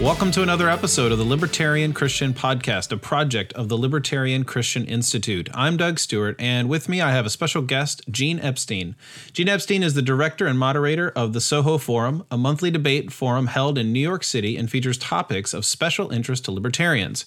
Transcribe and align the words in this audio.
Welcome 0.00 0.30
to 0.30 0.42
another 0.42 0.70
episode 0.70 1.12
of 1.12 1.18
the 1.18 1.24
Libertarian 1.24 1.92
Christian 1.92 2.32
Podcast, 2.32 2.90
a 2.90 2.96
project 2.96 3.52
of 3.52 3.68
the 3.68 3.76
Libertarian 3.76 4.44
Christian 4.44 4.86
Institute. 4.86 5.50
I'm 5.52 5.76
Doug 5.76 5.98
Stewart, 5.98 6.36
and 6.38 6.70
with 6.70 6.88
me 6.88 7.02
I 7.02 7.12
have 7.12 7.26
a 7.26 7.30
special 7.30 7.60
guest, 7.60 8.00
Gene 8.10 8.40
Epstein. 8.40 8.96
Gene 9.34 9.50
Epstein 9.50 9.82
is 9.82 9.92
the 9.92 10.00
director 10.00 10.46
and 10.46 10.58
moderator 10.58 11.10
of 11.10 11.34
the 11.34 11.40
Soho 11.40 11.76
Forum, 11.76 12.24
a 12.30 12.38
monthly 12.38 12.70
debate 12.70 13.12
forum 13.12 13.48
held 13.48 13.76
in 13.76 13.92
New 13.92 14.00
York 14.00 14.24
City 14.24 14.56
and 14.56 14.70
features 14.70 14.96
topics 14.96 15.52
of 15.52 15.66
special 15.66 16.10
interest 16.10 16.46
to 16.46 16.50
libertarians. 16.50 17.26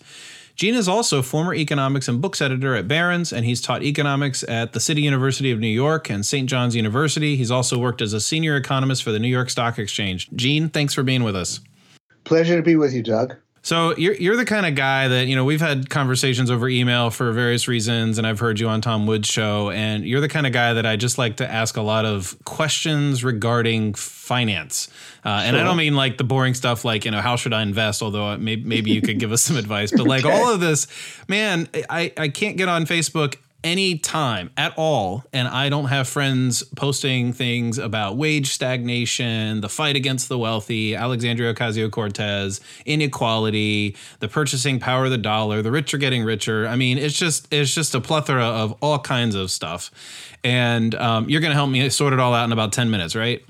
Gene 0.55 0.73
is 0.73 0.87
also 0.87 1.21
former 1.21 1.53
economics 1.53 2.07
and 2.07 2.21
books 2.23 2.41
editor 2.41 2.75
at 2.75 2.87
Barron's, 2.87 3.31
and 3.31 3.45
he's 3.45 3.61
taught 3.61 3.83
economics 3.83 4.41
at 4.49 4.73
the 4.73 4.79
City 4.79 5.03
University 5.03 5.51
of 5.51 5.59
New 5.59 5.67
York 5.67 6.09
and 6.09 6.25
St. 6.25 6.49
John's 6.49 6.75
University. 6.75 7.35
He's 7.35 7.51
also 7.51 7.77
worked 7.77 8.01
as 8.01 8.13
a 8.13 8.19
senior 8.19 8.55
economist 8.55 9.03
for 9.03 9.11
the 9.11 9.19
New 9.19 9.27
York 9.27 9.51
Stock 9.51 9.77
Exchange. 9.77 10.31
Gene, 10.35 10.69
thanks 10.69 10.95
for 10.95 11.03
being 11.03 11.23
with 11.23 11.35
us. 11.35 11.59
Pleasure 12.23 12.55
to 12.55 12.63
be 12.63 12.75
with 12.75 12.93
you, 12.93 13.03
Doug. 13.03 13.35
So 13.65 13.95
you're 13.95 14.15
you're 14.15 14.35
the 14.35 14.43
kind 14.43 14.65
of 14.65 14.75
guy 14.75 15.07
that 15.07 15.27
you 15.27 15.37
know 15.37 15.45
we've 15.45 15.61
had 15.61 15.89
conversations 15.89 16.51
over 16.51 16.67
email 16.67 17.09
for 17.09 17.31
various 17.31 17.65
reasons, 17.65 18.17
and 18.17 18.27
I've 18.27 18.39
heard 18.39 18.59
you 18.59 18.67
on 18.67 18.81
Tom 18.81 19.07
Woods' 19.07 19.29
show, 19.29 19.69
and 19.69 20.05
you're 20.05 20.19
the 20.19 20.27
kind 20.27 20.45
of 20.45 20.51
guy 20.51 20.73
that 20.73 20.85
I 20.85 20.97
just 20.97 21.17
like 21.17 21.37
to 21.37 21.49
ask 21.49 21.77
a 21.77 21.81
lot 21.81 22.03
of 22.03 22.35
questions 22.43 23.23
regarding 23.23 23.93
finance, 23.93 24.89
uh, 25.23 25.39
sure. 25.39 25.47
and 25.47 25.57
I 25.57 25.63
don't 25.63 25.77
mean 25.77 25.95
like 25.95 26.17
the 26.17 26.25
boring 26.25 26.55
stuff 26.55 26.83
like 26.83 27.05
you 27.05 27.11
know 27.11 27.21
how 27.21 27.37
should 27.37 27.53
I 27.53 27.61
invest, 27.61 28.01
although 28.01 28.37
maybe 28.37 28.65
maybe 28.65 28.91
you 28.91 29.01
could 29.01 29.17
give 29.17 29.31
us 29.31 29.41
some 29.41 29.55
advice, 29.63 29.93
but 29.93 30.07
like 30.07 30.25
okay. 30.25 30.37
all 30.37 30.53
of 30.53 30.59
this, 30.59 30.85
man, 31.29 31.69
I 31.89 32.11
I 32.17 32.27
can't 32.27 32.57
get 32.57 32.67
on 32.67 32.85
Facebook 32.85 33.37
any 33.63 33.97
time 33.97 34.51
at 34.57 34.73
all 34.77 35.23
and 35.33 35.47
i 35.47 35.69
don't 35.69 35.85
have 35.85 36.07
friends 36.07 36.63
posting 36.75 37.33
things 37.33 37.77
about 37.77 38.17
wage 38.17 38.51
stagnation 38.51 39.61
the 39.61 39.69
fight 39.69 39.95
against 39.95 40.29
the 40.29 40.37
wealthy 40.37 40.95
alexandria 40.95 41.53
ocasio-cortez 41.53 42.61
inequality 42.85 43.95
the 44.19 44.27
purchasing 44.27 44.79
power 44.79 45.05
of 45.05 45.11
the 45.11 45.17
dollar 45.17 45.61
the 45.61 45.71
rich 45.71 45.93
are 45.93 45.97
getting 45.97 46.23
richer. 46.23 46.67
I 46.67 46.75
mean 46.75 46.97
it's 46.97 47.17
just 47.17 47.51
it's 47.51 47.73
just 47.73 47.95
a 47.95 48.01
plethora 48.01 48.45
of 48.45 48.75
all 48.81 48.99
kinds 48.99 49.35
of 49.35 49.49
stuff. 49.49 49.91
And 50.43 50.93
um, 50.95 51.29
you're 51.29 51.41
going 51.41 51.51
to 51.51 51.55
help 51.55 51.69
me 51.69 51.87
sort 51.89 52.11
it 52.11 52.19
all 52.19 52.33
out 52.33 52.43
in 52.43 52.51
about 52.51 52.73
10 52.73 52.91
minutes 52.91 53.15
right? 53.15 53.43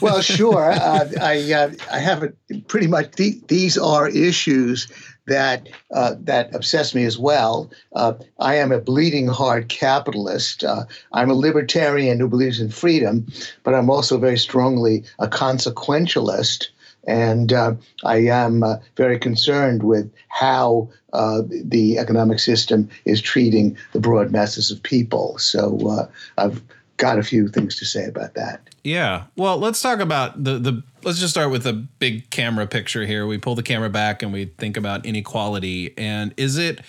Well, 0.00 0.20
sure. 0.20 0.70
Uh, 0.70 1.08
I 1.20 1.52
uh, 1.52 1.72
I 1.90 1.98
have 1.98 2.22
a, 2.22 2.32
pretty 2.68 2.86
much 2.86 3.16
the, 3.16 3.40
these 3.48 3.76
are 3.76 4.08
issues 4.08 4.86
that 5.26 5.68
uh, 5.92 6.14
that 6.20 6.54
obsess 6.54 6.94
me 6.94 7.04
as 7.04 7.18
well. 7.18 7.70
Uh, 7.94 8.14
I 8.38 8.56
am 8.56 8.72
a 8.72 8.80
bleeding 8.80 9.28
heart 9.28 9.68
capitalist. 9.68 10.64
Uh, 10.64 10.84
I'm 11.12 11.30
a 11.30 11.34
libertarian 11.34 12.18
who 12.18 12.28
believes 12.28 12.60
in 12.60 12.70
freedom, 12.70 13.26
but 13.62 13.74
I'm 13.74 13.90
also 13.90 14.18
very 14.18 14.38
strongly 14.38 15.04
a 15.18 15.28
consequentialist. 15.28 16.68
And 17.04 17.52
uh, 17.52 17.74
I 18.04 18.18
am 18.18 18.62
uh, 18.62 18.76
very 18.96 19.18
concerned 19.18 19.82
with 19.82 20.12
how 20.28 20.88
uh, 21.12 21.42
the 21.48 21.98
economic 21.98 22.38
system 22.38 22.88
is 23.04 23.20
treating 23.20 23.76
the 23.92 23.98
broad 23.98 24.30
masses 24.30 24.70
of 24.70 24.82
people. 24.84 25.36
So 25.38 26.08
I've 26.38 26.62
got 26.96 27.18
a 27.18 27.22
few 27.22 27.48
things 27.48 27.76
to 27.76 27.84
say 27.84 28.06
about 28.06 28.34
that. 28.34 28.68
Yeah. 28.84 29.24
Well, 29.36 29.58
let's 29.58 29.80
talk 29.80 30.00
about 30.00 30.42
the 30.42 30.58
the 30.58 30.82
let's 31.02 31.18
just 31.18 31.32
start 31.32 31.50
with 31.50 31.64
the 31.64 31.72
big 31.72 32.30
camera 32.30 32.66
picture 32.66 33.06
here. 33.06 33.26
We 33.26 33.38
pull 33.38 33.54
the 33.54 33.62
camera 33.62 33.90
back 33.90 34.22
and 34.22 34.32
we 34.32 34.46
think 34.46 34.76
about 34.76 35.06
inequality 35.06 35.94
and 35.96 36.34
is 36.36 36.58
it 36.58 36.80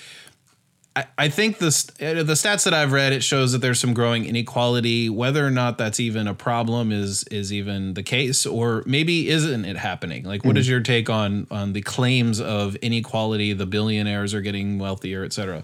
I, 0.96 1.06
I 1.18 1.30
think 1.30 1.58
the 1.58 1.66
the 1.98 2.34
stats 2.34 2.66
that 2.66 2.74
I've 2.74 2.92
read 2.92 3.14
it 3.14 3.24
shows 3.24 3.52
that 3.52 3.60
there's 3.60 3.80
some 3.80 3.94
growing 3.94 4.26
inequality. 4.26 5.10
Whether 5.10 5.46
or 5.46 5.50
not 5.50 5.78
that's 5.78 6.00
even 6.00 6.28
a 6.28 6.34
problem 6.34 6.92
is 6.92 7.24
is 7.32 7.52
even 7.52 7.96
the 7.96 8.04
case, 8.04 8.46
or 8.46 8.84
maybe 8.86 9.30
isn't 9.30 9.66
it 9.66 9.78
happening? 9.78 10.24
Like, 10.24 10.46
what 10.46 10.56
mm. 10.56 10.60
is 10.60 10.70
your 10.70 10.82
take 10.82 11.10
on 11.10 11.48
on 11.50 11.74
the 11.74 11.82
claims 11.82 12.40
of 12.40 12.76
inequality? 12.78 13.54
The 13.54 13.66
billionaires 13.66 14.34
are 14.34 14.42
getting 14.42 14.78
wealthier, 14.78 15.24
et 15.24 15.34
cetera. 15.34 15.64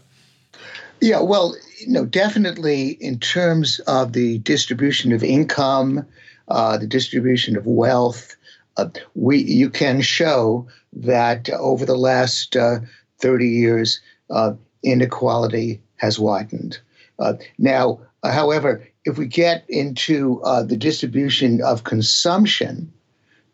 Yeah, 1.02 1.22
well, 1.22 1.56
you 1.80 1.94
know, 1.94 2.06
definitely 2.06 2.90
in 3.00 3.20
terms 3.20 3.80
of 3.82 4.12
the 4.12 4.40
distribution 4.40 5.14
of 5.14 5.24
income, 5.24 6.06
uh, 6.50 6.78
the 6.78 6.88
distribution 6.88 7.56
of 7.56 7.66
wealth, 7.66 8.36
uh, 8.76 8.90
we 9.16 9.38
you 9.38 9.70
can 9.70 10.02
show 10.02 10.68
that 10.92 11.50
over 11.52 11.86
the 11.86 11.98
last 11.98 12.56
uh, 12.56 12.80
30 13.20 13.48
years, 13.48 14.02
uh, 14.30 14.54
inequality 14.84 15.82
has 15.98 16.20
widened. 16.20 16.80
Uh, 17.18 17.34
now, 17.58 18.00
however, 18.24 18.86
if 19.06 19.18
we 19.18 19.26
get 19.26 19.64
into 19.70 20.42
uh, 20.44 20.64
the 20.64 20.78
distribution 20.78 21.62
of 21.62 21.86
consumption, 21.86 22.92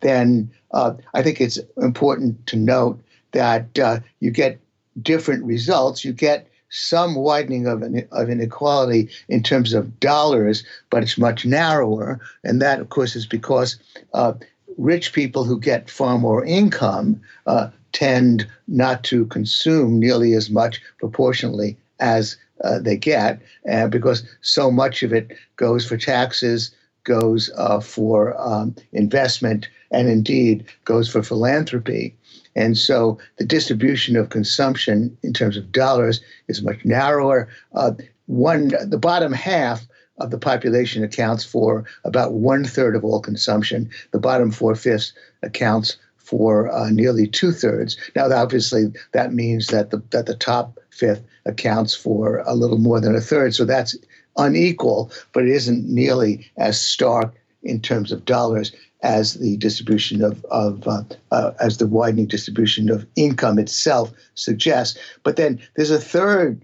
then 0.01 0.51
I 0.73 1.21
think 1.23 1.39
it's 1.39 1.59
important 1.77 2.45
to 2.47 2.57
note 2.57 3.01
that 3.31 4.03
you 4.19 4.29
get 4.29 4.59
different 5.01 5.43
results. 5.45 6.03
You 6.03 6.11
get 6.11 6.49
some 6.75 7.15
widening 7.15 7.67
of, 7.67 7.83
of 8.11 8.29
inequality 8.29 9.09
in 9.29 9.41
terms 9.41 9.73
of 9.73 9.99
dollars, 9.99 10.63
but 10.89 11.03
it's 11.03 11.17
much 11.17 11.45
narrower. 11.45 12.19
And 12.43 12.61
that, 12.61 12.79
of 12.79 12.89
course, 12.89 13.15
is 13.15 13.25
because 13.25 13.77
uh, 14.13 14.33
rich 14.77 15.13
people 15.13 15.45
who 15.45 15.59
get 15.59 15.89
far 15.89 16.17
more 16.17 16.43
income 16.43 17.21
uh, 17.47 17.69
tend 17.93 18.45
not 18.67 19.03
to 19.05 19.25
consume 19.27 19.99
nearly 19.99 20.33
as 20.33 20.49
much 20.49 20.81
proportionally 20.97 21.77
as 21.99 22.35
uh, 22.63 22.79
they 22.79 22.97
get, 22.97 23.41
and 23.65 23.91
because 23.91 24.23
so 24.41 24.71
much 24.71 25.03
of 25.03 25.13
it 25.13 25.31
goes 25.57 25.85
for 25.85 25.97
taxes, 25.97 26.71
goes 27.03 27.51
uh, 27.57 27.79
for 27.79 28.39
um, 28.39 28.75
investment, 28.93 29.69
and 29.91 30.09
indeed 30.09 30.65
goes 30.85 31.09
for 31.09 31.21
philanthropy. 31.21 32.15
And 32.55 32.77
so 32.77 33.17
the 33.37 33.45
distribution 33.45 34.15
of 34.15 34.29
consumption 34.29 35.17
in 35.23 35.33
terms 35.33 35.57
of 35.57 35.71
dollars 35.71 36.21
is 36.47 36.61
much 36.61 36.83
narrower. 36.85 37.49
Uh, 37.73 37.91
one, 38.27 38.71
the 38.87 38.97
bottom 38.97 39.33
half 39.33 39.85
of 40.19 40.31
the 40.31 40.37
population 40.37 41.03
accounts 41.03 41.43
for 41.43 41.85
about 42.05 42.33
one 42.33 42.63
third 42.63 42.95
of 42.95 43.03
all 43.03 43.19
consumption. 43.19 43.89
The 44.11 44.19
bottom 44.19 44.51
four 44.51 44.75
fifths 44.75 45.13
accounts 45.43 45.97
for 46.17 46.71
uh, 46.73 46.89
nearly 46.89 47.27
two 47.27 47.51
thirds. 47.51 47.97
Now, 48.15 48.31
obviously, 48.31 48.85
that 49.11 49.33
means 49.33 49.67
that 49.67 49.91
the 49.91 50.01
that 50.11 50.25
the 50.25 50.35
top 50.35 50.79
fifth 50.89 51.23
accounts 51.45 51.93
for 51.93 52.39
a 52.47 52.55
little 52.55 52.79
more 52.79 52.99
than 52.99 53.15
a 53.15 53.21
third. 53.21 53.53
So 53.53 53.65
that's 53.65 53.95
unequal, 54.37 55.11
but 55.33 55.43
it 55.43 55.49
isn't 55.49 55.87
nearly 55.87 56.49
as 56.57 56.79
stark 56.81 57.35
in 57.65 57.81
terms 57.81 58.11
of 58.11 58.25
dollars 58.25 58.71
as 59.01 59.35
the 59.35 59.57
distribution 59.57 60.23
of, 60.23 60.43
of 60.45 60.87
uh, 60.87 61.03
uh, 61.31 61.51
as 61.59 61.77
the 61.77 61.87
widening 61.87 62.27
distribution 62.27 62.89
of 62.89 63.05
income 63.15 63.59
itself 63.59 64.11
suggests. 64.35 64.97
But 65.23 65.35
then 65.35 65.61
there's 65.75 65.91
a 65.91 65.99
third 65.99 66.63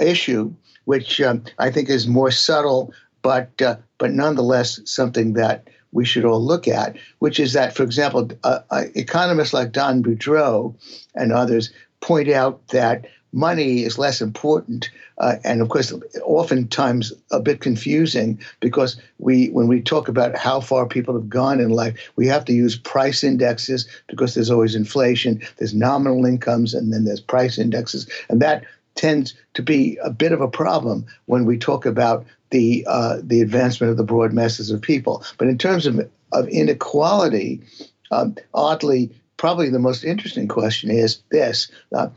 issue, 0.00 0.52
which 0.84 1.20
um, 1.20 1.44
I 1.58 1.70
think 1.70 1.88
is 1.88 2.06
more 2.06 2.30
subtle, 2.30 2.92
but 3.22 3.60
uh, 3.62 3.76
but 3.98 4.12
nonetheless 4.12 4.80
something 4.84 5.34
that 5.34 5.68
we 5.92 6.04
should 6.04 6.24
all 6.24 6.44
look 6.44 6.68
at, 6.68 6.96
which 7.20 7.40
is 7.40 7.52
that, 7.54 7.74
for 7.74 7.82
example, 7.82 8.28
uh, 8.44 8.60
uh, 8.70 8.84
economists 8.94 9.54
like 9.54 9.72
Don 9.72 10.02
Boudreaux 10.02 10.74
and 11.14 11.32
others 11.32 11.72
point 12.00 12.28
out 12.28 12.68
that 12.68 13.06
money 13.32 13.82
is 13.84 13.98
less 13.98 14.20
important, 14.20 14.90
uh, 15.18 15.36
and 15.44 15.60
of 15.60 15.68
course, 15.68 15.92
oftentimes 16.22 17.12
a 17.30 17.40
bit 17.40 17.60
confusing 17.60 18.40
because 18.60 19.00
we, 19.18 19.48
when 19.48 19.68
we 19.68 19.80
talk 19.80 20.08
about 20.08 20.36
how 20.36 20.60
far 20.60 20.86
people 20.86 21.14
have 21.14 21.28
gone 21.28 21.60
in 21.60 21.70
life, 21.70 22.10
we 22.16 22.26
have 22.26 22.44
to 22.46 22.52
use 22.52 22.76
price 22.76 23.22
indexes 23.22 23.88
because 24.08 24.34
there's 24.34 24.50
always 24.50 24.74
inflation. 24.74 25.40
There's 25.58 25.74
nominal 25.74 26.24
incomes, 26.24 26.74
and 26.74 26.92
then 26.92 27.04
there's 27.04 27.20
price 27.20 27.58
indexes, 27.58 28.08
and 28.28 28.40
that 28.42 28.64
tends 28.94 29.34
to 29.54 29.62
be 29.62 29.98
a 30.02 30.10
bit 30.10 30.32
of 30.32 30.40
a 30.40 30.48
problem 30.48 31.06
when 31.26 31.44
we 31.44 31.58
talk 31.58 31.86
about 31.86 32.26
the 32.50 32.84
uh, 32.88 33.18
the 33.22 33.40
advancement 33.40 33.90
of 33.90 33.96
the 33.96 34.04
broad 34.04 34.32
masses 34.32 34.70
of 34.70 34.80
people. 34.80 35.24
But 35.38 35.48
in 35.48 35.58
terms 35.58 35.86
of 35.86 36.08
of 36.32 36.48
inequality, 36.48 37.62
um, 38.10 38.36
oddly, 38.54 39.10
probably 39.36 39.68
the 39.68 39.78
most 39.78 40.04
interesting 40.04 40.48
question 40.48 40.90
is 40.90 41.22
this 41.30 41.70
uh, 41.94 42.08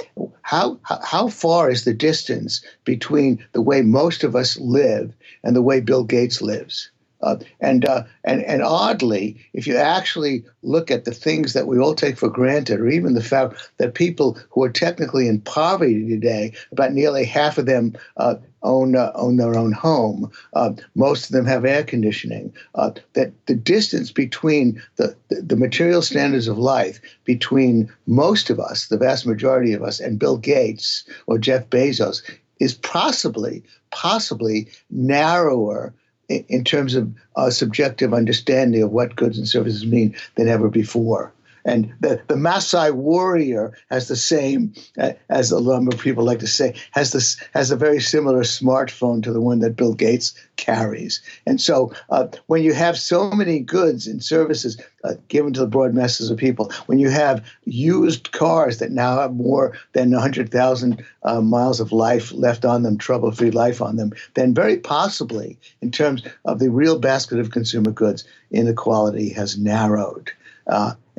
how, 0.42 0.80
how 0.84 1.28
far 1.28 1.70
is 1.70 1.86
the 1.86 1.94
distance 1.94 2.64
between 2.86 3.46
the 3.52 3.62
way 3.62 3.82
most 3.82 4.24
of 4.24 4.36
us 4.36 4.58
live 4.58 5.14
and 5.44 5.56
the 5.56 5.62
way 5.62 5.80
Bill 5.80 6.04
Gates 6.04 6.42
lives? 6.42 6.90
Uh, 7.22 7.36
and, 7.60 7.84
uh, 7.86 8.04
and, 8.24 8.44
and 8.46 8.64
oddly, 8.64 9.36
if 9.54 9.68
you 9.68 9.76
actually 9.76 10.46
look 10.64 10.90
at 10.90 11.04
the 11.04 11.14
things 11.14 11.52
that 11.52 11.68
we 11.68 11.78
all 11.78 11.94
take 11.94 12.18
for 12.18 12.30
granted, 12.30 12.80
or 12.80 12.88
even 12.88 13.14
the 13.14 13.24
fact 13.24 13.72
that 13.78 13.94
people 13.94 14.38
who 14.52 14.64
are 14.64 14.70
technically 14.72 15.28
in 15.28 15.42
poverty 15.42 16.08
today, 16.08 16.54
about 16.72 16.94
nearly 16.94 17.26
half 17.26 17.58
of 17.58 17.66
them 17.66 17.94
uh, 18.16 18.36
own 18.64 18.96
uh, 18.96 19.12
own 19.16 19.38
their 19.38 19.58
own 19.58 19.72
home. 19.72 20.32
Uh, 20.54 20.74
most 20.96 21.26
of 21.26 21.32
them 21.32 21.46
have 21.46 21.66
air 21.66 21.84
conditioning. 21.84 22.54
Uh, 22.76 22.92
that 23.14 23.32
the 23.46 23.56
distance 23.56 24.12
between 24.12 24.82
the, 24.98 25.16
the, 25.30 25.42
the 25.42 25.56
material 25.56 26.02
standards 26.02 26.48
of 26.48 26.58
life 26.58 27.00
between 27.26 27.92
most 28.08 28.50
of 28.50 28.60
us, 28.60 28.88
the 28.88 28.98
vast 28.98 29.26
majority 29.26 29.74
of 29.74 29.84
us, 29.84 30.00
and 30.00 30.20
Bill 30.20 30.38
Gates 30.38 31.04
or 31.28 31.38
Jeff 31.38 31.70
Bezos 31.70 32.22
is 32.60 32.74
possibly 32.74 33.64
possibly 33.92 34.68
narrower 34.90 35.94
in, 36.28 36.46
in 36.48 36.64
terms 36.64 36.96
of 36.96 37.12
uh, 37.36 37.50
subjective 37.50 38.14
understanding 38.14 38.84
of 38.84 38.92
what 38.92 39.16
goods 39.16 39.38
and 39.38 39.48
services 39.48 39.86
mean 39.86 40.16
than 40.36 40.48
ever 40.48 40.70
before. 40.70 41.34
And 41.66 41.94
the, 42.00 42.22
the 42.28 42.36
Maasai 42.36 42.94
warrior 42.94 43.74
has 43.90 44.08
the 44.08 44.16
same, 44.16 44.74
uh, 44.98 45.14
as 45.30 45.52
a 45.52 45.62
number 45.62 45.94
of 45.94 46.02
people 46.02 46.24
like 46.24 46.40
to 46.40 46.48
say, 46.48 46.76
has 46.92 47.12
this 47.12 47.38
has 47.54 47.72
a 47.72 47.76
very 47.76 48.00
similar 48.00 48.42
smartphone 48.42 49.22
to 49.24 49.34
the 49.34 49.42
one 49.42 49.60
that 49.60 49.76
Bill 49.76 49.94
Gates 49.94 50.34
carries. 50.58 51.22
And 51.46 51.60
so 51.60 51.92
uh, 52.10 52.28
when 52.48 52.64
you 52.64 52.74
have 52.74 52.98
so 52.98 53.32
many 53.32 53.60
goods 53.60 54.08
and 54.08 54.24
services 54.24 54.82
uh, 55.04 55.14
given 55.28 55.54
to 55.54 55.62
the 55.62 55.68
broad 55.68 55.94
masses 55.94 56.30
of 56.30 56.38
people, 56.38 56.72
when 56.88 57.00
you 57.00 57.10
have 57.10 57.46
used 57.66 58.32
cars 58.32 58.80
that 58.80 58.92
now 58.92 59.20
have 59.20 59.34
more 59.34 59.78
than 59.94 60.12
100,000 60.12 61.04
uh, 61.24 61.42
miles 61.42 61.80
of 61.80 61.92
life 61.92 62.32
left 62.34 62.66
on 62.66 62.84
them, 62.84 62.98
trouble 62.98 63.32
free 63.32 63.52
life 63.52 63.82
on 63.82 63.96
them, 63.96 64.12
then 64.34 64.54
very 64.54 64.78
possibly, 64.78 65.58
in 65.82 65.92
terms 65.92 66.24
of 66.46 66.60
the 66.60 66.70
real 66.70 67.00
basket 67.00 67.40
of 67.40 67.52
consumer 67.52 67.92
goods, 67.92 68.26
inequality 68.52 69.30
has 69.30 69.58
narrowed. 69.58 70.32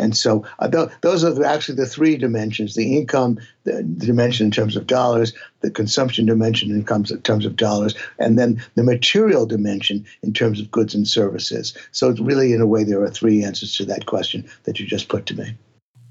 And 0.00 0.17
so 0.17 0.44
uh, 0.58 0.69
th- 0.69 0.88
those 1.02 1.23
are 1.23 1.44
actually 1.44 1.76
the 1.76 1.87
three 1.87 2.17
dimensions 2.17 2.75
the 2.75 2.97
income 2.97 3.38
the, 3.64 3.82
dimension 3.82 4.47
in 4.47 4.50
terms 4.50 4.76
of 4.76 4.87
dollars, 4.87 5.32
the 5.61 5.70
consumption 5.70 6.26
dimension 6.26 6.70
in 6.70 6.85
terms, 6.85 7.11
in 7.11 7.20
terms 7.23 7.44
of 7.44 7.56
dollars, 7.56 7.94
and 8.19 8.38
then 8.38 8.62
the 8.75 8.82
material 8.82 9.47
dimension 9.47 10.05
in 10.23 10.32
terms 10.32 10.61
of 10.61 10.70
goods 10.70 10.94
and 10.94 11.06
services. 11.06 11.76
So 11.93 12.11
it's 12.11 12.20
really, 12.20 12.52
in 12.52 12.61
a 12.61 12.67
way, 12.67 12.85
there 12.85 13.02
are 13.02 13.11
three 13.11 13.44
answers 13.44 13.76
to 13.76 13.85
that 13.87 14.06
question 14.06 14.49
that 14.64 14.81
you 14.81 14.87
just 14.87 15.08
put 15.08 15.26
to 15.26 15.37
me. 15.37 15.55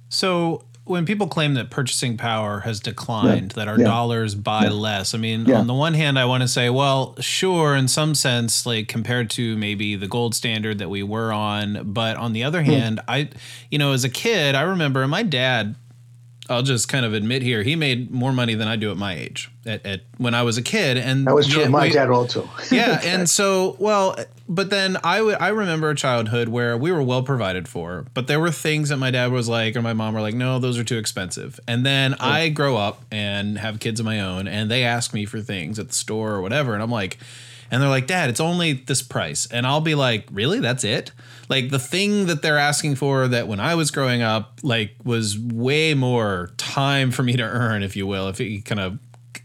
So 0.10 0.64
when 0.90 1.06
people 1.06 1.28
claim 1.28 1.54
that 1.54 1.70
purchasing 1.70 2.18
power 2.18 2.62
has 2.62 2.80
declined, 2.80 3.52
yeah. 3.52 3.56
that 3.58 3.68
our 3.68 3.78
yeah. 3.78 3.86
dollars 3.86 4.34
buy 4.34 4.64
yeah. 4.64 4.72
less, 4.72 5.14
I 5.14 5.20
mean, 5.20 5.50
on 5.52 5.68
the 5.68 5.74
one 5.74 5.94
hand, 5.94 6.18
I 6.18 6.26
want 6.26 6.42
to 6.42 6.48
say, 6.48 6.72
well, 6.72 7.16
sure, 7.20 7.76
in 7.76 7.88
some 7.88 8.16
sense, 8.16 8.66
like 8.66 8.88
compared 8.88 9.30
to 9.32 9.56
maybe 9.56 9.96
the 9.96 10.08
gold 10.08 10.34
standard 10.34 10.80
that 10.80 10.90
we 10.90 11.04
were 11.04 11.32
on. 11.32 11.94
But 11.94 12.18
on 12.18 12.34
the 12.34 12.44
other 12.44 12.64
hmm. 12.64 12.72
hand, 12.72 13.02
I, 13.08 13.30
you 13.70 13.78
know, 13.78 13.94
as 13.94 14.04
a 14.04 14.10
kid, 14.10 14.56
I 14.56 14.64
remember 14.64 15.08
my 15.08 15.22
dad 15.22 15.76
I'll 16.50 16.64
just 16.64 16.88
kind 16.88 17.06
of 17.06 17.14
admit 17.14 17.42
here, 17.42 17.64
he 17.64 17.76
made 17.76 18.10
more 18.12 18.34
money 18.34 18.56
than 18.56 18.68
I 18.68 18.76
do 18.76 18.92
at 18.92 18.98
my 18.98 19.16
age, 19.16 19.52
at, 19.66 19.86
at 19.86 20.02
when 20.18 20.34
I 20.34 20.44
was 20.44 20.58
a 20.58 20.62
kid, 20.62 20.98
and 20.98 21.28
that 21.28 21.36
was 21.36 21.48
true. 21.48 21.62
Yeah, 21.62 21.68
my 21.70 21.84
we, 21.84 21.92
dad 21.92 22.10
also. 22.10 22.50
yeah, 22.72 23.00
and 23.04 23.30
so 23.30 23.76
well, 23.80 24.16
but 24.48 24.70
then 24.70 24.98
I 25.04 25.22
would 25.22 25.36
I 25.40 25.50
remember 25.50 25.90
a 25.90 25.96
childhood 25.96 26.50
where 26.50 26.76
we 26.78 26.92
were 26.92 27.04
well 27.04 27.24
provided 27.24 27.68
for, 27.68 28.06
but 28.14 28.28
there 28.28 28.40
were 28.40 28.52
things 28.52 28.90
that 28.90 28.98
my 28.98 29.12
dad 29.12 29.32
was 29.32 29.48
like, 29.48 29.76
or 29.76 29.82
my 29.82 29.94
mom 29.94 30.14
were 30.14 30.22
like, 30.22 30.36
no, 30.36 30.60
those 30.60 30.78
are 30.78 30.84
too 30.84 30.98
expensive. 30.98 31.60
And 31.68 31.86
then 31.86 32.12
yeah. 32.12 32.18
I 32.26 32.50
grow 32.50 32.78
up 32.78 33.04
and 33.12 33.58
have 33.60 33.80
kids 33.80 34.00
of 34.00 34.06
my 34.06 34.20
own, 34.20 34.48
and 34.48 34.72
they 34.72 34.84
ask 34.84 35.14
me 35.14 35.26
for 35.26 35.42
things 35.42 35.78
at 35.78 35.90
the 35.90 35.94
store 35.94 36.32
or 36.32 36.42
whatever, 36.42 36.74
and 36.74 36.82
I'm 36.82 36.92
like, 36.92 37.20
and 37.72 37.82
they're 37.82 37.90
like, 37.90 38.08
Dad, 38.08 38.30
it's 38.30 38.40
only 38.40 38.74
this 38.74 39.02
price, 39.02 39.48
and 39.48 39.66
I'll 39.66 39.82
be 39.82 39.96
like, 39.96 40.28
really, 40.32 40.60
that's 40.60 40.84
it 40.84 41.12
like 41.50 41.72
the 41.72 41.80
thing 41.80 42.28
that 42.28 42.44
they're 42.44 42.60
asking 42.60 42.96
for 42.96 43.28
that 43.28 43.48
when 43.48 43.60
I 43.60 43.74
was 43.74 43.90
growing 43.90 44.22
up, 44.22 44.60
like 44.62 44.96
was 45.04 45.38
way 45.38 45.96
more 45.96 46.52
time 46.58 47.10
for 47.10 47.24
me 47.24 47.34
to 47.34 47.44
earn, 47.44 47.82
if 47.82 47.96
you 47.96 48.06
will, 48.06 48.30
if 48.30 48.40
you 48.40 48.62
kind 48.62 48.80
of 48.80 49.00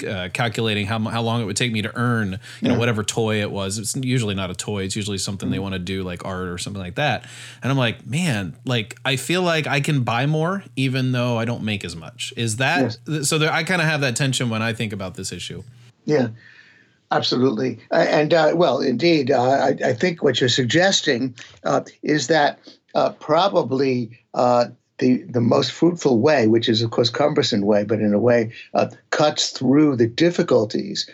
uh, 0.06 0.28
calculating 0.34 0.86
how 0.86 0.98
how 0.98 1.22
long 1.22 1.40
it 1.40 1.46
would 1.46 1.56
take 1.56 1.72
me 1.72 1.80
to 1.80 1.96
earn, 1.96 2.32
you 2.32 2.38
yeah. 2.60 2.72
know, 2.72 2.78
whatever 2.78 3.02
toy 3.02 3.40
it 3.40 3.50
was. 3.50 3.78
It's 3.78 3.96
usually 3.96 4.34
not 4.34 4.50
a 4.50 4.54
toy. 4.54 4.82
It's 4.82 4.96
usually 4.96 5.16
something 5.16 5.48
they 5.48 5.56
mm-hmm. 5.56 5.62
want 5.62 5.72
to 5.76 5.78
do, 5.78 6.02
like 6.02 6.26
art 6.26 6.48
or 6.48 6.58
something 6.58 6.82
like 6.82 6.96
that. 6.96 7.26
And 7.62 7.72
I'm 7.72 7.78
like, 7.78 8.06
man, 8.06 8.54
like 8.66 8.98
I 9.06 9.16
feel 9.16 9.40
like 9.40 9.66
I 9.66 9.80
can 9.80 10.02
buy 10.02 10.26
more 10.26 10.62
even 10.76 11.12
though 11.12 11.38
I 11.38 11.46
don't 11.46 11.62
make 11.62 11.86
as 11.86 11.96
much. 11.96 12.34
Is 12.36 12.56
that 12.56 12.98
yes. 13.08 13.28
so? 13.30 13.38
There, 13.38 13.50
I 13.50 13.64
kind 13.64 13.80
of 13.80 13.88
have 13.88 14.02
that 14.02 14.14
tension 14.14 14.50
when 14.50 14.60
I 14.60 14.74
think 14.74 14.92
about 14.92 15.14
this 15.14 15.32
issue. 15.32 15.62
Yeah. 16.04 16.28
Absolutely. 17.14 17.78
And 17.92 18.34
uh, 18.34 18.54
well, 18.56 18.80
indeed, 18.80 19.30
uh, 19.30 19.40
I, 19.40 19.68
I, 19.84 19.92
think 19.92 20.24
what 20.24 20.40
you're 20.40 20.48
suggesting 20.48 21.36
uh, 21.62 21.82
is 22.02 22.26
that 22.26 22.58
uh, 22.96 23.10
probably 23.12 24.18
uh, 24.34 24.66
the, 24.98 25.22
the 25.22 25.40
most 25.40 25.70
fruitful 25.70 26.18
way, 26.18 26.48
which 26.48 26.68
is, 26.68 26.82
of 26.82 26.90
course, 26.90 27.10
cumbersome 27.10 27.60
way, 27.60 27.84
but 27.84 28.00
in 28.00 28.12
a 28.12 28.18
way 28.18 28.52
uh, 28.74 28.88
cuts 29.10 29.50
through 29.50 29.94
the 29.94 30.08
difficulties 30.08 31.08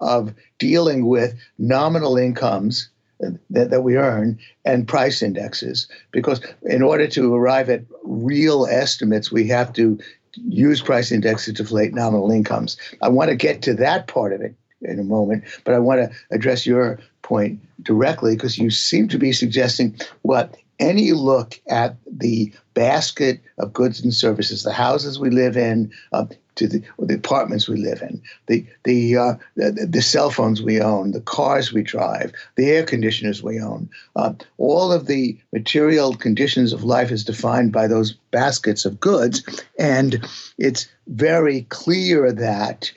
of 0.00 0.34
dealing 0.58 1.06
with 1.06 1.38
nominal 1.56 2.16
incomes 2.16 2.88
that, 3.20 3.70
that 3.70 3.84
we 3.84 3.96
earn 3.96 4.36
and 4.64 4.88
price 4.88 5.22
indexes. 5.22 5.86
Because 6.10 6.40
in 6.64 6.82
order 6.82 7.06
to 7.06 7.32
arrive 7.32 7.70
at 7.70 7.84
real 8.02 8.66
estimates, 8.66 9.30
we 9.30 9.46
have 9.48 9.72
to 9.74 10.00
use 10.34 10.82
price 10.82 11.12
indexes 11.12 11.54
to 11.54 11.62
deflate 11.62 11.94
nominal 11.94 12.32
incomes. 12.32 12.76
I 13.00 13.08
want 13.08 13.30
to 13.30 13.36
get 13.36 13.62
to 13.62 13.74
that 13.74 14.08
part 14.08 14.32
of 14.32 14.40
it 14.40 14.56
in 14.84 14.98
a 14.98 15.04
moment. 15.04 15.44
But 15.64 15.74
I 15.74 15.78
want 15.78 16.00
to 16.00 16.16
address 16.30 16.66
your 16.66 16.98
point 17.22 17.60
directly 17.82 18.36
because 18.36 18.58
you 18.58 18.70
seem 18.70 19.08
to 19.08 19.18
be 19.18 19.32
suggesting 19.32 19.96
what 20.22 20.56
any 20.78 21.12
look 21.12 21.60
at 21.68 21.96
the 22.06 22.52
basket 22.74 23.40
of 23.58 23.72
goods 23.72 24.02
and 24.02 24.12
services, 24.12 24.62
the 24.62 24.72
houses 24.72 25.18
we 25.18 25.30
live 25.30 25.56
in, 25.56 25.92
uh, 26.12 26.26
to 26.56 26.68
the, 26.68 26.84
the, 27.00 27.14
apartments 27.14 27.68
we 27.68 27.76
live 27.76 28.00
in, 28.00 28.22
the 28.46 28.64
the, 28.84 29.16
uh, 29.16 29.34
the, 29.56 29.88
the 29.90 30.02
cell 30.02 30.30
phones 30.30 30.62
we 30.62 30.80
own, 30.80 31.10
the 31.10 31.20
cars 31.20 31.72
we 31.72 31.82
drive, 31.82 32.32
the 32.56 32.70
air 32.70 32.84
conditioners 32.84 33.42
we 33.42 33.60
own, 33.60 33.88
uh, 34.16 34.32
all 34.58 34.92
of 34.92 35.06
the 35.06 35.36
material 35.52 36.14
conditions 36.14 36.72
of 36.72 36.84
life 36.84 37.10
is 37.10 37.24
defined 37.24 37.72
by 37.72 37.88
those 37.88 38.12
baskets 38.30 38.84
of 38.84 39.00
goods, 39.00 39.42
and 39.78 40.24
it's 40.58 40.88
very 41.08 41.62
clear 41.70 42.32
that 42.32 42.92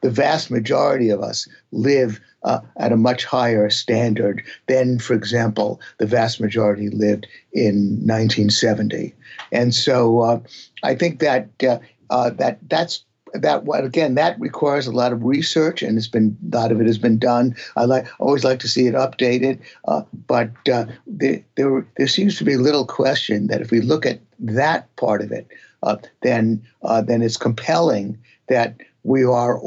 the 0.00 0.10
vast 0.10 0.50
majority 0.50 1.10
of 1.10 1.20
us 1.20 1.48
live 1.70 2.20
uh, 2.44 2.60
at 2.76 2.92
a 2.92 2.96
much 2.96 3.24
higher 3.24 3.70
standard 3.70 4.42
than, 4.66 4.98
for 4.98 5.14
example, 5.14 5.80
the 5.98 6.06
vast 6.06 6.40
majority 6.40 6.88
lived 6.90 7.26
in 7.52 7.98
1970. 8.04 9.14
And 9.52 9.74
so 9.74 10.20
uh, 10.20 10.40
I 10.82 10.94
think 10.94 11.20
that 11.20 11.48
uh, 11.62 11.78
uh, 12.10 12.30
that 12.30 12.58
that's 12.68 13.04
that 13.34 13.64
what 13.64 13.84
again 13.84 14.14
that 14.14 14.38
requires 14.38 14.86
a 14.86 14.92
lot 14.92 15.12
of 15.12 15.24
research 15.24 15.82
and 15.82 15.96
it's 15.96 16.08
been 16.08 16.36
a 16.52 16.56
lot 16.56 16.70
of 16.70 16.80
it 16.80 16.86
has 16.86 16.98
been 16.98 17.18
done 17.18 17.56
i 17.76 17.84
like 17.84 18.06
always 18.20 18.44
like 18.44 18.58
to 18.58 18.68
see 18.68 18.86
it 18.86 18.94
updated 18.94 19.58
uh, 19.86 20.02
but 20.26 20.50
uh, 20.70 20.84
there, 21.06 21.42
there 21.56 21.86
there 21.96 22.06
seems 22.06 22.36
to 22.36 22.44
be 22.44 22.56
little 22.56 22.86
question 22.86 23.46
that 23.46 23.62
if 23.62 23.70
we 23.70 23.80
look 23.80 24.04
at 24.04 24.20
that 24.38 24.94
part 24.96 25.22
of 25.22 25.32
it 25.32 25.48
uh, 25.82 25.96
then 26.20 26.62
uh, 26.82 27.00
then 27.00 27.22
it's 27.22 27.38
compelling 27.38 28.18
that 28.48 28.76
we 29.04 29.24
are 29.24 29.58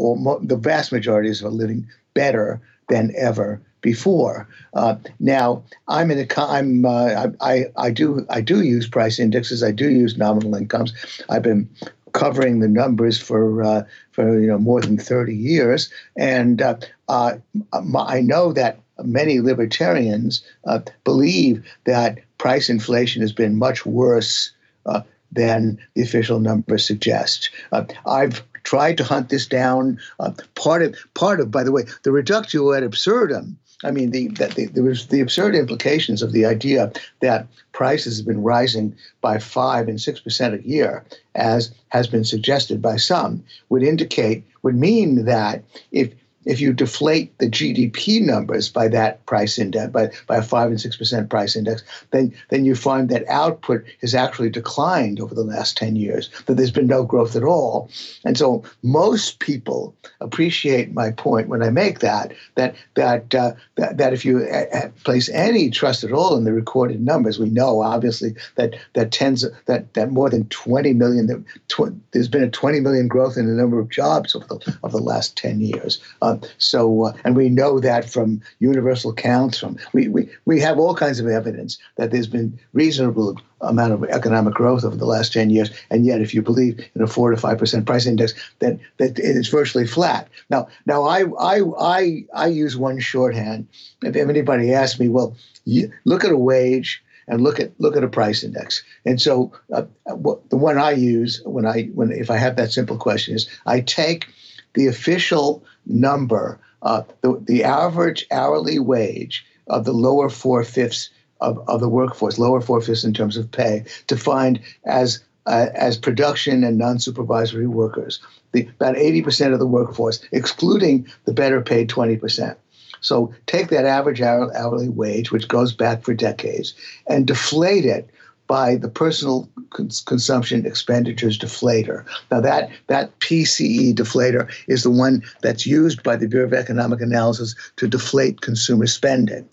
the 0.41 0.57
vast 0.59 0.91
majority 0.91 1.29
are 1.29 1.49
living 1.49 1.87
better 2.13 2.61
than 2.89 3.13
ever 3.17 3.61
before. 3.81 4.47
Uh, 4.73 4.95
now, 5.19 5.63
I'm 5.87 6.09
in 6.09 6.19
a 6.19 6.27
I'm 6.41 6.85
uh, 6.85 7.27
I, 7.41 7.65
I 7.77 7.91
do 7.91 8.25
I 8.29 8.41
do 8.41 8.61
use 8.61 8.87
price 8.87 9.19
indexes. 9.19 9.63
I 9.63 9.71
do 9.71 9.89
use 9.89 10.17
nominal 10.17 10.55
incomes. 10.55 10.93
I've 11.29 11.43
been 11.43 11.69
covering 12.13 12.61
the 12.61 12.67
numbers 12.67 13.19
for 13.19 13.61
uh, 13.61 13.83
for 14.11 14.39
you 14.39 14.47
know 14.47 14.57
more 14.57 14.81
than 14.81 14.97
30 14.97 15.35
years, 15.35 15.91
and 16.17 16.61
uh, 16.61 16.75
uh, 17.09 17.35
I 17.73 18.21
know 18.21 18.53
that 18.53 18.79
many 19.03 19.41
libertarians 19.41 20.43
uh, 20.65 20.79
believe 21.03 21.63
that 21.85 22.19
price 22.37 22.69
inflation 22.69 23.21
has 23.21 23.33
been 23.33 23.57
much 23.57 23.85
worse 23.85 24.51
uh, 24.85 25.01
than 25.31 25.77
the 25.93 26.01
official 26.01 26.39
numbers 26.39 26.85
suggest. 26.85 27.49
Uh, 27.71 27.83
I've 28.05 28.43
tried 28.65 28.97
to 28.97 29.03
hunt 29.05 29.29
this 29.29 29.47
down. 29.47 29.97
Uh, 30.19 30.31
part 30.55 30.81
of 30.81 30.95
part 31.13 31.39
of, 31.39 31.49
by 31.49 31.63
the 31.63 31.71
way, 31.71 31.83
the 32.03 32.11
reductio 32.11 32.73
ad 32.73 32.83
absurdum 32.83 33.57
I 33.83 33.91
mean, 33.91 34.11
the, 34.11 34.27
the, 34.73 34.81
was 34.81 35.07
the 35.07 35.19
absurd 35.19 35.55
implications 35.55 36.21
of 36.21 36.31
the 36.31 36.45
idea 36.45 36.91
that 37.19 37.47
prices 37.73 38.17
have 38.17 38.25
been 38.25 38.41
rising 38.41 38.95
by 39.21 39.37
five 39.37 39.87
and 39.87 39.99
six 39.99 40.19
percent 40.19 40.55
a 40.55 40.67
year, 40.67 41.03
as 41.35 41.71
has 41.89 42.07
been 42.07 42.23
suggested 42.23 42.81
by 42.81 42.95
some, 42.95 43.43
would 43.69 43.83
indicate 43.83 44.43
would 44.63 44.75
mean 44.75 45.25
that 45.25 45.63
if 45.91 46.11
if 46.45 46.61
you 46.61 46.73
deflate 46.73 47.37
the 47.39 47.49
GDP 47.49 48.21
numbers 48.21 48.69
by 48.69 48.87
that 48.89 49.25
price 49.25 49.57
index, 49.57 49.91
by, 49.91 50.11
by 50.27 50.37
a 50.37 50.41
five 50.41 50.69
and 50.69 50.79
six 50.79 50.95
percent 50.95 51.29
price 51.29 51.55
index, 51.55 51.83
then 52.11 52.33
then 52.49 52.65
you 52.65 52.75
find 52.75 53.09
that 53.09 53.27
output 53.27 53.83
has 54.01 54.15
actually 54.15 54.49
declined 54.49 55.19
over 55.19 55.35
the 55.35 55.43
last 55.43 55.77
ten 55.77 55.95
years. 55.95 56.29
That 56.45 56.55
there's 56.55 56.71
been 56.71 56.87
no 56.87 57.03
growth 57.03 57.35
at 57.35 57.43
all, 57.43 57.89
and 58.23 58.37
so 58.37 58.63
most 58.83 59.39
people 59.39 59.95
appreciate 60.21 60.93
my 60.93 61.11
point 61.11 61.49
when 61.49 61.63
I 61.63 61.69
make 61.69 61.99
that 61.99 62.33
that 62.55 62.75
that 62.95 63.33
uh, 63.33 63.53
that, 63.75 63.97
that 63.97 64.13
if 64.13 64.23
you 64.23 64.39
uh, 64.39 64.77
uh, 64.77 64.89
place 65.03 65.29
any 65.29 65.69
trust 65.69 66.03
at 66.03 66.11
all 66.11 66.37
in 66.37 66.43
the 66.43 66.53
recorded 66.53 67.01
numbers, 67.01 67.39
we 67.39 67.49
know 67.49 67.81
obviously 67.81 68.35
that 68.55 68.75
that 68.93 69.11
tens 69.11 69.45
that 69.65 69.93
that 69.93 70.11
more 70.11 70.29
than 70.29 70.47
20 70.49 70.93
million 70.93 71.27
that 71.27 71.43
tw- 71.67 71.95
there's 72.11 72.27
been 72.27 72.43
a 72.43 72.49
20 72.49 72.79
million 72.79 73.07
growth 73.07 73.37
in 73.37 73.47
the 73.47 73.53
number 73.53 73.79
of 73.79 73.89
jobs 73.89 74.35
over 74.35 74.45
the 74.47 74.77
of 74.83 74.91
the 74.91 74.99
last 74.99 75.35
10 75.37 75.61
years. 75.61 75.99
Uh, 76.21 76.34
so, 76.57 77.05
uh, 77.05 77.13
and 77.23 77.35
we 77.35 77.49
know 77.49 77.79
that 77.79 78.09
from 78.09 78.41
universal 78.59 79.13
counts. 79.13 79.59
From 79.59 79.77
we, 79.93 80.07
we 80.07 80.29
we 80.45 80.59
have 80.61 80.79
all 80.79 80.95
kinds 80.95 81.19
of 81.19 81.27
evidence 81.27 81.77
that 81.97 82.11
there's 82.11 82.27
been 82.27 82.59
reasonable 82.73 83.39
amount 83.61 83.93
of 83.93 84.03
economic 84.05 84.53
growth 84.53 84.83
over 84.83 84.95
the 84.95 85.05
last 85.05 85.33
10 85.33 85.49
years. 85.49 85.69
And 85.89 86.05
yet, 86.05 86.21
if 86.21 86.33
you 86.33 86.41
believe 86.41 86.79
in 86.95 87.01
a 87.01 87.07
four 87.07 87.31
to 87.31 87.37
five 87.37 87.57
percent 87.57 87.85
price 87.85 88.05
index, 88.05 88.33
then 88.59 88.79
that 88.97 89.17
it's 89.17 89.49
virtually 89.49 89.87
flat. 89.87 90.27
Now, 90.49 90.67
now 90.85 91.03
I 91.03 91.23
I 91.39 91.61
I 91.79 92.25
I 92.33 92.47
use 92.47 92.77
one 92.77 92.99
shorthand. 92.99 93.67
If 94.03 94.15
anybody 94.15 94.73
asks 94.73 94.99
me, 94.99 95.09
well, 95.09 95.35
you 95.65 95.91
look 96.05 96.23
at 96.23 96.31
a 96.31 96.37
wage 96.37 97.03
and 97.27 97.41
look 97.41 97.59
at 97.59 97.71
look 97.79 97.95
at 97.95 98.03
a 98.03 98.07
price 98.07 98.43
index. 98.43 98.83
And 99.05 99.21
so, 99.21 99.51
uh, 99.73 99.83
what, 100.05 100.49
the 100.49 100.57
one 100.57 100.77
I 100.77 100.91
use 100.91 101.41
when 101.45 101.65
I 101.65 101.83
when 101.93 102.11
if 102.11 102.29
I 102.29 102.37
have 102.37 102.55
that 102.57 102.71
simple 102.71 102.97
question 102.97 103.35
is 103.35 103.49
I 103.65 103.81
take 103.81 104.27
the 104.73 104.87
official 104.87 105.63
number, 105.85 106.59
uh, 106.81 107.03
the, 107.21 107.41
the 107.47 107.63
average 107.63 108.25
hourly 108.31 108.79
wage 108.79 109.45
of 109.67 109.85
the 109.85 109.93
lower 109.93 110.29
four 110.29 110.63
fifths 110.63 111.09
of, 111.41 111.59
of 111.67 111.79
the 111.79 111.89
workforce, 111.89 112.39
lower 112.39 112.61
four 112.61 112.81
fifths 112.81 113.03
in 113.03 113.13
terms 113.13 113.37
of 113.37 113.51
pay, 113.51 113.83
defined 114.07 114.59
as 114.85 115.23
uh, 115.47 115.67
as 115.75 115.97
production 115.97 116.63
and 116.63 116.77
non-supervisory 116.77 117.67
workers. 117.67 118.19
The, 118.51 118.67
about 118.79 118.95
80% 118.95 119.53
of 119.53 119.59
the 119.59 119.67
workforce, 119.67 120.19
excluding 120.31 121.07
the 121.25 121.33
better 121.33 121.61
paid 121.61 121.89
20%. 121.89 122.55
So 123.01 123.33
take 123.45 123.67
that 123.67 123.85
average 123.85 124.21
hourly 124.21 124.89
wage, 124.89 125.31
which 125.31 125.47
goes 125.47 125.71
back 125.71 126.01
for 126.01 126.15
decades, 126.15 126.73
and 127.07 127.27
deflate 127.27 127.85
it 127.85 128.09
by 128.47 128.75
the 128.75 128.89
personal 128.89 129.49
cons- 129.71 130.01
consumption 130.01 130.65
expenditures 130.65 131.37
deflator. 131.37 132.05
Now 132.31 132.41
that 132.41 132.69
that 132.87 133.17
PCE 133.19 133.93
deflator 133.95 134.51
is 134.67 134.83
the 134.83 134.91
one 134.91 135.23
that's 135.41 135.65
used 135.65 136.03
by 136.03 136.15
the 136.15 136.27
Bureau 136.27 136.47
of 136.47 136.53
Economic 136.53 137.01
Analysis 137.01 137.55
to 137.77 137.87
deflate 137.87 138.41
consumer 138.41 138.87
spending. 138.87 139.47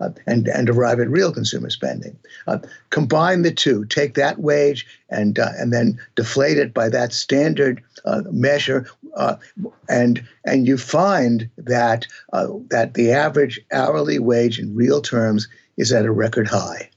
Uh, 0.00 0.10
and, 0.28 0.46
and 0.46 0.70
arrive 0.70 1.00
at 1.00 1.08
real 1.08 1.32
consumer 1.32 1.68
spending. 1.68 2.16
Uh, 2.46 2.58
combine 2.90 3.42
the 3.42 3.50
two, 3.50 3.84
take 3.86 4.14
that 4.14 4.38
wage 4.38 4.86
and 5.10 5.40
uh, 5.40 5.48
and 5.58 5.72
then 5.72 5.98
deflate 6.14 6.56
it 6.56 6.72
by 6.72 6.88
that 6.88 7.12
standard 7.12 7.82
uh, 8.04 8.22
measure, 8.30 8.88
uh, 9.16 9.34
and 9.88 10.24
and 10.44 10.68
you 10.68 10.78
find 10.78 11.50
that 11.58 12.06
uh, 12.32 12.46
that 12.70 12.94
the 12.94 13.10
average 13.10 13.58
hourly 13.72 14.20
wage 14.20 14.60
in 14.60 14.72
real 14.72 15.02
terms 15.02 15.48
is 15.78 15.90
at 15.90 16.04
a 16.04 16.12
record 16.12 16.46
high 16.46 16.88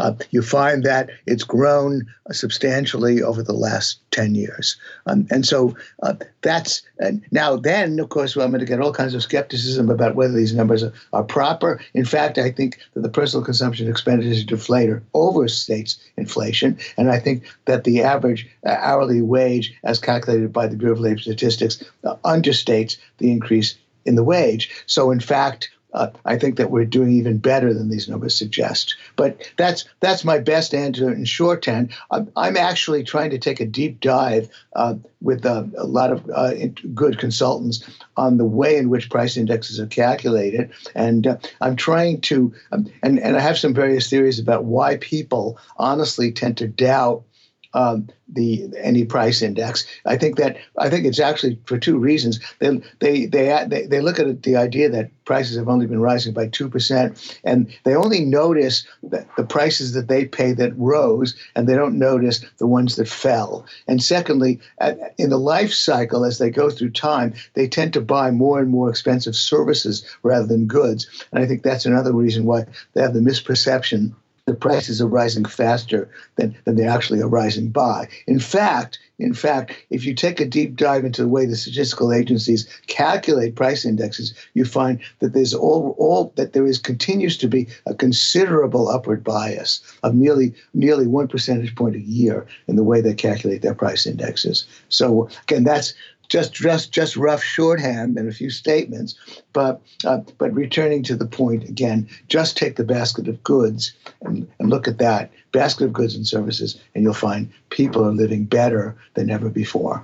uh, 0.00 0.14
you 0.30 0.42
find 0.42 0.82
that 0.84 1.10
it's 1.26 1.44
grown 1.44 2.06
substantially 2.32 3.22
over 3.22 3.42
the 3.42 3.52
last 3.52 4.00
10 4.12 4.34
years. 4.34 4.76
Um, 5.06 5.26
and 5.30 5.46
so 5.46 5.76
uh, 6.02 6.14
that's 6.40 6.82
now, 7.30 7.56
then, 7.56 8.00
of 8.00 8.08
course, 8.08 8.34
well, 8.34 8.46
I'm 8.46 8.50
going 8.50 8.60
to 8.60 8.66
get 8.66 8.80
all 8.80 8.92
kinds 8.92 9.14
of 9.14 9.22
skepticism 9.22 9.90
about 9.90 10.14
whether 10.14 10.32
these 10.32 10.54
numbers 10.54 10.82
are, 10.82 10.92
are, 11.12 11.22
proper. 11.22 11.80
In 11.94 12.04
fact, 12.04 12.38
I 12.38 12.50
think 12.50 12.78
that 12.94 13.00
the 13.00 13.08
personal 13.08 13.44
consumption 13.44 13.88
expenditure 13.88 14.44
deflator 14.44 15.02
overstates 15.14 15.98
inflation. 16.16 16.78
And 16.96 17.10
I 17.10 17.18
think 17.18 17.44
that 17.66 17.84
the 17.84 18.02
average 18.02 18.48
uh, 18.66 18.76
hourly 18.80 19.20
wage, 19.20 19.74
as 19.84 19.98
calculated 19.98 20.52
by 20.52 20.66
the 20.66 20.76
Bureau 20.76 20.94
of 20.94 21.00
Labor 21.00 21.20
Statistics, 21.20 21.84
uh, 22.04 22.16
understates 22.24 22.96
the 23.18 23.30
increase 23.30 23.76
in 24.06 24.14
the 24.14 24.24
wage. 24.24 24.70
So, 24.86 25.10
in 25.10 25.20
fact, 25.20 25.70
uh, 25.92 26.08
I 26.24 26.38
think 26.38 26.56
that 26.56 26.70
we're 26.70 26.84
doing 26.84 27.12
even 27.12 27.38
better 27.38 27.74
than 27.74 27.88
these 27.88 28.08
numbers 28.08 28.36
suggest. 28.36 28.96
But 29.16 29.50
that's 29.56 29.84
that's 30.00 30.24
my 30.24 30.38
best 30.38 30.74
answer 30.74 31.12
in 31.12 31.24
shorthand. 31.24 31.92
I'm, 32.10 32.30
I'm 32.36 32.56
actually 32.56 33.04
trying 33.04 33.30
to 33.30 33.38
take 33.38 33.60
a 33.60 33.66
deep 33.66 34.00
dive 34.00 34.48
uh, 34.74 34.94
with 35.20 35.44
a 35.44 35.68
lot 35.84 36.12
of 36.12 36.28
uh, 36.30 36.52
good 36.94 37.18
consultants 37.18 37.84
on 38.16 38.36
the 38.36 38.44
way 38.44 38.76
in 38.76 38.88
which 38.88 39.10
price 39.10 39.36
indexes 39.36 39.80
are 39.80 39.86
calculated, 39.86 40.70
and 40.94 41.26
uh, 41.26 41.36
I'm 41.60 41.76
trying 41.76 42.20
to 42.22 42.54
um, 42.72 42.90
and 43.02 43.18
and 43.18 43.36
I 43.36 43.40
have 43.40 43.58
some 43.58 43.74
various 43.74 44.08
theories 44.08 44.38
about 44.38 44.64
why 44.64 44.96
people 44.96 45.58
honestly 45.76 46.32
tend 46.32 46.58
to 46.58 46.68
doubt 46.68 47.24
um, 47.74 48.08
the 48.28 48.68
any 48.78 49.04
price 49.04 49.42
index. 49.42 49.86
I 50.06 50.16
think 50.16 50.36
that 50.36 50.56
I 50.78 50.88
think 50.90 51.06
it's 51.06 51.20
actually 51.20 51.58
for 51.64 51.78
two 51.78 51.98
reasons. 51.98 52.40
They 52.58 52.80
they 53.00 53.26
they 53.26 53.64
they, 53.68 53.86
they 53.86 54.00
look 54.00 54.18
at 54.18 54.42
the 54.42 54.56
idea 54.56 54.88
that 54.90 55.10
prices 55.24 55.56
have 55.56 55.68
only 55.68 55.86
been 55.86 56.00
rising 56.00 56.32
by 56.32 56.48
two 56.48 56.68
percent, 56.68 57.38
and 57.44 57.72
they 57.84 57.94
only 57.94 58.20
notice 58.20 58.86
that 59.04 59.28
the 59.36 59.44
prices 59.44 59.92
that 59.94 60.08
they 60.08 60.24
pay 60.24 60.52
that 60.52 60.76
rose, 60.76 61.34
and 61.54 61.68
they 61.68 61.74
don't 61.74 61.98
notice 61.98 62.44
the 62.58 62.66
ones 62.66 62.96
that 62.96 63.08
fell. 63.08 63.66
And 63.86 64.02
secondly, 64.02 64.60
at, 64.78 65.14
in 65.18 65.30
the 65.30 65.38
life 65.38 65.72
cycle 65.72 66.24
as 66.24 66.38
they 66.38 66.50
go 66.50 66.70
through 66.70 66.90
time, 66.90 67.34
they 67.54 67.68
tend 67.68 67.92
to 67.94 68.00
buy 68.00 68.30
more 68.30 68.60
and 68.60 68.70
more 68.70 68.90
expensive 68.90 69.36
services 69.36 70.04
rather 70.22 70.46
than 70.46 70.66
goods. 70.66 71.08
And 71.32 71.42
I 71.42 71.46
think 71.46 71.62
that's 71.62 71.86
another 71.86 72.12
reason 72.12 72.44
why 72.44 72.66
they 72.94 73.02
have 73.02 73.14
the 73.14 73.20
misperception 73.20 74.14
the 74.46 74.54
prices 74.54 75.00
are 75.00 75.06
rising 75.06 75.44
faster 75.44 76.08
than, 76.36 76.56
than 76.64 76.76
they 76.76 76.86
actually 76.86 77.20
are 77.20 77.28
rising 77.28 77.68
by. 77.70 78.08
In 78.26 78.40
fact, 78.40 78.98
in 79.18 79.34
fact, 79.34 79.74
if 79.90 80.04
you 80.04 80.14
take 80.14 80.40
a 80.40 80.46
deep 80.46 80.76
dive 80.76 81.04
into 81.04 81.22
the 81.22 81.28
way 81.28 81.44
the 81.44 81.56
statistical 81.56 82.12
agencies 82.12 82.66
calculate 82.86 83.54
price 83.54 83.84
indexes, 83.84 84.34
you 84.54 84.64
find 84.64 84.98
that 85.18 85.34
there's 85.34 85.52
all, 85.52 85.94
all 85.98 86.32
that 86.36 86.54
there 86.54 86.66
is 86.66 86.78
continues 86.78 87.36
to 87.38 87.48
be 87.48 87.68
a 87.86 87.94
considerable 87.94 88.88
upward 88.88 89.22
bias 89.22 89.82
of 90.02 90.14
nearly 90.14 90.54
nearly 90.72 91.06
one 91.06 91.28
percentage 91.28 91.74
point 91.74 91.96
a 91.96 92.00
year 92.00 92.46
in 92.66 92.76
the 92.76 92.84
way 92.84 93.00
they 93.00 93.14
calculate 93.14 93.60
their 93.62 93.74
price 93.74 94.06
indexes. 94.06 94.64
So 94.88 95.28
again, 95.42 95.64
that's 95.64 95.92
just 96.30 96.54
just 96.54 96.92
just 96.92 97.16
rough 97.16 97.42
shorthand 97.42 98.16
and 98.16 98.28
a 98.28 98.32
few 98.32 98.48
statements. 98.48 99.14
But 99.52 99.82
uh, 100.06 100.18
but 100.38 100.54
returning 100.54 101.02
to 101.04 101.16
the 101.16 101.26
point 101.26 101.68
again, 101.68 102.08
just 102.28 102.56
take 102.56 102.76
the 102.76 102.84
basket 102.84 103.28
of 103.28 103.42
goods 103.42 103.92
and, 104.22 104.48
and 104.58 104.70
look 104.70 104.88
at 104.88 104.98
that 104.98 105.30
basket 105.52 105.84
of 105.84 105.92
goods 105.92 106.14
and 106.14 106.26
services, 106.26 106.80
and 106.94 107.04
you'll 107.04 107.12
find 107.12 107.50
people 107.68 108.06
are 108.06 108.12
living 108.12 108.44
better 108.44 108.96
than 109.14 109.28
ever 109.28 109.50
before. 109.50 110.02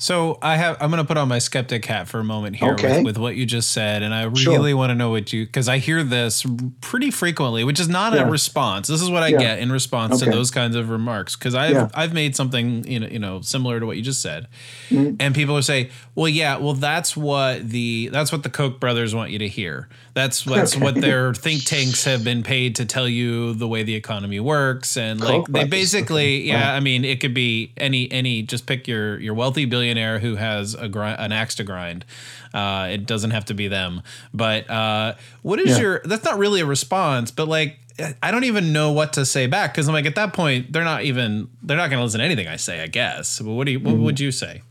So 0.00 0.38
I 0.40 0.54
have 0.56 0.80
I'm 0.80 0.90
going 0.90 1.02
to 1.02 1.06
put 1.06 1.16
on 1.16 1.26
my 1.26 1.40
skeptic 1.40 1.84
hat 1.84 2.06
for 2.06 2.20
a 2.20 2.24
moment 2.24 2.54
here 2.54 2.74
okay. 2.74 2.98
with, 2.98 3.16
with, 3.16 3.18
what 3.18 3.34
you 3.34 3.44
just 3.44 3.72
said, 3.72 4.04
and 4.04 4.14
I 4.14 4.22
really 4.22 4.70
sure. 4.70 4.76
want 4.76 4.90
to 4.90 4.94
know 4.94 5.10
what 5.10 5.32
you 5.32 5.44
because 5.44 5.68
I 5.68 5.78
hear 5.78 6.04
this 6.04 6.46
pretty 6.80 7.10
frequently, 7.10 7.64
which 7.64 7.80
is 7.80 7.88
not 7.88 8.12
yeah. 8.12 8.20
a 8.20 8.30
response. 8.30 8.86
This 8.86 9.02
is 9.02 9.10
what 9.10 9.24
I 9.24 9.28
yeah. 9.28 9.38
get 9.38 9.58
in 9.58 9.72
response 9.72 10.22
okay. 10.22 10.30
to 10.30 10.36
those 10.36 10.52
kinds 10.52 10.76
of 10.76 10.90
remarks 10.90 11.34
because 11.34 11.56
I've 11.56 11.72
yeah. 11.72 11.88
I've 11.94 12.14
made 12.14 12.36
something 12.36 12.86
you 12.86 13.00
know 13.00 13.08
you 13.08 13.18
know 13.18 13.40
similar 13.40 13.80
to 13.80 13.86
what 13.86 13.96
you 13.96 14.02
just 14.04 14.22
said, 14.22 14.46
mm-hmm. 14.88 15.16
and 15.18 15.34
people 15.34 15.56
will 15.56 15.62
say, 15.62 15.90
well, 16.14 16.28
yeah, 16.28 16.58
well 16.58 16.74
that's 16.74 17.16
what 17.16 17.68
the 17.68 18.08
that's 18.12 18.30
what 18.30 18.44
the 18.44 18.50
Koch 18.50 18.78
brothers 18.78 19.16
want 19.16 19.32
you 19.32 19.40
to 19.40 19.48
hear. 19.48 19.88
That's 20.14 20.44
that's 20.44 20.76
okay. 20.76 20.84
what 20.84 20.94
their 20.94 21.34
think 21.34 21.64
tanks 21.64 22.04
have 22.04 22.22
been 22.22 22.44
paid 22.44 22.76
to 22.76 22.84
tell 22.84 23.08
you 23.08 23.52
the 23.52 23.66
way 23.66 23.82
the 23.82 23.96
economy 23.96 24.38
works, 24.38 24.96
and 24.96 25.20
like 25.20 25.44
they 25.48 25.64
basically, 25.64 26.42
yeah, 26.42 26.72
I 26.72 26.78
mean, 26.78 27.04
it 27.04 27.18
could 27.18 27.34
be 27.34 27.72
any 27.76 28.08
any 28.12 28.42
just 28.42 28.64
pick 28.64 28.86
your 28.86 29.18
your 29.18 29.34
wealthy 29.34 29.64
billionaire 29.64 29.87
billionaire 29.88 30.18
who 30.18 30.36
has 30.36 30.74
a 30.74 30.88
grind, 30.88 31.20
an 31.20 31.32
axe 31.32 31.54
to 31.56 31.64
grind. 31.64 32.04
Uh, 32.52 32.88
it 32.90 33.06
doesn't 33.06 33.30
have 33.30 33.46
to 33.46 33.54
be 33.54 33.68
them. 33.68 34.02
But 34.32 34.68
uh, 34.70 35.14
what 35.42 35.60
is 35.60 35.76
yeah. 35.76 35.82
your? 35.82 36.02
That's 36.04 36.24
not 36.24 36.38
really 36.38 36.60
a 36.60 36.66
response, 36.66 37.30
but 37.30 37.48
like 37.48 37.78
I 38.22 38.30
don't 38.30 38.44
even 38.44 38.72
know 38.72 38.92
what 38.92 39.14
to 39.14 39.26
say 39.26 39.46
back 39.46 39.72
because 39.72 39.88
I'm 39.88 39.94
like 39.94 40.06
at 40.06 40.14
that 40.14 40.32
point 40.32 40.72
they're 40.72 40.84
not 40.84 41.02
even 41.02 41.48
they're 41.62 41.76
not 41.76 41.90
going 41.90 41.98
to 41.98 42.04
listen 42.04 42.20
to 42.20 42.24
anything 42.24 42.46
I 42.46 42.56
say. 42.56 42.82
I 42.82 42.86
guess. 42.86 43.40
But 43.40 43.52
what 43.52 43.64
do 43.64 43.72
you? 43.72 43.80
What 43.80 43.94
mm-hmm. 43.94 44.04
would 44.04 44.20
you 44.20 44.32
say? 44.32 44.62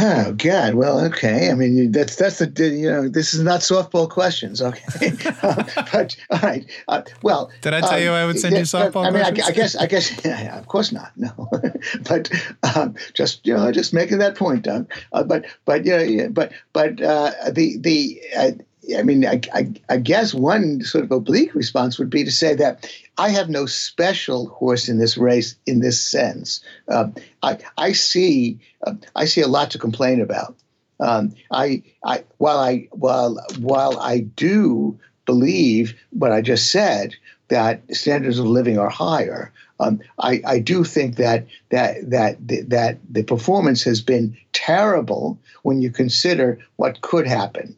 Oh 0.00 0.32
God! 0.32 0.74
Well, 0.74 1.00
okay. 1.06 1.50
I 1.50 1.54
mean, 1.54 1.90
that's 1.90 2.14
that's 2.16 2.38
the 2.38 2.68
you 2.68 2.88
know 2.88 3.08
this 3.08 3.34
is 3.34 3.42
not 3.42 3.60
softball 3.60 4.08
questions, 4.08 4.62
okay? 4.62 5.10
but 5.42 6.16
all 6.30 6.38
right. 6.40 6.64
Uh, 6.86 7.02
well, 7.22 7.50
did 7.62 7.74
I 7.74 7.80
tell 7.80 7.94
um, 7.94 8.02
you 8.02 8.10
I 8.10 8.24
would 8.24 8.38
send 8.38 8.54
you 8.54 8.62
softball? 8.62 9.06
I 9.06 9.10
mean, 9.10 9.22
I, 9.22 9.28
I, 9.28 9.50
guess 9.50 9.74
I 9.74 9.86
guess 9.86 10.12
yeah, 10.24 10.56
of 10.56 10.68
course 10.68 10.92
not. 10.92 11.10
No, 11.16 11.50
but 12.08 12.30
um, 12.76 12.94
just 13.14 13.44
you 13.44 13.54
know, 13.54 13.72
just 13.72 13.92
making 13.92 14.18
that 14.18 14.36
point, 14.36 14.62
Doug. 14.62 14.88
Uh, 15.12 15.24
but 15.24 15.46
but 15.64 15.84
yeah, 15.84 16.02
yeah 16.02 16.28
but 16.28 16.52
but 16.72 17.02
uh, 17.02 17.32
the 17.50 17.76
the 17.78 18.20
uh, 18.36 18.50
I 18.96 19.02
mean, 19.02 19.26
I, 19.26 19.40
I, 19.52 19.72
I, 19.90 19.96
guess 19.98 20.32
one 20.32 20.82
sort 20.82 21.04
of 21.04 21.12
oblique 21.12 21.54
response 21.54 21.98
would 21.98 22.08
be 22.08 22.24
to 22.24 22.32
say 22.32 22.54
that 22.54 22.90
I 23.18 23.30
have 23.30 23.50
no 23.50 23.66
special 23.66 24.48
horse 24.48 24.88
in 24.88 24.98
this 24.98 25.18
race 25.18 25.56
in 25.66 25.80
this 25.80 26.00
sense. 26.00 26.60
Uh, 26.88 27.08
I, 27.42 27.58
I 27.76 27.92
see 27.92 28.58
uh, 28.86 28.94
I 29.16 29.26
see 29.26 29.42
a 29.42 29.48
lot 29.48 29.70
to 29.72 29.78
complain 29.78 30.20
about 30.20 30.54
Um, 31.00 31.34
I, 31.52 31.82
I, 32.04 32.24
while 32.38 32.58
I, 32.58 32.88
while, 32.92 33.38
while 33.60 33.98
I 34.00 34.20
do 34.20 34.98
believe 35.26 35.94
what 36.10 36.32
I 36.32 36.40
just 36.40 36.70
said 36.72 37.14
that 37.48 37.82
standards 37.94 38.38
of 38.38 38.46
living 38.46 38.78
are 38.78 38.90
higher, 38.90 39.52
um, 39.80 40.00
I, 40.18 40.42
I 40.44 40.58
do 40.58 40.84
think 40.84 41.16
that 41.16 41.46
that 41.70 42.10
that 42.10 42.36
that 42.68 42.98
the 43.08 43.22
performance 43.22 43.84
has 43.84 44.02
been 44.02 44.36
terrible 44.52 45.38
when 45.62 45.80
you 45.80 45.90
consider 45.90 46.58
what 46.76 47.00
could 47.00 47.28
happen 47.28 47.76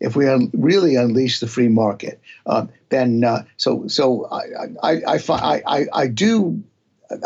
if 0.00 0.16
we 0.16 0.28
un- 0.28 0.50
really 0.54 0.96
unleash 0.96 1.40
the 1.40 1.46
free 1.46 1.68
market. 1.68 2.20
Uh, 2.46 2.66
then 2.88 3.24
uh, 3.24 3.44
so 3.56 3.86
so 3.88 4.26
I 4.30 4.42
I, 4.82 5.18
I 5.18 5.62
I 5.66 5.86
I 5.92 6.06
do 6.06 6.62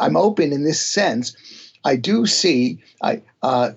I'm 0.00 0.16
open 0.16 0.52
in 0.52 0.64
this 0.64 0.80
sense. 0.80 1.36
I 1.84 1.96
do 1.96 2.26
see 2.26 2.82
I, 3.02 3.22
uh, 3.42 3.70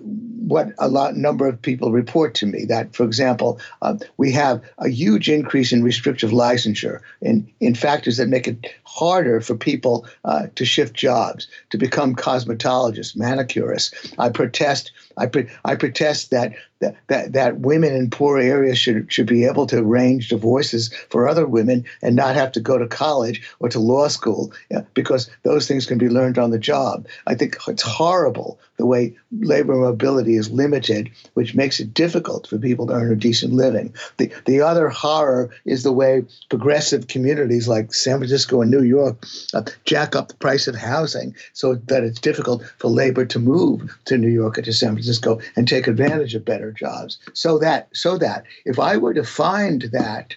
what 0.46 0.68
a 0.78 0.88
lot 0.88 1.16
number 1.16 1.48
of 1.48 1.60
people 1.60 1.90
report 1.90 2.34
to 2.34 2.46
me 2.46 2.64
that, 2.66 2.94
for 2.94 3.04
example, 3.04 3.60
uh, 3.82 3.96
we 4.16 4.30
have 4.30 4.62
a 4.78 4.88
huge 4.88 5.28
increase 5.28 5.72
in 5.72 5.82
restrictive 5.82 6.30
licensure 6.30 7.00
in, 7.20 7.50
in 7.58 7.74
factors 7.74 8.16
that 8.16 8.28
make 8.28 8.46
it 8.46 8.66
harder 8.84 9.40
for 9.40 9.56
people 9.56 10.06
uh, 10.24 10.46
to 10.54 10.64
shift 10.64 10.94
jobs, 10.94 11.48
to 11.70 11.78
become 11.78 12.14
cosmetologists, 12.14 13.16
manicurists. 13.16 14.14
I 14.18 14.28
protest. 14.28 14.92
I, 15.18 15.28
I 15.64 15.74
protest 15.74 16.30
that, 16.30 16.52
that 16.80 16.94
that 17.08 17.32
that 17.32 17.60
women 17.60 17.94
in 17.94 18.10
poor 18.10 18.38
areas 18.38 18.78
should 18.78 19.10
should 19.12 19.26
be 19.26 19.44
able 19.44 19.66
to 19.66 19.78
arrange 19.78 20.28
divorces 20.28 20.92
for 21.08 21.26
other 21.26 21.46
women 21.46 21.84
and 22.02 22.14
not 22.14 22.34
have 22.34 22.52
to 22.52 22.60
go 22.60 22.78
to 22.78 22.86
college 22.86 23.42
or 23.58 23.68
to 23.70 23.80
law 23.80 24.08
school 24.08 24.52
because 24.94 25.30
those 25.42 25.66
things 25.66 25.86
can 25.86 25.98
be 25.98 26.08
learned 26.08 26.38
on 26.38 26.50
the 26.50 26.58
job. 26.58 27.06
I 27.26 27.34
think 27.34 27.56
it's 27.66 27.82
horrible 27.82 28.60
the 28.76 28.86
way 28.86 29.16
labor 29.56 29.74
mobility 29.74 30.36
is 30.36 30.50
limited, 30.50 31.10
which 31.34 31.54
makes 31.54 31.80
it 31.80 31.94
difficult 31.94 32.46
for 32.46 32.58
people 32.58 32.86
to 32.86 32.92
earn 32.92 33.10
a 33.10 33.16
decent 33.16 33.54
living. 33.54 33.94
The, 34.18 34.30
the 34.44 34.60
other 34.60 34.90
horror 34.90 35.48
is 35.64 35.82
the 35.82 35.92
way 35.92 36.24
progressive 36.50 37.08
communities 37.08 37.66
like 37.66 37.94
San 37.94 38.18
Francisco 38.18 38.60
and 38.60 38.70
New 38.70 38.82
York 38.82 39.16
uh, 39.54 39.62
jack 39.86 40.14
up 40.14 40.28
the 40.28 40.34
price 40.34 40.68
of 40.68 40.74
housing 40.74 41.34
so 41.54 41.76
that 41.86 42.04
it's 42.04 42.20
difficult 42.20 42.62
for 42.78 42.88
labor 42.88 43.24
to 43.24 43.38
move 43.38 43.98
to 44.04 44.18
New 44.18 44.28
York 44.28 44.58
or 44.58 44.62
to 44.62 44.72
San 44.72 44.92
Francisco 44.92 45.40
and 45.56 45.66
take 45.66 45.86
advantage 45.86 46.34
of 46.34 46.44
better 46.44 46.70
jobs. 46.70 47.18
So 47.32 47.58
that 47.58 47.88
so 47.94 48.18
that 48.18 48.44
if 48.66 48.78
I 48.78 48.98
were 48.98 49.14
to 49.14 49.24
find 49.24 49.82
that 49.92 50.34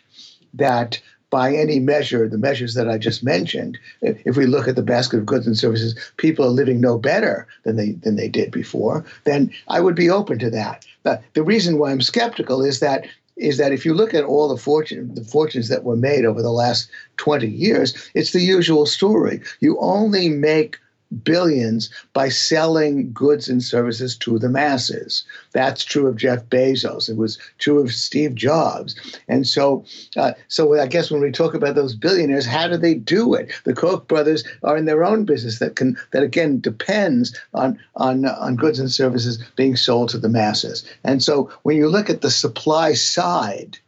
that 0.53 1.01
by 1.29 1.53
any 1.53 1.79
measure, 1.79 2.27
the 2.27 2.37
measures 2.37 2.73
that 2.73 2.89
I 2.89 2.97
just 2.97 3.23
mentioned, 3.23 3.77
if 4.01 4.35
we 4.35 4.45
look 4.45 4.67
at 4.67 4.75
the 4.75 4.81
basket 4.81 5.17
of 5.17 5.25
goods 5.25 5.45
and 5.45 5.57
services, 5.57 5.95
people 6.17 6.45
are 6.45 6.49
living 6.49 6.81
no 6.81 6.97
better 6.97 7.47
than 7.63 7.75
they 7.75 7.91
than 7.91 8.15
they 8.15 8.27
did 8.27 8.51
before, 8.51 9.05
then 9.25 9.51
I 9.67 9.79
would 9.79 9.95
be 9.95 10.09
open 10.09 10.39
to 10.39 10.49
that. 10.51 10.85
But 11.03 11.23
the 11.33 11.43
reason 11.43 11.77
why 11.77 11.91
I'm 11.91 12.01
skeptical 12.01 12.63
is 12.63 12.79
that 12.79 13.05
is 13.37 13.57
that 13.57 13.71
if 13.71 13.85
you 13.85 13.93
look 13.93 14.13
at 14.13 14.25
all 14.25 14.49
the 14.49 14.57
fortune 14.57 15.13
the 15.13 15.23
fortunes 15.23 15.69
that 15.69 15.83
were 15.83 15.95
made 15.95 16.25
over 16.25 16.41
the 16.41 16.51
last 16.51 16.89
20 17.17 17.47
years, 17.47 18.09
it's 18.13 18.31
the 18.31 18.41
usual 18.41 18.85
story. 18.85 19.41
You 19.59 19.77
only 19.79 20.29
make 20.29 20.77
billions 21.23 21.89
by 22.13 22.29
selling 22.29 23.11
goods 23.11 23.49
and 23.49 23.63
services 23.63 24.15
to 24.17 24.37
the 24.37 24.49
masses. 24.49 25.23
That's 25.53 25.83
true 25.83 26.07
of 26.07 26.17
Jeff 26.17 26.45
Bezos. 26.45 27.09
It 27.09 27.17
was 27.17 27.39
true 27.57 27.79
of 27.79 27.91
Steve 27.91 28.35
Jobs. 28.35 28.95
And 29.27 29.47
so, 29.47 29.83
uh, 30.15 30.33
so 30.47 30.79
I 30.79 30.87
guess 30.87 31.09
when 31.09 31.21
we 31.21 31.31
talk 31.31 31.53
about 31.53 31.75
those 31.75 31.95
billionaires, 31.95 32.45
how 32.45 32.67
do 32.67 32.77
they 32.77 32.93
do 32.93 33.33
it? 33.33 33.51
The 33.65 33.73
Koch 33.73 34.07
brothers 34.07 34.43
are 34.63 34.77
in 34.77 34.85
their 34.85 35.03
own 35.03 35.25
business 35.25 35.59
that 35.59 35.75
can 35.75 35.97
that 36.11 36.23
again 36.23 36.59
depends 36.59 37.35
on 37.53 37.79
on 37.95 38.25
on 38.25 38.55
goods 38.55 38.79
and 38.79 38.91
services 38.91 39.39
being 39.55 39.75
sold 39.75 40.09
to 40.09 40.17
the 40.17 40.29
masses. 40.29 40.85
And 41.03 41.23
so, 41.23 41.51
when 41.63 41.77
you 41.77 41.89
look 41.89 42.09
at 42.09 42.21
the 42.21 42.31
supply 42.31 42.93
side 42.93 43.79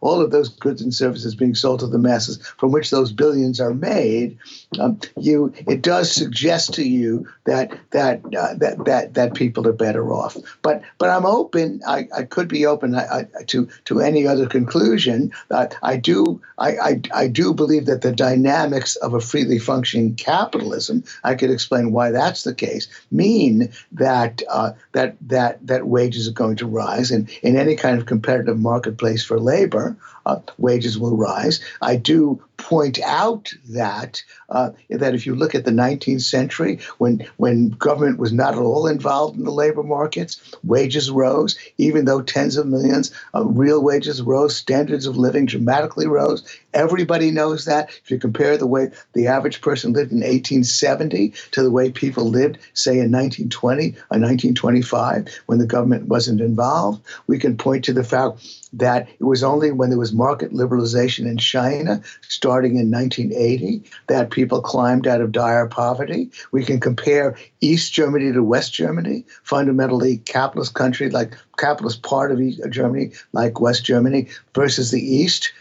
all 0.00 0.20
of 0.20 0.30
those 0.30 0.48
goods 0.48 0.80
and 0.80 0.94
services 0.94 1.34
being 1.34 1.54
sold 1.54 1.80
to 1.80 1.86
the 1.86 1.98
masses 1.98 2.38
from 2.58 2.72
which 2.72 2.90
those 2.90 3.12
billions 3.12 3.60
are 3.60 3.74
made, 3.74 4.38
um, 4.78 4.98
you 5.18 5.52
it 5.66 5.82
does 5.82 6.10
suggest 6.10 6.74
to 6.74 6.84
you 6.88 7.26
that 7.44 7.78
that 7.90 8.20
uh, 8.36 8.54
that 8.54 8.84
that 8.84 9.14
that 9.14 9.34
people 9.34 9.66
are 9.68 9.72
better 9.72 10.12
off. 10.12 10.36
But 10.62 10.82
but 10.98 11.10
I'm 11.10 11.26
open. 11.26 11.80
I, 11.86 12.08
I 12.16 12.22
could 12.24 12.48
be 12.48 12.66
open 12.66 12.94
I, 12.94 13.26
I, 13.38 13.42
to 13.44 13.68
to 13.86 14.00
any 14.00 14.26
other 14.26 14.46
conclusion. 14.46 15.32
Uh, 15.50 15.66
I 15.82 15.96
do 15.96 16.40
I, 16.58 17.00
I 17.14 17.28
do 17.28 17.52
believe 17.52 17.86
that 17.86 18.00
the 18.00 18.12
dynamics 18.12 18.96
of 18.96 19.14
a 19.14 19.20
freely 19.20 19.58
functioning 19.58 20.14
capitalism, 20.14 21.04
I 21.22 21.34
could 21.34 21.50
explain 21.50 21.92
why 21.92 22.10
that's 22.10 22.44
the 22.44 22.54
case, 22.54 22.88
mean 23.10 23.70
that 23.92 24.42
uh, 24.48 24.72
that 24.92 25.16
that 25.20 25.66
that 25.66 25.86
wages 25.86 26.28
are 26.28 26.32
going 26.32 26.56
to 26.56 26.66
rise 26.66 27.10
in 27.10 27.28
in 27.42 27.56
any 27.56 27.76
kind 27.76 27.98
of 27.98 28.06
competitive 28.06 28.58
marketplace 28.58 29.24
for 29.24 29.38
labor 29.38 29.96
uh, 30.26 30.40
wages 30.58 30.98
will 30.98 31.16
rise. 31.16 31.60
I 31.80 31.96
do 31.96 32.42
point 32.56 33.00
out 33.02 33.52
that 33.70 34.22
uh, 34.48 34.70
that 34.90 35.14
if 35.14 35.26
you 35.26 35.34
look 35.34 35.54
at 35.54 35.64
the 35.64 35.70
19th 35.70 36.22
century, 36.22 36.80
when 36.98 37.26
when 37.36 37.70
government 37.70 38.18
was 38.18 38.32
not 38.32 38.54
at 38.54 38.60
all 38.60 38.86
involved 38.86 39.38
in 39.38 39.44
the 39.44 39.52
labor 39.52 39.82
markets, 39.82 40.40
wages 40.64 41.10
rose. 41.10 41.56
Even 41.78 42.04
though 42.04 42.22
tens 42.22 42.56
of 42.56 42.66
millions 42.66 43.12
of 43.34 43.56
real 43.56 43.82
wages 43.82 44.20
rose, 44.20 44.56
standards 44.56 45.06
of 45.06 45.16
living 45.16 45.46
dramatically 45.46 46.06
rose. 46.06 46.44
Everybody 46.74 47.30
knows 47.30 47.64
that. 47.64 47.88
If 48.04 48.10
you 48.10 48.18
compare 48.18 48.56
the 48.56 48.66
way 48.66 48.90
the 49.12 49.28
average 49.28 49.60
person 49.60 49.92
lived 49.92 50.12
in 50.12 50.18
1870 50.18 51.32
to 51.52 51.62
the 51.62 51.70
way 51.70 51.90
people 51.90 52.28
lived, 52.28 52.58
say 52.74 52.98
in 52.98 53.12
1920 53.12 53.90
or 54.10 54.18
1925, 54.18 55.28
when 55.46 55.58
the 55.58 55.66
government 55.66 56.08
wasn't 56.08 56.40
involved, 56.40 57.02
we 57.26 57.38
can 57.38 57.56
point 57.56 57.84
to 57.84 57.92
the 57.92 58.04
fact 58.04 58.40
that 58.72 59.08
it 59.08 59.24
was 59.24 59.42
only 59.42 59.70
when 59.70 59.90
there 59.90 59.98
was 59.98 60.12
market 60.12 60.52
liberalization 60.52 61.26
in 61.26 61.38
China, 61.38 62.00
starting 62.28 62.76
in 62.76 62.90
1980, 62.90 63.82
that 64.08 64.30
people 64.30 64.60
climbed 64.60 65.06
out 65.06 65.20
of 65.20 65.32
dire 65.32 65.66
poverty. 65.66 66.30
We 66.52 66.64
can 66.64 66.80
compare 66.80 67.36
East 67.60 67.92
Germany 67.92 68.32
to 68.32 68.42
West 68.42 68.74
Germany, 68.74 69.24
fundamentally 69.42 70.18
capitalist 70.18 70.74
country 70.74 71.10
like 71.10 71.34
capitalist 71.56 72.02
part 72.02 72.32
of 72.32 72.40
East 72.40 72.60
uh, 72.64 72.68
Germany 72.68 73.12
like 73.32 73.60
West 73.60 73.84
Germany 73.84 74.28
versus 74.54 74.90
the 74.90 75.00
East, 75.00 75.52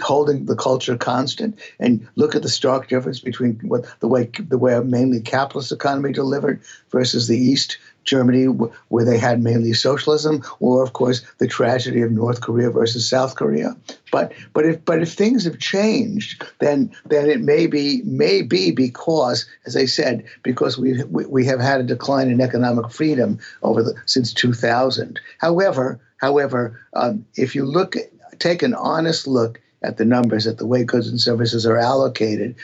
holding 0.00 0.46
the 0.46 0.56
culture 0.56 0.96
constant, 0.96 1.58
and 1.78 2.06
look 2.16 2.34
at 2.34 2.42
the 2.42 2.48
stark 2.48 2.88
difference 2.88 3.20
between 3.20 3.54
what 3.62 3.84
the 4.00 4.08
way 4.08 4.30
the 4.48 4.58
way 4.58 4.78
mainly 4.80 5.20
capitalist 5.20 5.72
economy 5.72 6.12
delivered 6.12 6.60
versus 6.90 7.28
the 7.28 7.38
East 7.38 7.78
Germany, 8.04 8.44
where 8.44 9.04
they 9.04 9.18
had 9.18 9.42
mainly 9.42 9.72
socialism, 9.72 10.42
or 10.60 10.82
of 10.82 10.92
course 10.92 11.22
the 11.38 11.46
tragedy 11.46 12.02
of 12.02 12.12
North 12.12 12.40
Korea 12.40 12.70
versus 12.70 13.08
South 13.08 13.36
Korea. 13.36 13.76
But 14.12 14.32
but 14.52 14.64
if 14.64 14.84
but 14.84 15.02
if 15.02 15.12
things 15.12 15.44
have 15.44 15.58
changed, 15.58 16.44
then 16.60 16.90
then 17.06 17.28
it 17.28 17.40
may 17.40 17.66
be 17.66 18.02
may 18.04 18.42
be 18.42 18.70
because, 18.70 19.46
as 19.66 19.76
I 19.76 19.86
said, 19.86 20.24
because 20.42 20.78
we 20.78 21.02
we, 21.04 21.44
have 21.44 21.60
had 21.60 21.80
a 21.80 21.84
decline 21.84 22.30
in 22.30 22.40
economic 22.40 22.90
freedom 22.90 23.38
over 23.62 23.82
the 23.82 23.94
since 24.06 24.32
2000. 24.32 25.20
However, 25.38 26.00
however, 26.18 26.80
um, 26.94 27.26
if 27.34 27.54
you 27.54 27.64
look 27.64 27.96
take 28.38 28.62
an 28.62 28.74
honest 28.74 29.26
look 29.26 29.60
at 29.82 29.98
the 29.98 30.04
numbers, 30.04 30.46
at 30.46 30.58
the 30.58 30.66
way 30.66 30.82
goods 30.82 31.08
and 31.08 31.20
services 31.20 31.66
are 31.66 31.76
allocated 31.76 32.54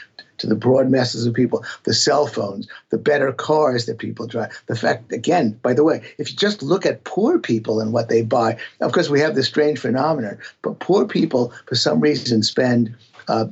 to 0.40 0.46
the 0.46 0.55
broad 0.55 0.90
masses 0.90 1.26
of 1.26 1.35
people, 1.35 1.64
the 1.85 1.94
cell 1.94 2.26
phones, 2.26 2.68
the 2.90 2.98
better 2.98 3.33
cars 3.33 3.87
that 3.87 3.98
people 3.98 4.26
drive. 4.26 4.50
The 4.66 4.76
fact, 4.76 5.12
again, 5.12 5.59
by 5.62 5.74
the 5.74 5.85
way, 5.85 6.03
if 6.18 6.31
you 6.31 6.37
just 6.37 6.62
look 6.62 6.85
at 6.85 7.05
poor 7.05 7.38
people 7.38 7.81
and 7.81 7.92
what 7.92 8.09
they 8.09 8.22
buy, 8.22 8.59
of 8.81 8.92
course, 8.92 9.09
we 9.09 9.20
have 9.20 9.35
this 9.35 9.46
strange 9.46 9.79
phenomenon, 9.79 10.38
but 10.62 10.79
poor 10.81 11.07
people, 11.07 11.53
for 11.66 11.74
some 11.74 12.00
reason, 12.00 12.42
spend 12.42 12.94
uh, 13.29 13.46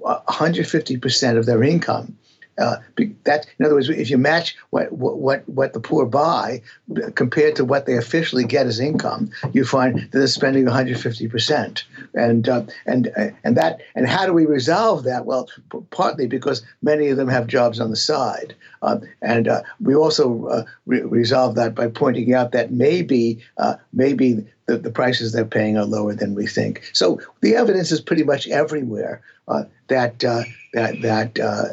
150% 0.00 1.38
of 1.38 1.46
their 1.46 1.62
income 1.62 2.16
uh, 2.58 2.76
that, 3.24 3.46
in 3.58 3.64
other 3.64 3.74
words, 3.74 3.88
if 3.88 4.10
you 4.10 4.18
match 4.18 4.56
what, 4.70 4.92
what 4.92 5.48
what 5.48 5.72
the 5.72 5.80
poor 5.80 6.04
buy 6.04 6.60
compared 7.14 7.56
to 7.56 7.64
what 7.64 7.86
they 7.86 7.96
officially 7.96 8.44
get 8.44 8.66
as 8.66 8.78
income, 8.78 9.30
you 9.52 9.64
find 9.64 10.00
that 10.00 10.12
they're 10.12 10.26
spending 10.26 10.64
150 10.66 11.28
percent, 11.28 11.84
and 12.14 12.48
uh, 12.48 12.64
and 12.86 13.08
uh, 13.16 13.28
and 13.44 13.56
that 13.56 13.80
and 13.94 14.06
how 14.06 14.26
do 14.26 14.32
we 14.32 14.46
resolve 14.46 15.04
that? 15.04 15.24
Well, 15.24 15.48
p- 15.70 15.78
partly 15.90 16.26
because 16.26 16.62
many 16.82 17.08
of 17.08 17.16
them 17.16 17.28
have 17.28 17.46
jobs 17.46 17.80
on 17.80 17.90
the 17.90 17.96
side, 17.96 18.54
uh, 18.82 18.98
and 19.22 19.48
uh, 19.48 19.62
we 19.80 19.94
also 19.94 20.46
uh, 20.46 20.64
re- 20.86 21.02
resolve 21.02 21.54
that 21.54 21.74
by 21.74 21.88
pointing 21.88 22.34
out 22.34 22.52
that 22.52 22.72
maybe 22.72 23.38
maybe 23.92 24.46
the, 24.72 24.78
the 24.78 24.90
prices 24.90 25.32
they're 25.32 25.44
paying 25.44 25.76
are 25.76 25.84
lower 25.84 26.14
than 26.14 26.34
we 26.34 26.46
think. 26.46 26.82
So 26.94 27.20
the 27.42 27.56
evidence 27.56 27.92
is 27.92 28.00
pretty 28.00 28.24
much 28.24 28.48
everywhere 28.48 29.20
uh, 29.46 29.64
that 29.88 30.24
uh, 30.24 30.44
that 30.72 31.02
that 31.02 31.38
uh, 31.38 31.64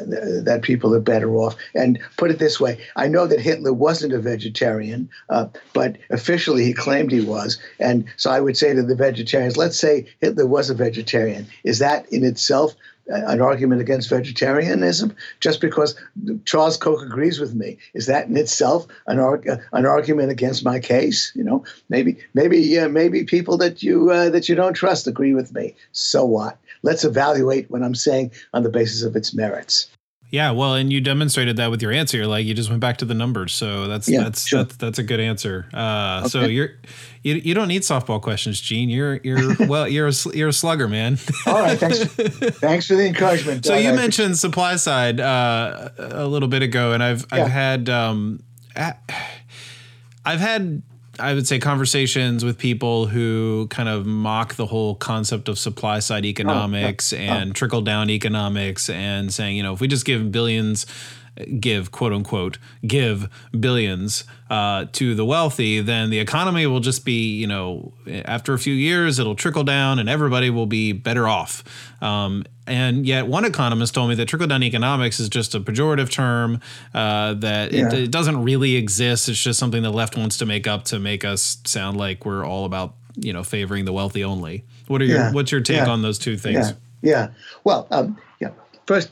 that 0.44 0.60
people 0.62 0.94
are 0.94 1.00
better 1.00 1.34
off. 1.36 1.56
And 1.74 1.98
put 2.18 2.30
it 2.30 2.38
this 2.38 2.60
way: 2.60 2.78
I 2.96 3.08
know 3.08 3.26
that 3.26 3.40
Hitler 3.40 3.72
wasn't 3.72 4.12
a 4.12 4.18
vegetarian, 4.18 5.08
uh, 5.30 5.46
but 5.72 5.96
officially 6.10 6.64
he 6.64 6.74
claimed 6.74 7.10
he 7.10 7.22
was. 7.22 7.58
And 7.78 8.04
so 8.16 8.30
I 8.30 8.40
would 8.40 8.56
say 8.56 8.74
to 8.74 8.82
the 8.82 8.94
vegetarians, 8.94 9.56
let's 9.56 9.78
say 9.78 10.06
Hitler 10.20 10.46
was 10.46 10.68
a 10.68 10.74
vegetarian. 10.74 11.46
Is 11.64 11.78
that 11.78 12.06
in 12.12 12.24
itself 12.24 12.74
an 13.06 13.40
argument 13.40 13.80
against 13.80 14.08
vegetarianism 14.08 15.14
just 15.40 15.60
because 15.60 15.98
Charles 16.44 16.76
Koch 16.76 17.02
agrees 17.02 17.40
with 17.40 17.54
me. 17.54 17.78
Is 17.94 18.06
that 18.06 18.28
in 18.28 18.36
itself 18.36 18.86
an, 19.06 19.18
arg- 19.18 19.48
an 19.72 19.86
argument 19.86 20.30
against 20.30 20.64
my 20.64 20.78
case? 20.78 21.32
You 21.34 21.44
know, 21.44 21.64
maybe 21.88 22.18
maybe 22.34 22.78
uh, 22.78 22.88
maybe 22.88 23.24
people 23.24 23.56
that 23.58 23.82
you 23.82 24.10
uh, 24.10 24.30
that 24.30 24.48
you 24.48 24.54
don't 24.54 24.74
trust 24.74 25.06
agree 25.06 25.34
with 25.34 25.52
me. 25.54 25.74
So 25.92 26.24
what? 26.24 26.58
Let's 26.82 27.04
evaluate 27.04 27.70
what 27.70 27.82
I'm 27.82 27.94
saying 27.94 28.32
on 28.54 28.62
the 28.62 28.70
basis 28.70 29.02
of 29.02 29.16
its 29.16 29.34
merits. 29.34 29.88
Yeah, 30.30 30.52
well, 30.52 30.74
and 30.74 30.92
you 30.92 31.00
demonstrated 31.00 31.56
that 31.56 31.72
with 31.72 31.82
your 31.82 31.90
answer. 31.90 32.24
Like 32.24 32.46
you 32.46 32.54
just 32.54 32.68
went 32.68 32.80
back 32.80 32.98
to 32.98 33.04
the 33.04 33.14
numbers, 33.14 33.52
so 33.52 33.88
that's 33.88 34.08
yeah, 34.08 34.22
that's, 34.22 34.46
sure. 34.46 34.62
that's 34.62 34.76
that's 34.76 34.98
a 35.00 35.02
good 35.02 35.18
answer. 35.18 35.68
Uh, 35.74 36.20
okay. 36.20 36.28
So 36.28 36.44
you're 36.44 36.70
you, 37.24 37.34
you 37.34 37.52
don't 37.52 37.66
need 37.66 37.82
softball 37.82 38.22
questions, 38.22 38.60
Gene. 38.60 38.88
You're 38.90 39.16
you're 39.24 39.56
well 39.68 39.88
you're 39.88 40.08
a, 40.08 40.12
you're 40.32 40.48
a 40.48 40.52
slugger, 40.52 40.86
man. 40.86 41.18
All 41.46 41.54
right, 41.54 41.76
thanks 41.76 41.98
thanks 42.58 42.86
for 42.86 42.94
the 42.94 43.06
encouragement. 43.06 43.64
So 43.66 43.76
you 43.76 43.92
mentioned 43.92 44.38
supply 44.38 44.76
side 44.76 45.18
uh, 45.18 45.88
a 45.98 46.26
little 46.26 46.48
bit 46.48 46.62
ago, 46.62 46.92
and 46.92 47.02
I've 47.02 47.26
yeah. 47.32 47.42
I've 47.44 47.50
had 47.50 47.88
um, 47.88 48.40
I've 48.76 50.40
had 50.40 50.82
I 51.20 51.34
would 51.34 51.46
say 51.46 51.58
conversations 51.58 52.44
with 52.44 52.58
people 52.58 53.06
who 53.06 53.66
kind 53.68 53.88
of 53.88 54.06
mock 54.06 54.54
the 54.54 54.66
whole 54.66 54.94
concept 54.94 55.48
of 55.48 55.58
supply 55.58 55.98
side 56.00 56.24
oh, 56.24 56.28
economics 56.28 57.12
oh, 57.12 57.16
yeah. 57.16 57.36
and 57.36 57.50
oh. 57.50 57.52
trickle 57.52 57.82
down 57.82 58.10
economics 58.10 58.88
and 58.88 59.32
saying, 59.32 59.56
you 59.56 59.62
know, 59.62 59.72
if 59.72 59.80
we 59.80 59.88
just 59.88 60.04
give 60.04 60.32
billions 60.32 60.86
give 61.44 61.90
quote 61.90 62.12
unquote 62.12 62.58
give 62.86 63.28
billions 63.58 64.24
uh, 64.48 64.86
to 64.92 65.14
the 65.14 65.24
wealthy, 65.24 65.80
then 65.80 66.10
the 66.10 66.18
economy 66.18 66.66
will 66.66 66.80
just 66.80 67.04
be 67.04 67.36
you 67.36 67.46
know 67.46 67.92
after 68.24 68.54
a 68.54 68.58
few 68.58 68.74
years 68.74 69.18
it'll 69.18 69.34
trickle 69.34 69.64
down 69.64 69.98
and 69.98 70.08
everybody 70.08 70.50
will 70.50 70.66
be 70.66 70.92
better 70.92 71.28
off. 71.28 71.64
Um, 72.02 72.44
and 72.66 73.04
yet, 73.04 73.26
one 73.26 73.44
economist 73.44 73.94
told 73.94 74.08
me 74.10 74.14
that 74.14 74.26
trickle 74.26 74.46
down 74.46 74.62
economics 74.62 75.18
is 75.18 75.28
just 75.28 75.54
a 75.54 75.60
pejorative 75.60 76.10
term 76.10 76.60
uh, 76.94 77.34
that 77.34 77.72
yeah. 77.72 77.88
it, 77.88 77.94
it 77.94 78.10
doesn't 78.10 78.44
really 78.44 78.76
exist. 78.76 79.28
It's 79.28 79.42
just 79.42 79.58
something 79.58 79.82
the 79.82 79.90
left 79.90 80.16
wants 80.16 80.38
to 80.38 80.46
make 80.46 80.66
up 80.66 80.84
to 80.84 81.00
make 81.00 81.24
us 81.24 81.58
sound 81.64 81.96
like 81.96 82.24
we're 82.24 82.46
all 82.46 82.64
about 82.64 82.94
you 83.16 83.32
know 83.32 83.42
favoring 83.42 83.84
the 83.84 83.92
wealthy 83.92 84.22
only. 84.22 84.64
What 84.86 85.02
are 85.02 85.04
your 85.04 85.18
yeah. 85.18 85.32
what's 85.32 85.50
your 85.50 85.60
take 85.60 85.78
yeah. 85.78 85.88
on 85.88 86.02
those 86.02 86.18
two 86.18 86.36
things? 86.36 86.70
Yeah. 86.70 86.74
Yeah. 87.02 87.28
Well, 87.64 87.86
um, 87.90 88.18
yeah. 88.40 88.50
First, 88.86 89.10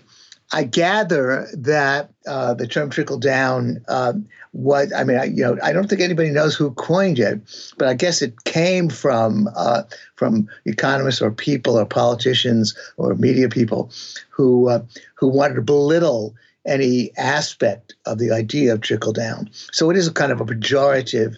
I 0.52 0.64
gather 0.64 1.46
that 1.52 2.10
uh, 2.26 2.54
the 2.54 2.66
term 2.66 2.88
trickle 2.88 3.18
down 3.18 3.84
um, 3.88 4.26
was, 4.52 4.92
I 4.92 5.04
mean, 5.04 5.18
I, 5.18 5.24
you 5.24 5.42
know, 5.42 5.58
I 5.62 5.72
don't 5.72 5.88
think 5.88 6.00
anybody 6.00 6.30
knows 6.30 6.54
who 6.54 6.70
coined 6.72 7.18
it, 7.18 7.40
but 7.76 7.88
I 7.88 7.94
guess 7.94 8.22
it 8.22 8.44
came 8.44 8.88
from 8.88 9.48
uh, 9.54 9.82
from 10.16 10.48
economists 10.64 11.20
or 11.20 11.30
people 11.30 11.78
or 11.78 11.84
politicians 11.84 12.74
or 12.96 13.14
media 13.14 13.48
people 13.48 13.90
who 14.30 14.68
uh, 14.68 14.84
who 15.14 15.28
wanted 15.28 15.54
to 15.54 15.62
belittle 15.62 16.34
any 16.64 17.10
aspect 17.16 17.94
of 18.06 18.18
the 18.18 18.30
idea 18.30 18.72
of 18.72 18.80
trickle 18.80 19.12
down. 19.12 19.50
So 19.72 19.90
it 19.90 19.96
is 19.96 20.08
a 20.08 20.12
kind 20.12 20.32
of 20.32 20.40
a 20.40 20.44
pejorative 20.44 21.36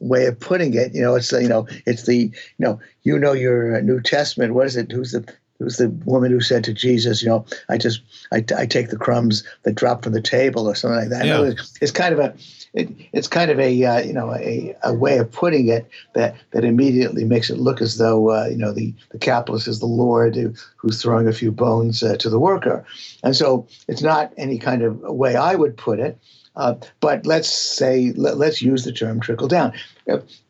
way 0.00 0.26
of 0.26 0.38
putting 0.38 0.74
it. 0.74 0.94
You 0.94 1.02
know, 1.02 1.14
it's 1.14 1.32
you 1.32 1.48
know, 1.48 1.66
it's 1.86 2.04
the 2.04 2.16
you 2.16 2.32
know, 2.58 2.80
you 3.04 3.18
know 3.18 3.32
your 3.32 3.80
New 3.80 4.00
Testament. 4.00 4.54
What 4.54 4.66
is 4.66 4.76
it? 4.76 4.92
Who's 4.92 5.12
the 5.12 5.24
it 5.60 5.64
was 5.64 5.76
the 5.76 5.90
woman 6.06 6.32
who 6.32 6.40
said 6.40 6.64
to 6.64 6.72
Jesus, 6.72 7.22
you 7.22 7.28
know, 7.28 7.44
I 7.68 7.76
just 7.76 8.00
I, 8.32 8.44
I 8.56 8.66
take 8.66 8.88
the 8.88 8.96
crumbs 8.96 9.44
that 9.64 9.74
drop 9.74 10.02
from 10.02 10.14
the 10.14 10.22
table 10.22 10.66
or 10.66 10.74
something 10.74 10.98
like 10.98 11.10
that. 11.10 11.26
Yeah. 11.26 11.52
It's 11.80 11.92
kind 11.92 12.14
of 12.14 12.18
a 12.18 12.34
it, 12.72 12.88
it's 13.12 13.26
kind 13.26 13.50
of 13.50 13.58
a 13.58 13.84
uh, 13.84 14.00
you 14.00 14.12
know 14.12 14.34
a, 14.34 14.74
a 14.82 14.94
way 14.94 15.18
of 15.18 15.30
putting 15.30 15.68
it 15.68 15.88
that 16.14 16.36
that 16.52 16.64
immediately 16.64 17.24
makes 17.24 17.50
it 17.50 17.58
look 17.58 17.80
as 17.80 17.98
though 17.98 18.30
uh, 18.30 18.46
you 18.46 18.56
know 18.56 18.72
the 18.72 18.94
the 19.10 19.18
capitalist 19.18 19.66
is 19.66 19.80
the 19.80 19.86
lord 19.86 20.36
who, 20.36 20.54
who's 20.76 21.02
throwing 21.02 21.26
a 21.26 21.32
few 21.32 21.50
bones 21.50 22.02
uh, 22.02 22.16
to 22.16 22.30
the 22.30 22.38
worker, 22.38 22.84
and 23.24 23.34
so 23.34 23.66
it's 23.88 24.02
not 24.02 24.32
any 24.36 24.58
kind 24.58 24.82
of 24.82 25.00
way 25.00 25.36
I 25.36 25.54
would 25.54 25.76
put 25.76 25.98
it. 25.98 26.18
Uh, 26.56 26.74
but 27.00 27.26
let's 27.26 27.48
say 27.48 28.12
let, 28.16 28.36
us 28.40 28.60
use 28.60 28.84
the 28.84 28.92
term 28.92 29.20
trickle 29.20 29.48
down. 29.48 29.72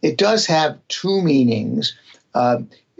It 0.02 0.16
does 0.16 0.46
have 0.46 0.78
two 0.88 1.22
meanings. 1.22 1.96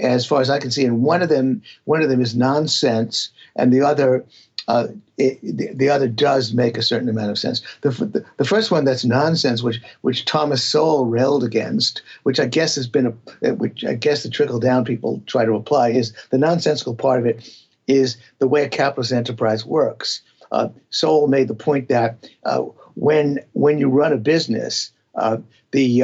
Uh, 0.03 0.07
as 0.07 0.27
far 0.27 0.41
as 0.41 0.51
I 0.51 0.59
can 0.59 0.71
see. 0.71 0.85
And 0.85 1.03
one 1.03 1.23
of 1.23 1.29
them, 1.29 1.63
one 1.85 2.03
of 2.03 2.09
them 2.09 2.21
is 2.21 2.35
nonsense, 2.35 3.31
and 3.57 3.73
the 3.73 3.83
other, 3.83 4.25
uh, 4.69 4.89
it, 5.19 5.41
the, 5.43 5.73
the, 5.75 5.89
other 5.89 6.09
does 6.09 6.53
make 6.53 6.77
a 6.77 6.83
certain 6.83 7.09
amount 7.09 7.31
of 7.31 7.39
sense. 7.39 7.63
The, 7.81 7.91
the, 7.91 8.25
the, 8.37 8.45
first 8.45 8.71
one 8.71 8.85
that's 8.85 9.05
nonsense, 9.05 9.63
which 9.63 9.81
which 10.03 10.25
Thomas 10.25 10.63
Sowell 10.63 11.07
railed 11.07 11.45
against, 11.45 12.03
which 12.23 12.39
I 12.39 12.47
guess 12.47 12.75
has 12.77 12.87
been 12.87 13.07
a, 13.43 13.55
which 13.55 13.85
I 13.85 13.95
guess 13.95 14.23
the 14.23 14.31
trickle 14.31 14.61
down 14.61 14.85
people 14.85 15.23
try 15.27 15.45
to 15.45 15.55
apply, 15.55 15.91
is 15.91 16.13
the 16.31 16.39
nonsensical 16.39 16.95
part 16.95 17.21
of 17.21 17.27
it 17.27 17.53
is 17.87 18.17
the 18.39 18.47
way 18.47 18.63
a 18.63 18.69
capitalist 18.69 19.13
enterprise 19.13 19.67
works. 19.67 20.23
Uh, 20.53 20.69
Sowell 20.91 21.27
made 21.27 21.49
the 21.49 21.55
point 21.55 21.89
that 21.89 22.29
uh, 22.45 22.63
when 22.95 23.41
when 23.53 23.79
you 23.79 23.89
run 23.89 24.13
a 24.13 24.17
business, 24.17 24.93
uh, 25.17 25.39
the 25.73 26.03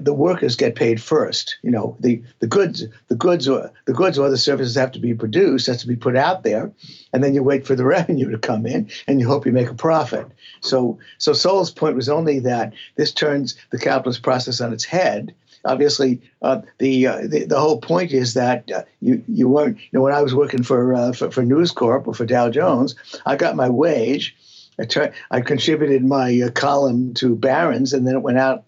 the, 0.00 0.12
workers 0.12 0.56
get 0.56 0.74
paid 0.74 1.00
first. 1.00 1.58
You 1.62 1.70
know, 1.70 1.96
the, 2.00 2.22
the 2.40 2.46
goods, 2.46 2.84
the 3.08 3.14
goods 3.14 3.48
or 3.48 3.72
the 3.86 3.92
goods 3.92 4.18
or 4.18 4.30
the 4.30 4.38
services 4.38 4.74
have 4.76 4.92
to 4.92 4.98
be 4.98 5.14
produced, 5.14 5.66
has 5.66 5.80
to 5.80 5.86
be 5.86 5.96
put 5.96 6.16
out 6.16 6.42
there, 6.42 6.72
and 7.12 7.22
then 7.22 7.34
you 7.34 7.42
wait 7.42 7.66
for 7.66 7.74
the 7.74 7.84
revenue 7.98 8.30
to 8.30 8.38
come 8.38 8.66
in, 8.66 8.90
and 9.06 9.20
you 9.20 9.26
hope 9.26 9.46
you 9.46 9.52
make 9.52 9.70
a 9.70 9.74
profit. 9.74 10.26
So, 10.60 10.98
so 11.18 11.32
Sowell's 11.32 11.70
point 11.70 11.96
was 11.96 12.08
only 12.08 12.40
that 12.40 12.74
this 12.96 13.12
turns 13.12 13.56
the 13.70 13.78
capitalist 13.78 14.22
process 14.22 14.60
on 14.60 14.72
its 14.72 14.84
head. 14.84 15.34
Obviously, 15.64 16.20
uh, 16.40 16.62
the, 16.78 17.06
uh, 17.06 17.20
the, 17.26 17.44
the 17.44 17.58
whole 17.58 17.80
point 17.80 18.12
is 18.12 18.34
that 18.34 18.70
uh, 18.70 18.84
you 19.00 19.22
you 19.26 19.48
weren't. 19.48 19.76
You 19.76 19.88
know, 19.92 20.02
when 20.02 20.14
I 20.14 20.22
was 20.22 20.34
working 20.34 20.62
for, 20.62 20.94
uh, 20.94 21.12
for 21.12 21.30
for 21.30 21.42
News 21.42 21.72
Corp 21.72 22.06
or 22.06 22.14
for 22.14 22.24
Dow 22.24 22.48
Jones, 22.48 22.94
I 23.26 23.36
got 23.36 23.56
my 23.56 23.68
wage. 23.68 24.36
I, 24.78 25.10
I 25.30 25.40
contributed 25.40 26.04
my 26.04 26.40
uh, 26.40 26.50
column 26.50 27.12
to 27.14 27.34
Barron's, 27.34 27.92
and 27.92 28.06
then 28.06 28.14
it 28.14 28.22
went 28.22 28.38
out 28.38 28.64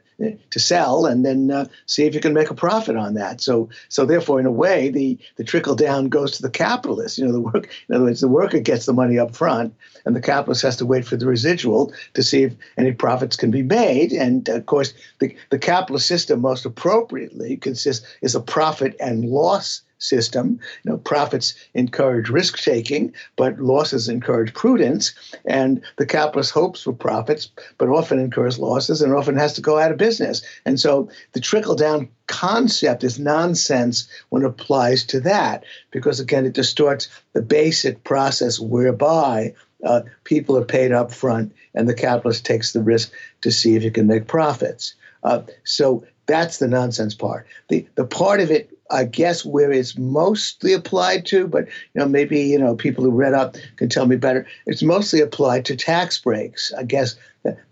to 0.50 0.58
sell 0.58 1.06
and 1.06 1.24
then 1.24 1.50
uh, 1.50 1.66
see 1.86 2.04
if 2.04 2.14
you 2.14 2.20
can 2.20 2.34
make 2.34 2.50
a 2.50 2.54
profit 2.54 2.96
on 2.96 3.14
that. 3.14 3.40
So 3.40 3.68
so 3.88 4.04
therefore, 4.04 4.40
in 4.40 4.46
a 4.46 4.50
way, 4.50 4.90
the 4.90 5.18
the 5.36 5.44
trickle 5.44 5.74
down 5.74 6.08
goes 6.08 6.32
to 6.32 6.42
the 6.42 6.50
capitalist. 6.50 7.18
You 7.18 7.26
know, 7.26 7.32
the 7.32 7.40
work. 7.40 7.68
In 7.88 7.94
other 7.94 8.04
words, 8.04 8.20
the 8.20 8.28
worker 8.28 8.60
gets 8.60 8.86
the 8.86 8.92
money 8.92 9.18
up 9.18 9.34
front, 9.34 9.74
and 10.04 10.14
the 10.14 10.20
capitalist 10.20 10.62
has 10.62 10.76
to 10.76 10.86
wait 10.86 11.06
for 11.06 11.16
the 11.16 11.26
residual 11.26 11.92
to 12.14 12.22
see 12.22 12.44
if 12.44 12.54
any 12.76 12.92
profits 12.92 13.36
can 13.36 13.50
be 13.50 13.62
made. 13.62 14.12
And 14.12 14.48
of 14.48 14.66
course, 14.66 14.94
the 15.18 15.34
the 15.50 15.58
capitalist 15.58 16.06
system 16.06 16.40
most 16.40 16.64
appropriately 16.64 17.56
consists 17.56 18.06
is 18.22 18.34
a 18.34 18.40
profit 18.40 18.96
and 19.00 19.24
loss 19.24 19.82
system. 20.00 20.58
You 20.82 20.90
know, 20.90 20.98
profits 20.98 21.54
encourage 21.74 22.28
risk 22.28 22.58
taking, 22.58 23.14
but 23.36 23.60
losses 23.60 24.08
encourage 24.08 24.52
prudence. 24.52 25.14
And 25.44 25.80
the 25.96 26.06
capitalist 26.06 26.50
hopes 26.50 26.82
for 26.82 26.92
profits, 26.92 27.50
but 27.78 27.88
often 27.88 28.18
incurs 28.18 28.58
losses 28.58 29.00
and 29.00 29.14
often 29.14 29.36
has 29.36 29.52
to 29.54 29.60
go 29.60 29.78
out 29.78 29.92
of 29.92 29.98
business. 29.98 30.42
And 30.66 30.80
so 30.80 31.08
the 31.32 31.40
trickle 31.40 31.76
down 31.76 32.08
concept 32.26 33.04
is 33.04 33.18
nonsense 33.18 34.08
when 34.30 34.42
it 34.42 34.46
applies 34.46 35.04
to 35.06 35.20
that, 35.20 35.64
because 35.90 36.20
again, 36.20 36.46
it 36.46 36.54
distorts 36.54 37.08
the 37.32 37.42
basic 37.42 38.02
process 38.04 38.58
whereby 38.58 39.54
uh, 39.84 40.02
people 40.24 40.56
are 40.56 40.64
paid 40.64 40.92
up 40.92 41.12
front 41.12 41.52
and 41.74 41.88
the 41.88 41.94
capitalist 41.94 42.44
takes 42.44 42.72
the 42.72 42.82
risk 42.82 43.12
to 43.40 43.50
see 43.50 43.76
if 43.76 43.82
he 43.82 43.90
can 43.90 44.06
make 44.06 44.26
profits. 44.26 44.94
Uh, 45.22 45.42
so 45.64 46.04
that's 46.26 46.58
the 46.58 46.68
nonsense 46.68 47.14
part. 47.14 47.46
The 47.68 47.86
the 47.96 48.04
part 48.04 48.40
of 48.40 48.50
it 48.50 48.70
I 48.90 49.04
guess 49.04 49.44
where 49.44 49.70
it's 49.72 49.96
mostly 49.96 50.72
applied 50.72 51.26
to, 51.26 51.46
but 51.46 51.66
you 51.66 52.00
know 52.00 52.08
maybe 52.08 52.40
you 52.40 52.58
know 52.58 52.74
people 52.74 53.04
who 53.04 53.10
read 53.10 53.34
up 53.34 53.56
can 53.76 53.88
tell 53.88 54.06
me 54.06 54.16
better. 54.16 54.46
It's 54.66 54.82
mostly 54.82 55.20
applied 55.20 55.64
to 55.66 55.76
tax 55.76 56.18
breaks. 56.18 56.72
I 56.76 56.82
guess 56.82 57.16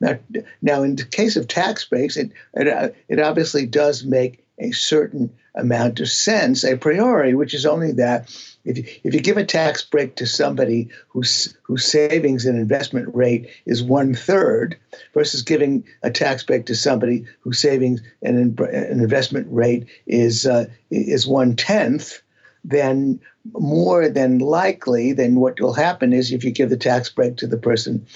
now, 0.01 0.19
now 0.63 0.83
in 0.83 0.97
the 0.97 1.05
case 1.05 1.37
of 1.37 1.49
tax 1.49 1.85
breaks, 1.85 2.17
it 2.17 2.31
it, 2.55 2.69
uh, 2.69 2.91
it 3.09 3.21
obviously 3.21 3.67
does 3.67 4.05
make 4.05 4.45
a 4.61 4.71
certain 4.73 5.31
amount 5.55 6.01
of 6.01 6.09
sense 6.09 6.65
a 6.65 6.77
priori, 6.77 7.35
which 7.35 7.55
is 7.55 7.67
only 7.67 7.93
that 7.93 8.29
if 8.65 8.79
you, 8.79 8.85
if 9.05 9.15
you 9.15 9.21
give 9.21 9.37
a 9.37 9.45
tax 9.45 9.83
break 9.83 10.17
to 10.17 10.27
somebody 10.27 10.89
whose 11.09 11.57
whose 11.63 11.85
savings 11.85 12.45
and 12.45 12.59
investment 12.59 13.09
rate 13.15 13.49
is 13.67 13.83
one 13.83 14.15
third 14.15 14.77
versus 15.15 15.43
giving 15.43 15.85
a 16.03 16.11
tax 16.11 16.43
break 16.43 16.67
to 16.67 16.75
somebody 16.75 17.25
whose 17.41 17.59
savings 17.59 18.01
and 18.23 18.59
an 18.59 19.01
investment 19.01 19.47
rate 19.51 19.87
is 20.07 20.47
uh, 20.47 20.67
is 20.91 21.27
one 21.27 21.57
tenth, 21.57 22.21
then 22.65 23.21
more 23.53 24.09
than 24.09 24.39
likely, 24.39 25.13
then 25.13 25.37
what 25.37 25.61
will 25.61 25.73
happen 25.73 26.13
is 26.13 26.33
if 26.33 26.45
you 26.45 26.51
give 26.51 26.71
the 26.71 26.77
tax 26.77 27.09
break 27.09 27.37
to 27.37 27.47
the 27.47 27.57
person 27.57 28.07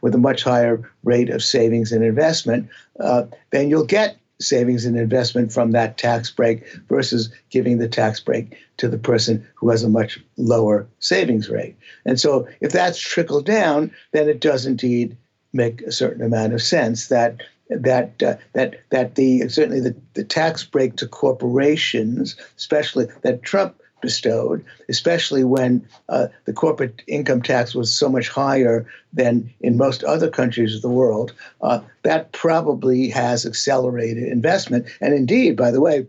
with 0.00 0.14
a 0.14 0.18
much 0.18 0.42
higher 0.42 0.90
rate 1.04 1.28
of 1.28 1.42
savings 1.42 1.92
and 1.92 2.02
investment, 2.02 2.68
uh, 3.00 3.24
then 3.50 3.68
you'll 3.68 3.84
get 3.84 4.17
savings 4.40 4.84
and 4.84 4.96
investment 4.96 5.52
from 5.52 5.72
that 5.72 5.98
tax 5.98 6.30
break 6.30 6.64
versus 6.88 7.30
giving 7.50 7.78
the 7.78 7.88
tax 7.88 8.20
break 8.20 8.56
to 8.76 8.88
the 8.88 8.98
person 8.98 9.46
who 9.54 9.68
has 9.70 9.82
a 9.82 9.88
much 9.88 10.20
lower 10.36 10.86
savings 11.00 11.48
rate. 11.48 11.76
And 12.04 12.20
so 12.20 12.48
if 12.60 12.72
that's 12.72 13.00
trickled 13.00 13.46
down, 13.46 13.90
then 14.12 14.28
it 14.28 14.40
does 14.40 14.66
indeed 14.66 15.16
make 15.52 15.82
a 15.82 15.92
certain 15.92 16.22
amount 16.22 16.52
of 16.52 16.62
sense 16.62 17.08
that 17.08 17.42
that 17.70 18.22
uh, 18.22 18.36
that 18.54 18.76
that 18.90 19.14
the 19.16 19.48
certainly 19.48 19.80
the, 19.80 19.94
the 20.14 20.24
tax 20.24 20.64
break 20.64 20.96
to 20.96 21.06
corporations, 21.06 22.36
especially 22.56 23.06
that 23.22 23.42
Trump 23.42 23.80
bestowed, 24.00 24.64
especially 24.88 25.44
when 25.44 25.86
uh, 26.08 26.28
the 26.44 26.52
corporate 26.52 27.02
income 27.06 27.42
tax 27.42 27.74
was 27.74 27.94
so 27.94 28.08
much 28.08 28.28
higher 28.28 28.86
than 29.12 29.52
in 29.60 29.76
most 29.76 30.04
other 30.04 30.30
countries 30.30 30.74
of 30.74 30.82
the 30.82 30.88
world, 30.88 31.32
uh, 31.62 31.80
that 32.02 32.32
probably 32.32 33.08
has 33.08 33.44
accelerated 33.44 34.24
investment. 34.24 34.86
And 35.00 35.14
indeed, 35.14 35.56
by 35.56 35.70
the 35.70 35.80
way, 35.80 36.06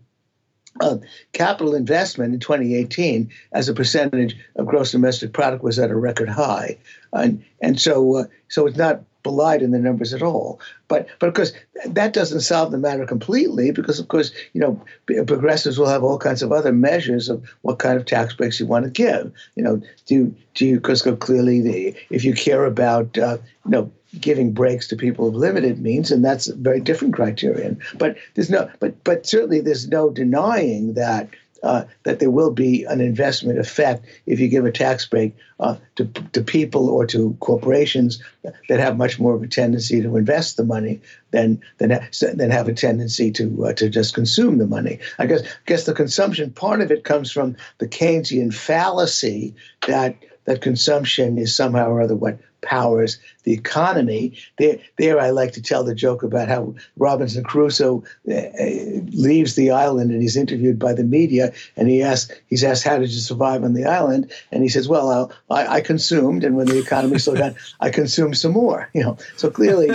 uh, 0.82 0.98
capital 1.34 1.76
investment 1.76 2.34
in 2.34 2.40
2018 2.40 3.30
as 3.52 3.68
a 3.68 3.74
percentage 3.74 4.38
of 4.56 4.68
gross 4.68 4.92
domestic 4.92 5.34
product 5.34 5.64
was 5.64 5.80
at 5.80 5.90
a 5.90 5.96
record 5.96 6.30
high, 6.30 6.78
and 7.12 7.44
and 7.62 7.82
so 7.82 8.18
uh, 8.18 8.24
so 8.48 8.66
it's 8.66 8.78
not 8.78 9.04
belied 9.24 9.62
in 9.62 9.72
the 9.72 9.80
numbers 9.80 10.14
at 10.14 10.22
all. 10.22 10.60
But 10.88 11.08
but 11.20 11.28
of 11.28 11.34
course 11.34 11.52
that 11.86 12.14
doesn't 12.14 12.42
solve 12.42 12.72
the 12.72 12.78
matter 12.78 13.06
completely 13.06 13.72
because 13.72 14.00
of 14.00 14.08
course 14.08 14.32
you 14.54 14.62
know 14.62 14.82
progressives 15.06 15.78
will 15.78 15.88
have 15.88 16.04
all 16.04 16.18
kinds 16.18 16.42
of 16.42 16.52
other 16.52 16.72
measures 16.72 17.30
of 17.30 17.44
what 17.62 17.80
kind 17.80 17.98
of 17.98 18.06
tax 18.06 18.34
breaks 18.34 18.60
you 18.60 18.66
want 18.66 18.86
to 18.86 18.92
give. 18.92 19.32
You 19.56 19.64
know, 19.64 19.82
do 20.06 20.34
do 20.54 20.66
you 20.66 20.76
because 20.76 21.02
clearly 21.02 21.62
the 21.62 21.96
if 22.10 22.24
you 22.24 22.34
care 22.34 22.66
about 22.66 23.18
uh, 23.18 23.38
you 23.66 23.72
know 23.72 23.92
giving 24.20 24.52
breaks 24.52 24.88
to 24.88 24.96
people 24.96 25.28
of 25.28 25.36
limited 25.36 25.80
means, 25.80 26.12
and 26.12 26.26
that's 26.26 26.48
a 26.48 26.56
very 26.56 26.80
different 26.80 27.14
criterion. 27.14 27.80
But 27.98 28.18
there's 28.34 28.50
no 28.50 28.70
but 28.80 29.04
but 29.04 29.26
certainly 29.26 29.62
there's 29.62 29.88
no 29.88 30.10
denying 30.10 30.94
that 30.94 31.30
uh, 31.64 31.84
that 32.04 32.20
there 32.20 32.32
will 32.32 32.52
be 32.52 32.84
an 32.86 33.02
investment 33.02 33.60
effect 33.60 34.06
if 34.26 34.40
you 34.40 34.48
give 34.48 34.66
a 34.66 34.72
tax 34.72 35.06
break 35.06 35.36
uh, 35.60 35.76
to, 35.96 36.06
to 36.06 36.42
people 36.42 36.90
or 36.90 37.06
to 37.06 37.36
corporations 37.40 38.22
that 38.70 38.80
have 38.80 38.98
much 38.98 39.20
more 39.20 39.36
of 39.36 39.44
a 39.44 39.48
tendency 39.48 40.02
to 40.02 40.16
invest 40.16 40.58
the 40.58 40.64
money 40.64 41.02
than 41.32 41.62
than, 41.78 42.00
than 42.34 42.52
have 42.52 42.68
a 42.68 42.74
tendency 42.74 43.32
to 43.32 43.66
uh, 43.66 43.74
to 43.74 43.90
just 43.90 44.14
consume 44.14 44.58
the 44.58 44.68
money. 44.68 45.00
I 45.18 45.26
guess 45.26 45.42
guess 45.66 45.86
the 45.86 45.94
consumption 45.94 46.52
part 46.52 46.82
of 46.82 46.92
it 46.92 47.04
comes 47.04 47.32
from 47.32 47.56
the 47.80 47.88
Keynesian 47.88 48.54
fallacy 48.54 49.54
that 49.88 50.16
that 50.46 50.62
consumption 50.62 51.38
is 51.38 51.56
somehow 51.56 51.90
or 51.90 52.02
other 52.02 52.16
what 52.16 52.40
powers 52.62 53.20
the 53.44 53.54
economy. 53.54 54.34
There, 54.58 54.78
there, 54.98 55.20
I 55.20 55.30
like 55.30 55.54
to 55.54 55.62
tell 55.62 55.84
the 55.84 55.96
joke 55.96 56.24
about 56.24 56.48
how 56.48 56.76
Robinson 56.98 57.44
Crusoe 57.44 58.04
uh, 58.30 58.34
uh, 58.34 59.02
leaves 59.12 59.56
the 59.56 59.72
island 59.72 60.12
and 60.12 60.22
he's 60.22 60.38
interviewed 60.38 60.80
by 60.80 60.94
the 60.94 61.04
media, 61.04 61.54
and 61.76 61.90
he 61.90 62.04
asks, 62.04 62.34
he's 62.48 62.64
asked, 62.64 62.84
"How 62.84 62.98
did 62.98 63.12
you 63.12 63.20
survive 63.20 63.64
on 63.64 63.74
the 63.74 63.86
island?" 63.86 64.32
And 64.52 64.64
he 64.64 64.70
says, 64.70 64.88
"Well, 64.88 65.32
I, 65.50 65.78
I 65.78 65.82
consumed, 65.82 66.44
and 66.44 66.56
when 66.56 66.68
the 66.68 66.80
economy 66.80 67.20
slowed 67.20 67.40
down, 67.40 67.56
I 67.80 67.90
consumed 67.90 68.38
some 68.38 68.54
more." 68.54 68.90
You 68.94 69.04
know, 69.04 69.18
so 69.38 69.50
clearly. 69.50 69.90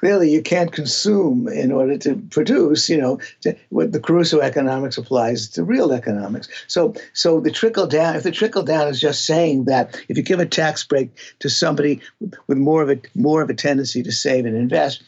Clearly 0.00 0.30
you 0.30 0.42
can't 0.42 0.72
consume 0.72 1.46
in 1.46 1.70
order 1.70 1.96
to 1.98 2.16
produce. 2.30 2.88
You 2.88 2.98
know, 2.98 3.20
what 3.68 3.92
the 3.92 4.00
Crusoe 4.00 4.40
economics 4.40 4.98
applies 4.98 5.48
to 5.50 5.62
real 5.62 5.92
economics. 5.92 6.48
So, 6.66 6.94
so 7.12 7.38
the 7.40 7.50
trickle 7.50 7.86
down. 7.86 8.16
If 8.16 8.22
the 8.22 8.32
trickle 8.32 8.62
down 8.62 8.88
is 8.88 9.00
just 9.00 9.26
saying 9.26 9.66
that 9.66 10.02
if 10.08 10.16
you 10.16 10.22
give 10.22 10.40
a 10.40 10.46
tax 10.46 10.82
break 10.84 11.10
to 11.40 11.50
somebody 11.50 12.00
with 12.46 12.58
more 12.58 12.82
of 12.82 12.90
a 12.90 13.00
more 13.14 13.42
of 13.42 13.50
a 13.50 13.54
tendency 13.54 14.02
to 14.02 14.10
save 14.10 14.46
and 14.46 14.56
invest, 14.56 15.02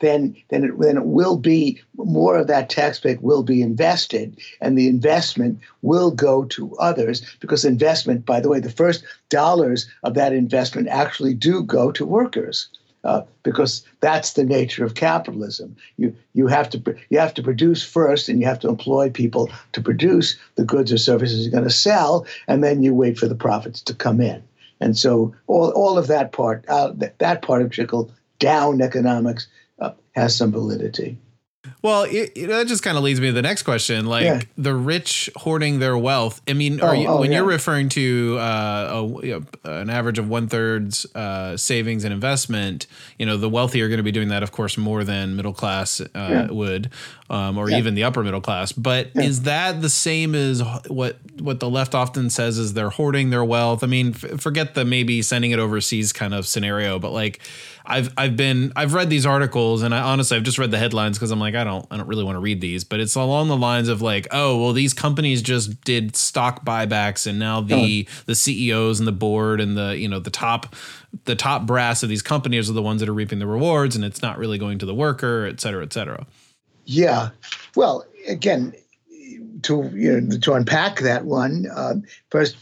then 0.00 0.36
then 0.50 0.64
it, 0.64 0.80
then 0.80 0.96
it 0.96 1.06
will 1.06 1.36
be 1.36 1.80
more 1.96 2.36
of 2.36 2.48
that 2.48 2.68
tax 2.68 2.98
break 2.98 3.22
will 3.22 3.44
be 3.44 3.62
invested, 3.62 4.36
and 4.60 4.76
the 4.76 4.88
investment 4.88 5.60
will 5.82 6.10
go 6.10 6.44
to 6.46 6.76
others 6.78 7.22
because 7.38 7.64
investment, 7.64 8.26
by 8.26 8.40
the 8.40 8.48
way, 8.48 8.58
the 8.58 8.70
first 8.70 9.04
dollars 9.28 9.88
of 10.02 10.14
that 10.14 10.32
investment 10.32 10.88
actually 10.88 11.34
do 11.34 11.62
go 11.62 11.92
to 11.92 12.04
workers 12.04 12.68
uh, 13.04 13.22
because 13.42 13.84
that's 14.00 14.34
the 14.34 14.44
nature 14.44 14.84
of 14.84 14.94
capitalism. 14.94 15.76
You 15.96 16.14
you 16.34 16.46
have 16.46 16.70
to 16.70 16.96
you 17.10 17.18
have 17.18 17.34
to 17.34 17.42
produce 17.42 17.82
first, 17.82 18.28
and 18.28 18.40
you 18.40 18.46
have 18.46 18.60
to 18.60 18.68
employ 18.68 19.10
people 19.10 19.50
to 19.72 19.80
produce 19.80 20.36
the 20.54 20.64
goods 20.64 20.92
or 20.92 20.98
services 20.98 21.42
you're 21.42 21.52
going 21.52 21.64
to 21.64 21.70
sell, 21.70 22.26
and 22.48 22.62
then 22.62 22.82
you 22.82 22.94
wait 22.94 23.18
for 23.18 23.28
the 23.28 23.34
profits 23.34 23.80
to 23.82 23.94
come 23.94 24.20
in. 24.20 24.42
And 24.80 24.96
so 24.96 25.34
all, 25.46 25.70
all 25.70 25.96
of 25.96 26.08
that 26.08 26.32
part 26.32 26.64
uh, 26.68 26.92
that, 26.96 27.18
that 27.18 27.42
part 27.42 27.62
of 27.62 27.70
trickle 27.70 28.10
down 28.38 28.82
economics 28.82 29.46
uh, 29.78 29.92
has 30.12 30.36
some 30.36 30.52
validity. 30.52 31.16
Well, 31.80 32.04
it, 32.04 32.32
it, 32.34 32.46
that 32.48 32.66
just 32.66 32.82
kind 32.82 32.96
of 32.96 33.04
leads 33.04 33.20
me 33.20 33.28
to 33.28 33.32
the 33.32 33.42
next 33.42 33.62
question. 33.62 34.06
Like 34.06 34.24
yeah. 34.24 34.40
the 34.58 34.74
rich 34.74 35.30
hoarding 35.36 35.78
their 35.78 35.96
wealth. 35.96 36.40
I 36.48 36.54
mean, 36.54 36.80
oh, 36.82 36.92
you, 36.92 37.06
oh, 37.06 37.20
when 37.20 37.30
yeah. 37.30 37.38
you're 37.38 37.46
referring 37.46 37.88
to 37.90 38.36
uh, 38.38 38.90
a, 38.92 39.26
you 39.26 39.46
know, 39.64 39.70
an 39.70 39.90
average 39.90 40.18
of 40.18 40.28
one 40.28 40.48
thirds 40.48 41.06
uh, 41.14 41.56
savings 41.56 42.04
and 42.04 42.12
investment, 42.12 42.86
you 43.18 43.26
know, 43.26 43.36
the 43.36 43.48
wealthy 43.48 43.80
are 43.82 43.88
going 43.88 43.98
to 43.98 44.04
be 44.04 44.12
doing 44.12 44.28
that, 44.28 44.42
of 44.42 44.50
course, 44.50 44.76
more 44.76 45.04
than 45.04 45.36
middle 45.36 45.52
class 45.52 46.00
uh, 46.00 46.06
yeah. 46.14 46.50
would, 46.50 46.90
um, 47.30 47.56
or 47.56 47.70
even 47.70 47.94
the 47.94 48.04
upper 48.04 48.24
middle 48.24 48.40
class. 48.40 48.72
But 48.72 49.10
is 49.14 49.42
that 49.42 49.82
the 49.82 49.88
same 49.88 50.34
as 50.34 50.62
what 50.88 51.18
what 51.40 51.60
the 51.60 51.70
left 51.70 51.94
often 51.94 52.30
says 52.30 52.58
is 52.58 52.74
they're 52.74 52.90
hoarding 52.90 53.30
their 53.30 53.44
wealth? 53.44 53.84
I 53.84 53.86
mean, 53.86 54.08
f- 54.08 54.40
forget 54.40 54.74
the 54.74 54.84
maybe 54.84 55.22
sending 55.22 55.52
it 55.52 55.58
overseas 55.60 56.12
kind 56.12 56.34
of 56.34 56.46
scenario, 56.46 56.98
but 56.98 57.12
like 57.12 57.40
I've 57.84 58.12
I've 58.16 58.36
been 58.36 58.72
I've 58.76 58.94
read 58.94 59.10
these 59.10 59.26
articles 59.26 59.82
and 59.82 59.94
I 59.94 60.00
honestly 60.00 60.36
I've 60.36 60.42
just 60.42 60.58
read 60.58 60.70
the 60.70 60.78
headlines 60.78 61.18
because 61.18 61.30
I'm 61.30 61.40
like 61.40 61.54
I 61.54 61.64
don't 61.64 61.86
I 61.90 61.96
don't 61.96 62.06
really 62.06 62.24
want 62.24 62.36
to 62.36 62.40
read 62.40 62.60
these, 62.60 62.84
but 62.84 63.00
it's 63.00 63.14
along 63.14 63.48
the 63.48 63.56
lines 63.56 63.88
of 63.88 64.00
like 64.02 64.28
oh 64.30 64.56
well 64.58 64.72
these 64.72 64.94
companies 64.94 65.42
just 65.42 65.80
did 65.82 66.16
stock 66.16 66.64
buybacks 66.64 67.26
and 67.26 67.38
now 67.38 67.60
the 67.60 68.06
oh. 68.08 68.22
the 68.26 68.34
CEOs 68.34 69.00
and 69.00 69.06
the 69.06 69.12
board 69.12 69.60
and 69.60 69.76
the 69.76 69.96
you 69.96 70.08
know 70.08 70.20
the 70.20 70.30
top 70.30 70.74
the 71.24 71.34
top 71.34 71.66
brass 71.66 72.02
of 72.02 72.08
these 72.08 72.22
companies 72.22 72.70
are 72.70 72.74
the 72.74 72.82
ones 72.82 73.00
that 73.00 73.08
are 73.08 73.14
reaping 73.14 73.38
the 73.38 73.46
rewards 73.46 73.96
and 73.96 74.04
it's 74.04 74.22
not 74.22 74.38
really 74.38 74.58
going 74.58 74.78
to 74.78 74.86
the 74.86 74.94
worker, 74.94 75.46
et 75.46 75.60
cetera, 75.60 75.82
et 75.82 75.92
cetera. 75.92 76.26
Yeah, 76.84 77.30
well, 77.76 78.04
again, 78.28 78.74
to 79.62 79.90
you 79.94 80.20
know 80.20 80.38
to 80.38 80.52
unpack 80.54 81.00
that 81.00 81.24
one 81.24 81.66
uh, 81.74 81.94
first, 82.30 82.56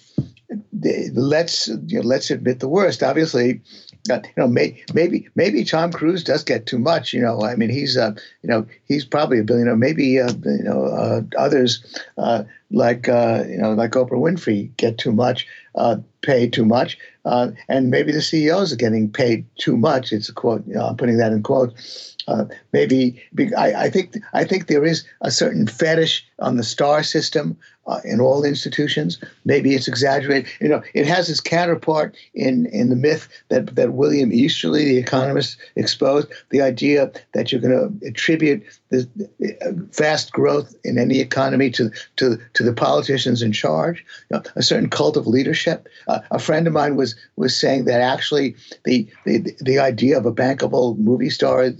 let's 1.15 1.69
you 1.69 2.01
know, 2.01 2.07
let's 2.07 2.31
admit 2.31 2.61
the 2.61 2.69
worst. 2.69 3.03
Obviously, 3.03 3.61
you 4.09 4.21
know, 4.37 4.47
may, 4.47 4.83
maybe 4.95 5.29
maybe 5.35 5.65
Tom 5.65 5.93
Cruise 5.93 6.25
does 6.25 6.43
get 6.43 6.67
too 6.67 6.79
much. 6.79 7.13
You 7.13 7.21
know, 7.21 7.43
I 7.43 7.57
mean, 7.57 7.71
he's 7.71 7.97
uh, 7.97 8.13
you 8.43 8.51
know, 8.51 8.67
he's 8.87 9.05
probably 9.05 9.39
a 9.39 9.45
billionaire. 9.45 9.77
Maybe 9.77 10.19
uh, 10.19 10.33
you 10.45 10.63
know, 10.63 10.85
uh, 10.85 11.23
others 11.39 11.85
uh, 12.19 12.45
like 12.71 13.09
uh, 13.09 13.45
you 13.49 13.59
know, 13.59 13.73
like 13.73 13.93
Oprah 13.93 14.13
Winfrey 14.13 14.75
get 14.77 14.99
too 14.99 15.13
much, 15.13 15.47
uh, 15.75 15.97
pay 16.23 16.49
too 16.49 16.65
much, 16.65 16.99
uh, 17.25 17.51
and 17.69 17.91
maybe 17.91 18.13
the 18.13 18.23
CEOs 18.23 18.73
are 18.73 18.77
getting 18.77 19.11
paid 19.11 19.47
too 19.57 19.77
much. 19.77 20.13
It's 20.13 20.29
a 20.29 20.35
quote. 20.35 20.67
You 20.67 20.75
know, 20.75 20.87
I'm 20.87 20.97
putting 20.97 21.19
that 21.19 21.33
in 21.33 21.43
quotes. 21.43 22.17
Uh, 22.29 22.45
maybe 22.73 23.21
I, 23.57 23.73
I, 23.75 23.91
think 23.91 24.17
I 24.35 24.45
think 24.45 24.67
there 24.67 24.85
is 24.85 25.05
a 25.21 25.31
certain 25.33 25.67
fetish 25.67 26.25
on 26.39 26.57
the 26.57 26.63
star 26.63 27.03
system 27.03 27.57
uh, 27.87 28.01
in 28.05 28.21
all 28.21 28.45
institutions. 28.45 29.19
Maybe 29.45 29.75
it's 29.75 29.89
exaggerated. 29.89 30.51
You 30.61 30.69
know, 30.69 30.83
it 30.95 31.07
has 31.07 31.29
its 31.29 31.41
counterpart 31.41 32.17
in 32.35 32.67
in 32.67 32.91
the 32.91 32.97
myth 32.97 33.29
that 33.49 33.75
that 33.77 33.93
William 33.95 34.33
Easterly, 34.33 34.85
the 34.85 34.99
economist, 34.99 35.57
exposed 35.77 36.29
the 36.51 36.61
idea 36.61 37.11
that 37.35 37.51
you're 37.51 37.61
going 37.61 38.01
to 38.01 38.07
attribute 38.07 38.63
the 38.91 39.09
fast 39.93 40.33
growth 40.33 40.75
in 40.85 40.99
any 40.99 41.21
economy 41.21 41.71
to 41.71 41.91
to 42.17 42.39
to 42.55 42.63
the 42.63 42.73
politicians 42.73 43.43
in 43.43 43.53
charge. 43.53 44.05
You 44.31 44.37
know, 44.37 44.43
a 44.57 44.63
certain 44.63 44.91
cult 44.91 45.17
of 45.17 45.27
leadership. 45.27 45.89
Uh, 46.07 46.21
a 46.31 46.39
friend 46.39 46.67
of 46.67 46.73
mine 46.73 46.97
was 46.97 47.17
was 47.37 47.57
saying 47.57 47.87
that 47.87 48.01
actually 48.01 48.55
the 48.85 49.09
the 49.25 49.55
the 49.61 49.79
idea 49.79 50.19
of 50.19 50.27
a 50.27 50.33
bankable 50.33 50.99
movie 50.99 51.31
star 51.31 51.71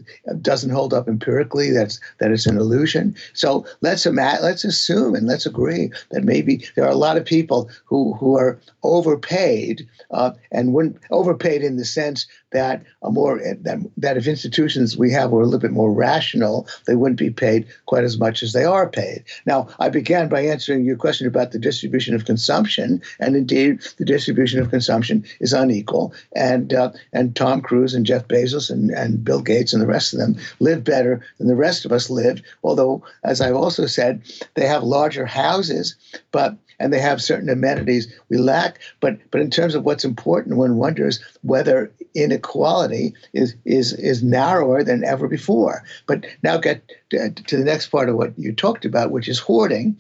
doesn't 0.41 0.71
hold 0.71 0.95
up 0.95 1.09
empirically. 1.09 1.71
That's 1.71 2.01
that 2.19 2.33
it's 2.33 2.47
an 2.47 2.57
illusion. 2.57 3.15
So 3.35 3.67
let's 3.81 4.07
imagine, 4.07 4.45
let's 4.45 4.65
assume 4.65 5.15
and 5.15 5.27
let's 5.27 5.47
agree 5.47 5.91
that 6.11 6.25
maybe 6.25 6.65
there 6.75 6.85
are 6.85 6.91
a 6.91 6.97
lot 6.97 7.17
of 7.17 7.25
people 7.25 7.71
who 7.85 8.15
who 8.15 8.37
are 8.37 8.59
overpaid 8.83 9.89
uh, 10.11 10.33
and 10.51 10.73
when 10.75 10.99
overpaid 11.11 11.63
in 11.63 11.77
the 11.77 11.85
sense 11.85 12.27
that 12.53 12.83
a 13.03 13.11
more 13.11 13.39
that, 13.39 13.79
that 13.97 14.17
if 14.17 14.27
institutions 14.27 14.97
we 14.97 15.11
have 15.13 15.31
were 15.31 15.43
a 15.43 15.45
little 15.45 15.61
bit 15.61 15.71
more 15.71 15.93
rational, 15.93 16.67
they 16.87 16.97
wouldn't 16.97 17.19
be 17.19 17.31
paid 17.31 17.67
quite 17.87 18.05
as 18.05 18.19
much 18.19 18.43
as 18.43 18.53
they 18.53 18.65
are 18.65 18.89
paid. 18.89 19.25
Now, 19.47 19.69
I 19.79 19.89
began 19.89 20.29
by 20.29 20.43
answering 20.43 20.85
your 20.85 20.97
question 20.97 21.27
about 21.27 21.53
the 21.53 21.59
distribution 21.59 22.15
of 22.15 22.25
consumption, 22.25 23.01
and 23.19 23.37
indeed, 23.37 23.81
the 23.99 24.05
distribution 24.05 24.61
of 24.61 24.71
consumption 24.71 25.25
is 25.41 25.53
unequal. 25.53 26.13
And 26.35 26.75
uh, 26.75 26.91
and 27.13 27.37
Tom 27.37 27.61
Cruise 27.61 27.95
and 27.95 28.07
Jeff 28.07 28.29
Bezos 28.29 28.71
and, 28.71 28.91
and 28.91 29.25
Bill 29.25 29.43
Gates 29.43 29.73
and 29.73 29.83
the 29.83 29.87
rest 29.87 30.13
of 30.13 30.19
them 30.19 30.37
live 30.59 30.85
better 30.85 31.21
than 31.39 31.49
the 31.49 31.57
rest 31.57 31.85
of 31.85 31.93
us 31.93 32.11
lived. 32.11 32.43
Although, 32.63 33.03
as 33.25 33.41
I've 33.41 33.57
also 33.57 33.87
said, 33.87 34.23
they 34.55 34.67
have 34.67 34.83
larger 34.83 35.27
houses, 35.27 35.95
but 36.33 36.57
and 36.81 36.93
they 36.93 36.99
have 36.99 37.23
certain 37.23 37.49
amenities 37.49 38.13
we 38.29 38.39
lack. 38.39 38.81
But 38.99 39.19
but 39.31 39.41
in 39.41 39.51
terms 39.51 39.75
of 39.75 39.85
what's 39.85 40.05
important, 40.05 40.57
one 40.57 40.77
wonders 40.77 41.21
whether 41.43 41.93
inequality 42.15 43.15
is 43.33 43.55
is 43.65 43.93
is 43.93 44.23
narrower 44.23 44.83
than 44.83 45.05
ever 45.05 45.29
before. 45.29 45.85
But 46.07 46.27
now 46.43 46.57
get 46.57 46.91
to, 47.11 47.31
to 47.31 47.57
the 47.57 47.65
next 47.65 47.89
part 47.89 48.09
of 48.09 48.17
what 48.17 48.37
you 48.37 48.53
talked 48.53 48.85
about, 48.85 49.13
which 49.13 49.29
is 49.29 49.39
hoarding. 49.39 49.97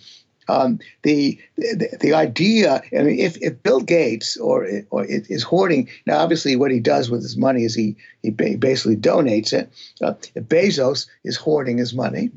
Um, 0.48 0.80
the, 1.02 1.38
the, 1.56 1.96
the 2.00 2.12
idea. 2.12 2.82
I 2.98 3.02
mean, 3.04 3.20
if, 3.20 3.40
if 3.40 3.62
Bill 3.62 3.78
Gates 3.78 4.36
or 4.36 4.66
or 4.90 5.04
is 5.04 5.44
hoarding 5.44 5.88
now, 6.06 6.18
obviously 6.18 6.56
what 6.56 6.72
he 6.72 6.80
does 6.80 7.08
with 7.08 7.22
his 7.22 7.36
money 7.36 7.62
is 7.62 7.74
he 7.74 7.94
he 8.22 8.30
basically 8.30 8.96
donates 8.96 9.52
it. 9.52 9.70
Uh, 10.02 10.14
if 10.34 10.42
Bezos 10.44 11.06
is 11.22 11.36
hoarding 11.36 11.78
his 11.78 11.94
money, 11.94 12.32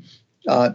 Uh, 0.46 0.70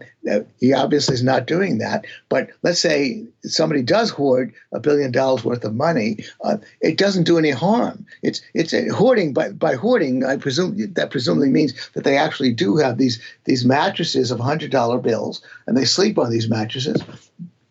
he 0.59 0.73
obviously 0.73 1.13
is 1.13 1.23
not 1.23 1.45
doing 1.45 1.77
that. 1.77 2.05
But 2.27 2.49
let's 2.63 2.79
say 2.79 3.25
somebody 3.43 3.83
does 3.83 4.09
hoard 4.09 4.53
a 4.71 4.79
billion 4.79 5.11
dollars 5.11 5.43
worth 5.43 5.63
of 5.63 5.75
money, 5.75 6.23
uh, 6.43 6.57
it 6.81 6.97
doesn't 6.97 7.23
do 7.23 7.37
any 7.37 7.51
harm. 7.51 8.05
It's 8.23 8.41
it's 8.53 8.73
hoarding 8.91 9.33
by 9.33 9.49
by 9.49 9.75
hoarding. 9.75 10.25
I 10.25 10.37
presume 10.37 10.93
that 10.93 11.11
presumably 11.11 11.49
means 11.49 11.89
that 11.93 12.03
they 12.03 12.17
actually 12.17 12.53
do 12.53 12.77
have 12.77 12.97
these 12.97 13.21
these 13.45 13.65
mattresses 13.65 14.31
of 14.31 14.39
hundred 14.39 14.71
dollar 14.71 14.97
bills, 14.97 15.41
and 15.67 15.77
they 15.77 15.85
sleep 15.85 16.17
on 16.17 16.31
these 16.31 16.49
mattresses. 16.49 17.01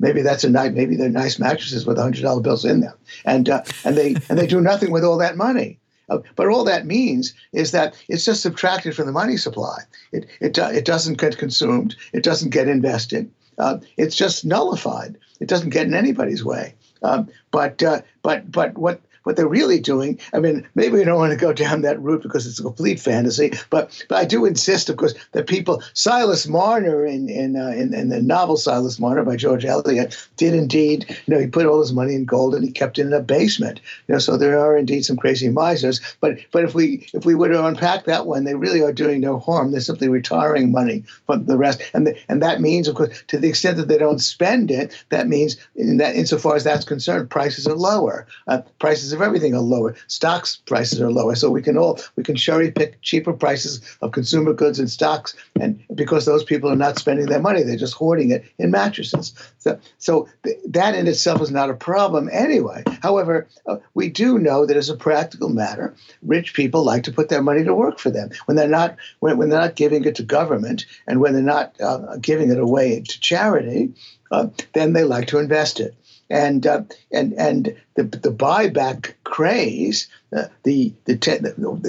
Maybe 0.00 0.22
that's 0.22 0.44
a 0.44 0.50
night. 0.50 0.74
Maybe 0.74 0.94
they're 0.94 1.08
nice 1.08 1.38
mattresses 1.38 1.84
with 1.84 1.98
hundred 1.98 2.22
dollar 2.22 2.40
bills 2.40 2.64
in 2.64 2.80
them, 2.80 2.94
and 3.24 3.48
uh, 3.48 3.62
and 3.84 3.96
they 3.96 4.14
and 4.28 4.38
they 4.38 4.46
do 4.46 4.60
nothing 4.60 4.92
with 4.92 5.04
all 5.04 5.18
that 5.18 5.36
money. 5.36 5.78
Uh, 6.08 6.18
but 6.36 6.48
all 6.48 6.64
that 6.64 6.86
means 6.86 7.34
is 7.52 7.72
that 7.72 7.94
it's 8.08 8.24
just 8.24 8.42
subtracted 8.42 8.94
from 8.94 9.06
the 9.06 9.12
money 9.12 9.36
supply. 9.36 9.78
It, 10.12 10.26
it, 10.40 10.56
it 10.58 10.84
doesn't 10.84 11.18
get 11.18 11.38
consumed, 11.38 11.96
it 12.12 12.22
doesn't 12.22 12.50
get 12.50 12.68
invested. 12.68 13.30
Uh, 13.58 13.78
it's 13.96 14.16
just 14.16 14.44
nullified. 14.44 15.18
It 15.40 15.48
doesn't 15.48 15.70
get 15.70 15.86
in 15.86 15.94
anybody's 15.94 16.44
way. 16.44 16.74
Um, 17.02 17.28
but 17.50 17.82
uh, 17.82 18.02
but 18.22 18.50
but 18.50 18.76
what 18.78 19.00
what 19.24 19.36
they're 19.36 19.48
really 19.48 19.80
doing. 19.80 20.18
I 20.32 20.40
mean, 20.40 20.66
maybe 20.74 20.98
we 20.98 21.04
don't 21.04 21.18
want 21.18 21.32
to 21.32 21.38
go 21.38 21.52
down 21.52 21.82
that 21.82 22.00
route 22.00 22.22
because 22.22 22.46
it's 22.46 22.60
a 22.60 22.62
complete 22.62 23.00
fantasy, 23.00 23.52
but 23.70 24.04
but 24.08 24.18
I 24.18 24.24
do 24.24 24.44
insist, 24.44 24.88
of 24.88 24.96
course, 24.96 25.14
that 25.32 25.46
people. 25.46 25.82
Silas 25.94 26.46
Marner 26.46 27.04
in 27.04 27.28
in 27.28 27.56
uh, 27.56 27.68
in, 27.68 27.94
in, 27.94 28.08
the 28.08 28.22
novel 28.22 28.56
Silas 28.56 28.98
Marner 28.98 29.24
by 29.24 29.36
George 29.36 29.64
Eliot 29.64 30.16
did 30.36 30.54
indeed. 30.54 31.06
You 31.26 31.34
know, 31.34 31.40
he 31.40 31.46
put 31.46 31.66
all 31.66 31.80
his 31.80 31.92
money 31.92 32.14
in 32.14 32.24
gold 32.24 32.54
and 32.54 32.64
he 32.64 32.70
kept 32.70 32.98
it 32.98 33.06
in 33.06 33.12
a 33.12 33.20
basement. 33.20 33.80
You 34.06 34.14
know, 34.14 34.18
so 34.18 34.36
there 34.36 34.58
are 34.58 34.76
indeed 34.76 35.04
some 35.04 35.16
crazy 35.16 35.48
misers. 35.48 36.00
But 36.20 36.38
but 36.52 36.64
if 36.64 36.74
we 36.74 37.08
if 37.12 37.24
we 37.24 37.34
were 37.34 37.48
to 37.48 37.66
unpack 37.66 38.04
that 38.04 38.26
one, 38.26 38.44
they 38.44 38.54
really 38.54 38.82
are 38.82 38.92
doing 38.92 39.20
no 39.20 39.38
harm. 39.38 39.72
They're 39.72 39.80
simply 39.80 40.08
retiring 40.08 40.72
money 40.72 41.04
from 41.26 41.46
the 41.46 41.56
rest, 41.56 41.82
and 41.94 42.06
the, 42.06 42.16
and 42.28 42.42
that 42.42 42.60
means, 42.60 42.88
of 42.88 42.94
course, 42.94 43.22
to 43.28 43.38
the 43.38 43.48
extent 43.48 43.76
that 43.76 43.88
they 43.88 43.98
don't 43.98 44.20
spend 44.20 44.70
it, 44.70 45.04
that 45.10 45.28
means 45.28 45.56
in 45.76 45.98
that 45.98 46.16
insofar 46.16 46.56
as 46.56 46.64
that's 46.64 46.84
concerned, 46.84 47.30
prices 47.30 47.66
are 47.66 47.74
lower. 47.74 48.26
Uh, 48.46 48.62
prices 48.78 49.12
of 49.18 49.26
everything 49.26 49.54
are 49.54 49.60
lower. 49.60 49.94
Stocks 50.06 50.56
prices 50.56 51.00
are 51.00 51.10
lower, 51.10 51.34
so 51.34 51.50
we 51.50 51.62
can 51.62 51.76
all 51.76 52.00
we 52.16 52.22
can 52.22 52.36
cherry 52.36 52.70
pick 52.70 53.00
cheaper 53.02 53.32
prices 53.32 53.80
of 54.00 54.12
consumer 54.12 54.52
goods 54.52 54.78
and 54.78 54.90
stocks, 54.90 55.34
and 55.60 55.82
because 55.94 56.24
those 56.24 56.44
people 56.44 56.70
are 56.70 56.76
not 56.76 56.98
spending 56.98 57.26
their 57.26 57.40
money, 57.40 57.62
they're 57.62 57.76
just 57.76 57.94
hoarding 57.94 58.30
it 58.30 58.44
in 58.58 58.70
mattresses. 58.70 59.34
So, 59.58 59.78
so 59.98 60.28
th- 60.44 60.58
that 60.66 60.94
in 60.94 61.06
itself 61.06 61.42
is 61.42 61.50
not 61.50 61.70
a 61.70 61.74
problem 61.74 62.28
anyway. 62.32 62.82
However, 63.02 63.46
uh, 63.66 63.78
we 63.94 64.08
do 64.08 64.38
know 64.38 64.66
that 64.66 64.76
as 64.76 64.88
a 64.88 64.96
practical 64.96 65.48
matter, 65.48 65.94
rich 66.22 66.54
people 66.54 66.84
like 66.84 67.02
to 67.04 67.12
put 67.12 67.28
their 67.28 67.42
money 67.42 67.64
to 67.64 67.74
work 67.74 67.98
for 67.98 68.10
them 68.10 68.30
when 68.46 68.56
they're 68.56 68.68
not 68.68 68.96
when, 69.20 69.36
when 69.36 69.48
they're 69.48 69.60
not 69.60 69.76
giving 69.76 70.04
it 70.04 70.14
to 70.16 70.22
government 70.22 70.86
and 71.06 71.20
when 71.20 71.32
they're 71.32 71.42
not 71.42 71.74
uh, 71.80 72.16
giving 72.18 72.50
it 72.50 72.58
away 72.58 73.00
to 73.00 73.20
charity. 73.20 73.92
Uh, 74.30 74.48
then 74.74 74.92
they 74.92 75.04
like 75.04 75.28
to 75.28 75.38
invest 75.38 75.80
it 75.80 75.94
and 76.30 76.66
uh, 76.66 76.82
and 77.10 77.32
and 77.34 77.76
the 77.94 78.04
the 78.04 78.30
buyback 78.30 79.14
craze, 79.24 80.08
uh, 80.36 80.44
the 80.62 80.92
the, 81.04 81.16
te- 81.16 81.38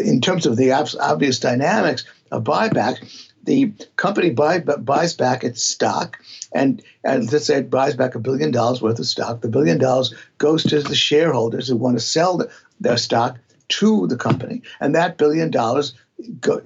in 0.02 0.21
terms 0.21 0.45
of 0.45 0.56
the 0.56 0.71
obvious 0.71 1.39
dynamics 1.39 2.06
of 2.32 2.43
buyback, 2.43 2.97
the 3.43 3.73
company 3.95 4.30
buy, 4.30 4.60
buys 4.60 5.13
back 5.13 5.43
its 5.43 5.63
stock, 5.63 6.19
and, 6.54 6.82
and 7.04 7.32
let's 7.32 7.45
say 7.45 7.58
it 7.58 7.69
buys 7.69 7.95
back 7.95 8.15
a 8.15 8.19
billion 8.19 8.52
dollars 8.52 8.82
worth 8.82 8.99
of 8.99 9.06
stock. 9.06 9.41
The 9.41 9.49
billion 9.49 9.78
dollars 9.78 10.13
goes 10.38 10.63
to 10.63 10.82
the 10.82 10.95
shareholders 10.95 11.67
who 11.67 11.75
want 11.75 11.97
to 11.97 12.04
sell 12.04 12.38
the, 12.38 12.52
their 12.80 12.97
stock 12.97 13.38
to 13.69 14.08
the 14.08 14.17
company, 14.17 14.62
and 14.80 14.95
that 14.95 15.17
billion 15.17 15.52
dollars 15.52 15.93
go, 16.40 16.62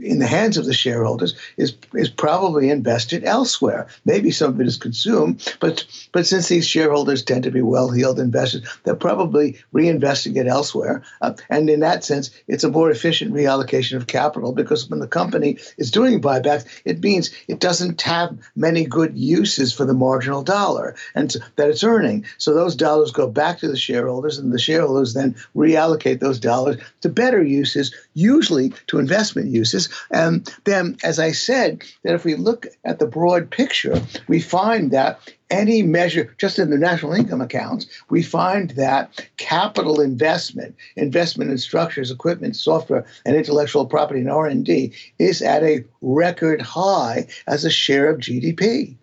in 0.00 0.18
the 0.18 0.26
hands 0.26 0.56
of 0.56 0.66
the 0.66 0.74
shareholders 0.74 1.34
is 1.56 1.74
is 1.94 2.08
probably 2.08 2.70
invested 2.70 3.24
elsewhere. 3.24 3.86
Maybe 4.04 4.30
some 4.30 4.54
of 4.54 4.60
it 4.60 4.66
is 4.66 4.76
consumed, 4.76 5.56
but 5.60 5.84
but 6.12 6.26
since 6.26 6.48
these 6.48 6.66
shareholders 6.66 7.22
tend 7.22 7.44
to 7.44 7.50
be 7.50 7.62
well-heeled 7.62 8.18
investors, 8.18 8.62
they're 8.84 8.94
probably 8.94 9.58
reinvesting 9.74 10.36
it 10.36 10.46
elsewhere. 10.46 11.02
Uh, 11.20 11.34
and 11.48 11.70
in 11.70 11.80
that 11.80 12.04
sense, 12.04 12.30
it's 12.48 12.64
a 12.64 12.70
more 12.70 12.90
efficient 12.90 13.32
reallocation 13.32 13.96
of 13.96 14.06
capital 14.06 14.52
because 14.52 14.88
when 14.88 15.00
the 15.00 15.08
company 15.08 15.58
is 15.78 15.90
doing 15.90 16.20
buybacks, 16.20 16.66
it 16.84 17.00
means 17.00 17.30
it 17.48 17.60
doesn't 17.60 18.00
have 18.02 18.36
many 18.56 18.84
good 18.84 19.16
uses 19.16 19.72
for 19.72 19.84
the 19.84 19.94
marginal 19.94 20.42
dollar 20.42 20.94
and 21.14 21.36
that 21.56 21.68
it's 21.68 21.84
earning. 21.84 22.24
So 22.38 22.54
those 22.54 22.76
dollars 22.76 23.12
go 23.12 23.28
back 23.28 23.58
to 23.58 23.68
the 23.68 23.76
shareholders, 23.76 24.38
and 24.38 24.52
the 24.52 24.58
shareholders 24.58 25.14
then 25.14 25.34
reallocate 25.56 26.20
those 26.20 26.38
dollars 26.38 26.76
to 27.02 27.08
better 27.08 27.42
uses, 27.42 27.94
usually 28.14 28.72
to 28.88 28.98
investment 28.98 29.48
uses. 29.48 29.88
And 30.10 30.52
then, 30.64 30.96
as 31.04 31.18
I 31.18 31.32
said, 31.32 31.84
that 32.02 32.14
if 32.14 32.24
we 32.24 32.34
look 32.34 32.66
at 32.84 32.98
the 32.98 33.06
broad 33.06 33.50
picture, 33.50 34.00
we 34.28 34.40
find 34.40 34.90
that 34.90 35.20
any 35.50 35.82
measure, 35.82 36.34
just 36.38 36.58
in 36.58 36.70
the 36.70 36.78
national 36.78 37.12
income 37.12 37.40
accounts, 37.40 37.86
we 38.08 38.22
find 38.22 38.70
that 38.70 39.26
capital 39.36 40.00
investment, 40.00 40.76
investment 40.96 41.50
in 41.50 41.58
structures, 41.58 42.10
equipment, 42.10 42.56
software, 42.56 43.04
and 43.24 43.36
intellectual 43.36 43.86
property 43.86 44.20
and 44.20 44.30
R&D 44.30 44.92
is 45.18 45.42
at 45.42 45.62
a 45.62 45.84
record 46.00 46.62
high 46.62 47.26
as 47.46 47.64
a 47.64 47.70
share 47.70 48.08
of 48.10 48.20
GDP. 48.20 48.96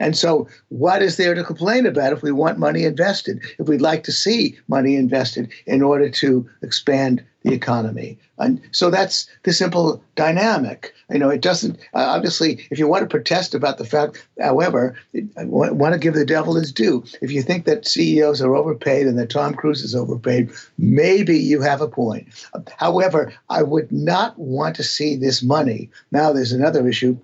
And 0.00 0.16
so, 0.16 0.48
what 0.70 1.02
is 1.02 1.18
there 1.18 1.34
to 1.34 1.44
complain 1.44 1.84
about 1.84 2.14
if 2.14 2.22
we 2.22 2.32
want 2.32 2.58
money 2.58 2.84
invested, 2.84 3.44
if 3.58 3.68
we'd 3.68 3.82
like 3.82 4.02
to 4.04 4.12
see 4.12 4.58
money 4.66 4.96
invested 4.96 5.52
in 5.66 5.82
order 5.82 6.08
to 6.08 6.48
expand 6.62 7.22
the 7.42 7.52
economy? 7.52 8.18
And 8.38 8.62
so 8.72 8.90
that's 8.90 9.28
the 9.42 9.52
simple 9.52 10.02
dynamic. 10.16 10.94
You 11.10 11.18
know, 11.18 11.28
it 11.28 11.42
doesn't, 11.42 11.78
uh, 11.92 12.14
obviously, 12.16 12.66
if 12.70 12.78
you 12.78 12.88
want 12.88 13.02
to 13.02 13.08
protest 13.08 13.54
about 13.54 13.76
the 13.76 13.84
fact, 13.84 14.26
however, 14.40 14.96
I 15.36 15.44
want 15.44 15.92
to 15.92 15.98
give 15.98 16.14
the 16.14 16.24
devil 16.24 16.54
his 16.54 16.72
due. 16.72 17.04
If 17.20 17.30
you 17.30 17.42
think 17.42 17.66
that 17.66 17.86
CEOs 17.86 18.40
are 18.40 18.56
overpaid 18.56 19.06
and 19.06 19.18
that 19.18 19.28
Tom 19.28 19.52
Cruise 19.52 19.82
is 19.82 19.94
overpaid, 19.94 20.50
maybe 20.78 21.38
you 21.38 21.60
have 21.60 21.82
a 21.82 21.88
point. 21.88 22.28
However, 22.78 23.34
I 23.50 23.62
would 23.62 23.92
not 23.92 24.38
want 24.38 24.76
to 24.76 24.82
see 24.82 25.16
this 25.16 25.42
money. 25.42 25.90
Now, 26.10 26.32
there's 26.32 26.52
another 26.52 26.88
issue 26.88 27.18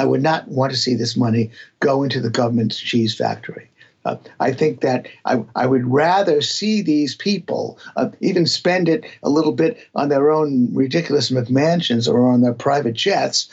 I 0.00 0.06
would 0.06 0.22
not 0.22 0.48
want 0.48 0.72
to 0.72 0.78
see 0.78 0.94
this 0.94 1.14
money 1.14 1.50
go 1.80 2.02
into 2.02 2.22
the 2.22 2.30
government's 2.30 2.80
cheese 2.80 3.14
factory. 3.14 3.68
Uh, 4.06 4.16
I 4.40 4.50
think 4.50 4.80
that 4.80 5.06
I, 5.26 5.44
I 5.54 5.66
would 5.66 5.84
rather 5.84 6.40
see 6.40 6.80
these 6.80 7.14
people 7.14 7.78
uh, 7.96 8.08
even 8.20 8.46
spend 8.46 8.88
it 8.88 9.04
a 9.22 9.28
little 9.28 9.52
bit 9.52 9.76
on 9.94 10.08
their 10.08 10.30
own 10.30 10.74
ridiculous 10.74 11.30
McMansions 11.30 12.10
or 12.10 12.26
on 12.32 12.40
their 12.40 12.54
private 12.54 12.94
jets. 12.94 13.50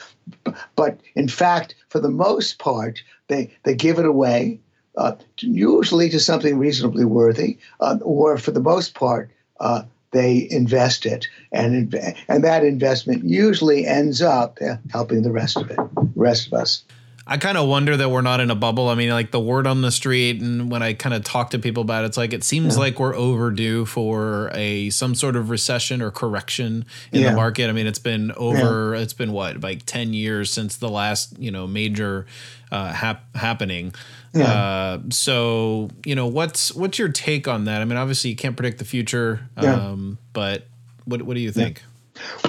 But 0.77 0.97
in 1.15 1.27
fact, 1.27 1.75
for 1.89 1.99
the 1.99 2.09
most 2.09 2.59
part, 2.59 3.03
they, 3.27 3.51
they 3.63 3.75
give 3.75 3.99
it 3.99 4.05
away, 4.05 4.61
uh, 4.95 5.15
usually 5.39 6.09
to 6.11 6.19
something 6.19 6.57
reasonably 6.57 7.03
worthy, 7.03 7.57
uh, 7.81 7.97
or 8.01 8.37
for 8.37 8.51
the 8.51 8.61
most 8.61 8.93
part, 8.93 9.29
uh, 9.59 9.83
they 10.11 10.47
invest 10.49 11.05
it, 11.05 11.27
and 11.51 11.93
and 12.27 12.43
that 12.43 12.63
investment 12.63 13.23
usually 13.23 13.85
ends 13.85 14.21
up 14.21 14.59
helping 14.91 15.21
the 15.21 15.31
rest 15.31 15.57
of 15.57 15.69
it, 15.69 15.79
rest 16.15 16.47
of 16.47 16.53
us. 16.53 16.83
I 17.29 17.35
kind 17.35 17.57
of 17.57 17.67
wonder 17.67 17.97
that 17.97 18.09
we're 18.09 18.21
not 18.21 18.39
in 18.39 18.49
a 18.49 18.55
bubble. 18.55 18.87
I 18.87 18.95
mean, 18.95 19.09
like 19.09 19.31
the 19.31 19.39
word 19.39 19.67
on 19.67 19.81
the 19.81 19.91
street, 19.91 20.41
and 20.41 20.71
when 20.71 20.81
I 20.81 20.93
kind 20.93 21.13
of 21.13 21.25
talk 21.25 21.49
to 21.49 21.59
people 21.59 21.81
about 21.81 22.05
it, 22.05 22.07
it's 22.07 22.17
like 22.17 22.31
it 22.31 22.43
seems 22.43 22.75
yeah. 22.75 22.83
like 22.83 22.99
we're 23.01 23.15
overdue 23.15 23.85
for 23.85 24.49
a 24.53 24.89
some 24.91 25.13
sort 25.13 25.35
of 25.35 25.49
recession 25.49 26.01
or 26.01 26.09
correction 26.09 26.85
in 27.11 27.21
yeah. 27.21 27.31
the 27.31 27.35
market. 27.35 27.69
I 27.69 27.73
mean, 27.73 27.85
it's 27.85 27.99
been 27.99 28.31
over. 28.37 28.95
Yeah. 28.95 29.01
It's 29.01 29.11
been 29.11 29.33
what 29.33 29.59
like 29.59 29.85
ten 29.85 30.13
years 30.13 30.51
since 30.51 30.77
the 30.77 30.87
last 30.87 31.37
you 31.37 31.51
know 31.51 31.67
major 31.67 32.27
uh, 32.71 32.93
hap- 32.93 33.35
happening. 33.35 33.93
Yeah. 34.37 34.51
Uh, 34.51 34.99
so 35.09 35.89
you 36.05 36.15
know, 36.15 36.27
what's 36.27 36.73
what's 36.73 36.99
your 36.99 37.09
take 37.09 37.47
on 37.47 37.65
that? 37.65 37.81
I 37.81 37.85
mean, 37.85 37.97
obviously 37.97 38.29
you 38.29 38.35
can't 38.35 38.55
predict 38.55 38.79
the 38.79 38.85
future, 38.85 39.41
um, 39.57 40.17
but 40.33 40.67
what 41.05 41.21
what 41.23 41.35
do 41.35 41.39
you 41.41 41.51
think? 41.51 41.81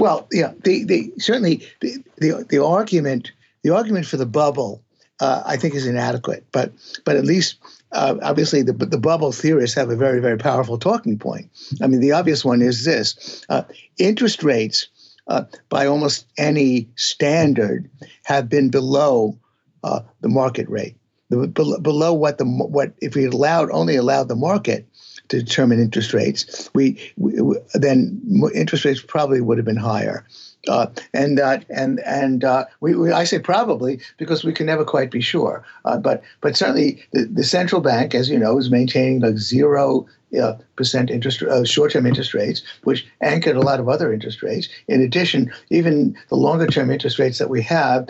Well, 0.00 0.28
yeah, 0.32 0.52
the, 0.64 0.84
the 0.84 1.12
certainly 1.18 1.66
the, 1.80 2.02
the 2.16 2.46
the 2.48 2.64
argument 2.64 3.32
the 3.62 3.70
argument 3.70 4.06
for 4.06 4.16
the 4.16 4.26
bubble, 4.26 4.82
uh, 5.20 5.42
I 5.44 5.56
think, 5.56 5.74
is 5.74 5.86
inadequate. 5.86 6.46
But 6.52 6.72
but 7.04 7.16
at 7.16 7.24
least 7.24 7.56
uh, 7.92 8.16
obviously 8.22 8.62
the 8.62 8.72
the 8.72 8.98
bubble 8.98 9.32
theorists 9.32 9.76
have 9.76 9.90
a 9.90 9.96
very 9.96 10.20
very 10.20 10.38
powerful 10.38 10.78
talking 10.78 11.18
point. 11.18 11.50
I 11.82 11.86
mean, 11.86 12.00
the 12.00 12.12
obvious 12.12 12.44
one 12.44 12.62
is 12.62 12.84
this: 12.84 13.44
uh, 13.48 13.62
interest 13.98 14.42
rates, 14.42 14.88
uh, 15.26 15.44
by 15.68 15.86
almost 15.86 16.26
any 16.36 16.88
standard, 16.96 17.90
have 18.24 18.48
been 18.48 18.70
below 18.70 19.38
uh, 19.84 20.00
the 20.20 20.28
market 20.28 20.68
rate, 20.68 20.96
below 21.30 22.12
what 22.14 22.38
the 22.38 22.44
what 22.44 22.92
if 23.02 23.14
we 23.14 23.26
allowed 23.26 23.70
only 23.70 23.96
allowed 23.96 24.28
the 24.28 24.36
market 24.36 24.88
to 25.28 25.42
determine 25.42 25.80
interest 25.80 26.14
rates, 26.14 26.70
we, 26.74 26.98
we 27.16 27.38
then 27.74 28.20
interest 28.54 28.84
rates 28.84 29.02
probably 29.02 29.40
would 29.40 29.58
have 29.58 29.66
been 29.66 29.76
higher. 29.76 30.24
Uh, 30.66 30.86
and 31.14 31.38
uh, 31.38 31.58
and 31.70 32.00
and 32.00 32.44
uh, 32.44 32.64
we, 32.80 32.94
we, 32.94 33.12
I 33.12 33.24
say 33.24 33.38
probably 33.38 34.00
because 34.16 34.44
we 34.44 34.52
can 34.52 34.66
never 34.66 34.84
quite 34.84 35.10
be 35.10 35.20
sure. 35.20 35.64
Uh, 35.84 35.98
but 35.98 36.22
but 36.40 36.56
certainly 36.56 37.02
the, 37.12 37.24
the 37.26 37.44
central 37.44 37.80
bank, 37.80 38.14
as 38.14 38.28
you 38.28 38.38
know, 38.38 38.58
is 38.58 38.70
maintaining 38.70 39.20
like 39.20 39.38
zero 39.38 40.06
uh, 40.42 40.54
percent 40.76 41.10
interest, 41.10 41.42
uh, 41.42 41.64
short-term 41.64 42.06
interest 42.06 42.34
rates, 42.34 42.62
which 42.84 43.06
anchored 43.22 43.56
a 43.56 43.62
lot 43.62 43.80
of 43.80 43.88
other 43.88 44.12
interest 44.12 44.42
rates. 44.42 44.68
In 44.88 45.00
addition, 45.00 45.50
even 45.70 46.16
the 46.28 46.36
longer-term 46.36 46.90
interest 46.90 47.18
rates 47.18 47.38
that 47.38 47.48
we 47.48 47.62
have 47.62 48.08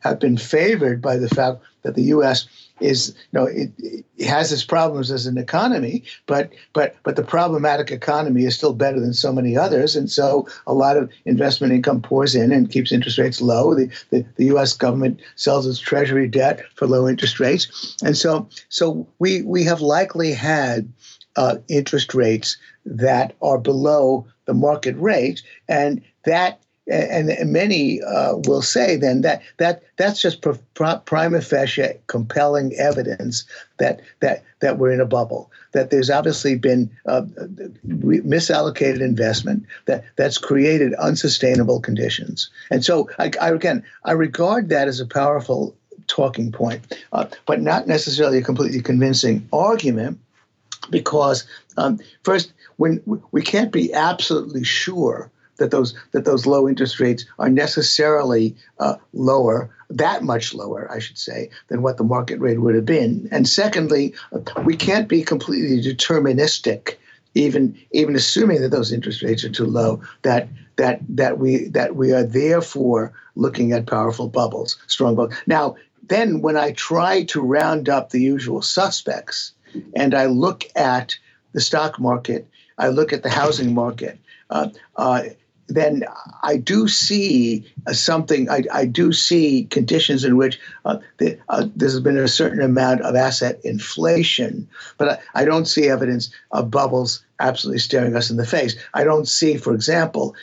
have 0.00 0.20
been 0.20 0.38
favored 0.38 1.02
by 1.02 1.16
the 1.16 1.28
fact 1.28 1.60
that 1.88 1.94
the 1.94 2.08
U.S. 2.08 2.46
is, 2.80 3.14
you 3.32 3.40
know, 3.40 3.46
it, 3.46 3.70
it, 3.78 4.26
has 4.26 4.52
its 4.52 4.62
problems 4.62 5.10
as 5.10 5.24
an 5.24 5.38
economy, 5.38 6.04
but 6.26 6.50
but 6.74 6.96
but 7.02 7.16
the 7.16 7.22
problematic 7.22 7.90
economy 7.90 8.44
is 8.44 8.54
still 8.54 8.74
better 8.74 9.00
than 9.00 9.14
so 9.14 9.32
many 9.32 9.56
others, 9.56 9.96
and 9.96 10.10
so 10.10 10.46
a 10.66 10.74
lot 10.74 10.98
of 10.98 11.10
investment 11.24 11.72
income 11.72 12.02
pours 12.02 12.34
in 12.34 12.52
and 12.52 12.70
keeps 12.70 12.92
interest 12.92 13.16
rates 13.16 13.40
low. 13.40 13.74
The 13.74 13.90
the, 14.10 14.26
the 14.36 14.44
U.S. 14.46 14.74
government 14.74 15.18
sells 15.36 15.66
its 15.66 15.80
treasury 15.80 16.28
debt 16.28 16.60
for 16.74 16.86
low 16.86 17.08
interest 17.08 17.40
rates, 17.40 17.96
and 18.04 18.14
so 18.14 18.46
so 18.68 19.08
we 19.18 19.40
we 19.42 19.64
have 19.64 19.80
likely 19.80 20.32
had 20.32 20.92
uh, 21.36 21.56
interest 21.68 22.14
rates 22.14 22.58
that 22.84 23.34
are 23.40 23.58
below 23.58 24.26
the 24.44 24.52
market 24.52 24.96
rate, 24.98 25.42
and 25.68 26.02
that 26.24 26.60
and, 26.88 27.30
and 27.30 27.52
many 27.52 28.02
uh, 28.02 28.36
will 28.36 28.62
say 28.62 28.96
then 28.96 29.20
that 29.20 29.42
that 29.58 29.82
that's 29.96 30.20
just 30.20 30.42
pr- 30.42 30.52
pr- 30.74 30.96
prima 31.04 31.40
facie 31.40 31.92
compelling 32.06 32.74
evidence 32.74 33.44
that 33.78 34.00
that 34.20 34.44
that 34.60 34.78
we're 34.78 34.92
in 34.92 35.00
a 35.00 35.06
bubble. 35.06 35.50
That 35.72 35.90
there's 35.90 36.10
obviously 36.10 36.56
been 36.56 36.90
uh, 37.06 37.22
re- 37.84 38.20
misallocated 38.20 39.00
investment 39.00 39.66
that 39.86 40.04
that's 40.16 40.38
created 40.38 40.94
unsustainable 40.94 41.80
conditions. 41.80 42.50
And 42.70 42.84
so 42.84 43.08
I, 43.18 43.30
I 43.40 43.50
again 43.50 43.84
I 44.04 44.12
regard 44.12 44.68
that 44.70 44.88
as 44.88 45.00
a 45.00 45.06
powerful 45.06 45.76
talking 46.06 46.50
point, 46.50 46.96
uh, 47.12 47.26
but 47.46 47.60
not 47.60 47.86
necessarily 47.86 48.38
a 48.38 48.42
completely 48.42 48.80
convincing 48.80 49.46
argument 49.52 50.18
because 50.90 51.46
um, 51.76 52.00
first 52.22 52.52
when 52.76 53.02
we 53.32 53.42
can't 53.42 53.72
be 53.72 53.92
absolutely 53.92 54.64
sure 54.64 55.30
that 55.58 55.70
those 55.70 55.94
that 56.12 56.24
those 56.24 56.46
low 56.46 56.68
interest 56.68 56.98
rates 56.98 57.24
are 57.38 57.50
necessarily 57.50 58.56
uh, 58.78 58.96
lower, 59.12 59.70
that 59.90 60.22
much 60.22 60.54
lower, 60.54 60.90
I 60.90 60.98
should 60.98 61.18
say, 61.18 61.50
than 61.68 61.82
what 61.82 61.96
the 61.96 62.04
market 62.04 62.40
rate 62.40 62.60
would 62.60 62.74
have 62.74 62.86
been. 62.86 63.28
And 63.30 63.48
secondly, 63.48 64.14
we 64.64 64.76
can't 64.76 65.08
be 65.08 65.22
completely 65.22 65.80
deterministic, 65.82 66.96
even 67.34 67.78
even 67.92 68.16
assuming 68.16 68.62
that 68.62 68.70
those 68.70 68.92
interest 68.92 69.22
rates 69.22 69.44
are 69.44 69.50
too 69.50 69.66
low. 69.66 70.00
That 70.22 70.48
that 70.76 71.00
that 71.08 71.38
we 71.38 71.68
that 71.68 71.96
we 71.96 72.12
are 72.12 72.24
therefore 72.24 73.12
looking 73.34 73.72
at 73.72 73.86
powerful 73.86 74.28
bubbles, 74.28 74.78
strong 74.86 75.14
bubbles. 75.14 75.38
Now, 75.46 75.76
then, 76.08 76.40
when 76.40 76.56
I 76.56 76.72
try 76.72 77.24
to 77.24 77.40
round 77.40 77.88
up 77.88 78.10
the 78.10 78.20
usual 78.20 78.62
suspects, 78.62 79.52
and 79.94 80.14
I 80.14 80.26
look 80.26 80.64
at 80.74 81.16
the 81.52 81.60
stock 81.60 82.00
market, 82.00 82.48
I 82.78 82.88
look 82.88 83.12
at 83.12 83.22
the 83.22 83.30
housing 83.30 83.74
market. 83.74 84.18
Uh, 84.50 84.70
uh, 84.96 85.24
then 85.68 86.04
I 86.42 86.56
do 86.56 86.88
see 86.88 87.64
uh, 87.86 87.92
something. 87.92 88.48
I, 88.50 88.62
I, 88.72 88.86
do 88.86 89.12
see 89.12 89.64
conditions 89.64 90.24
in 90.24 90.36
which 90.36 90.58
uh, 90.84 90.98
the, 91.18 91.38
uh, 91.50 91.68
there's 91.76 92.00
been 92.00 92.16
a 92.16 92.26
certain 92.26 92.62
amount 92.62 93.02
of 93.02 93.14
asset 93.14 93.60
inflation, 93.64 94.66
but 94.96 95.08
I, 95.34 95.42
I, 95.42 95.44
don't 95.44 95.66
see 95.66 95.88
evidence 95.88 96.30
of 96.52 96.70
bubbles 96.70 97.22
absolutely 97.38 97.80
staring 97.80 98.16
us 98.16 98.30
in 98.30 98.38
the 98.38 98.46
face. 98.46 98.76
I 98.94 99.04
don't 99.04 99.28
see, 99.28 99.58
for 99.58 99.74
example, 99.74 100.34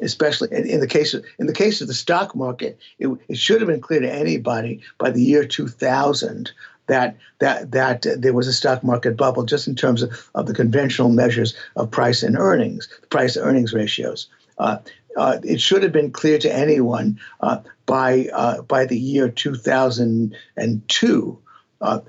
especially 0.00 0.48
in, 0.52 0.66
in 0.66 0.80
the 0.80 0.86
case 0.86 1.12
of 1.12 1.24
in 1.38 1.46
the 1.46 1.52
case 1.52 1.80
of 1.80 1.88
the 1.88 1.94
stock 1.94 2.36
market, 2.36 2.78
it, 2.98 3.08
it 3.28 3.36
should 3.36 3.60
have 3.60 3.68
been 3.68 3.80
clear 3.80 4.00
to 4.00 4.12
anybody 4.12 4.80
by 4.98 5.10
the 5.10 5.22
year 5.22 5.44
2000 5.44 6.52
that 6.86 7.16
that 7.38 7.70
that 7.72 8.06
there 8.16 8.32
was 8.32 8.48
a 8.48 8.52
stock 8.52 8.82
market 8.82 9.16
bubble 9.16 9.44
just 9.44 9.68
in 9.68 9.74
terms 9.74 10.02
of, 10.02 10.30
of 10.34 10.46
the 10.46 10.54
conventional 10.54 11.10
measures 11.10 11.54
of 11.76 11.90
price 11.90 12.22
and 12.22 12.36
earnings, 12.36 12.88
price 13.10 13.36
earnings 13.36 13.72
ratios. 13.72 14.28
Uh, 14.58 14.78
uh, 15.16 15.38
it 15.42 15.60
should 15.60 15.82
have 15.82 15.92
been 15.92 16.12
clear 16.12 16.38
to 16.38 16.54
anyone 16.54 17.18
uh, 17.40 17.58
by 17.86 18.28
uh, 18.32 18.62
by 18.62 18.84
the 18.84 18.98
year 18.98 19.28
2002, 19.28 21.38
uh, 21.80 22.00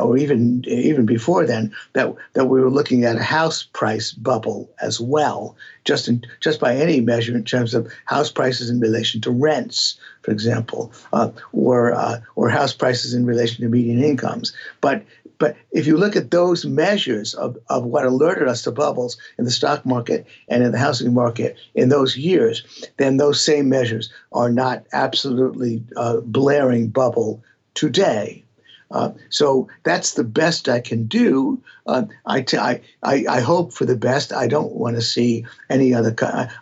or 0.00 0.16
even 0.16 0.64
even 0.66 1.04
before 1.04 1.44
then, 1.44 1.74
that 1.92 2.14
that 2.32 2.46
we 2.46 2.60
were 2.60 2.70
looking 2.70 3.04
at 3.04 3.16
a 3.16 3.22
house 3.22 3.64
price 3.64 4.12
bubble 4.12 4.70
as 4.80 4.98
well, 4.98 5.56
just 5.84 6.08
in 6.08 6.24
just 6.40 6.58
by 6.58 6.74
any 6.74 7.00
measure 7.00 7.36
in 7.36 7.44
terms 7.44 7.74
of 7.74 7.92
house 8.06 8.30
prices 8.30 8.70
in 8.70 8.80
relation 8.80 9.20
to 9.20 9.30
rents, 9.30 9.98
for 10.22 10.30
example, 10.30 10.90
uh, 11.12 11.30
or 11.52 11.94
or 12.36 12.48
house 12.48 12.72
prices 12.72 13.12
in 13.12 13.26
relation 13.26 13.62
to 13.62 13.68
median 13.68 14.02
incomes. 14.02 14.54
But 14.80 15.04
but 15.38 15.56
if 15.72 15.86
you 15.86 15.96
look 15.96 16.16
at 16.16 16.30
those 16.30 16.64
measures 16.64 17.34
of, 17.34 17.56
of 17.68 17.84
what 17.84 18.04
alerted 18.04 18.48
us 18.48 18.62
to 18.62 18.70
bubbles 18.70 19.16
in 19.38 19.44
the 19.44 19.50
stock 19.50 19.84
market 19.84 20.26
and 20.48 20.62
in 20.62 20.72
the 20.72 20.78
housing 20.78 21.12
market 21.12 21.56
in 21.74 21.88
those 21.88 22.16
years, 22.16 22.62
then 22.96 23.16
those 23.16 23.42
same 23.42 23.68
measures 23.68 24.12
are 24.32 24.50
not 24.50 24.84
absolutely 24.92 25.82
uh, 25.96 26.20
blaring 26.20 26.88
bubble 26.88 27.42
today. 27.74 28.43
Uh, 28.90 29.10
so 29.28 29.68
that's 29.82 30.12
the 30.12 30.24
best 30.24 30.68
I 30.68 30.80
can 30.80 31.06
do. 31.06 31.60
Uh, 31.86 32.04
I, 32.26 32.42
t- 32.42 32.58
I, 32.58 32.80
I, 33.02 33.24
I 33.28 33.40
hope 33.40 33.72
for 33.72 33.84
the 33.84 33.96
best. 33.96 34.32
I 34.32 34.46
don't 34.46 34.72
want 34.72 34.96
to 34.96 35.02
see 35.02 35.44
any 35.68 35.92
other 35.92 36.14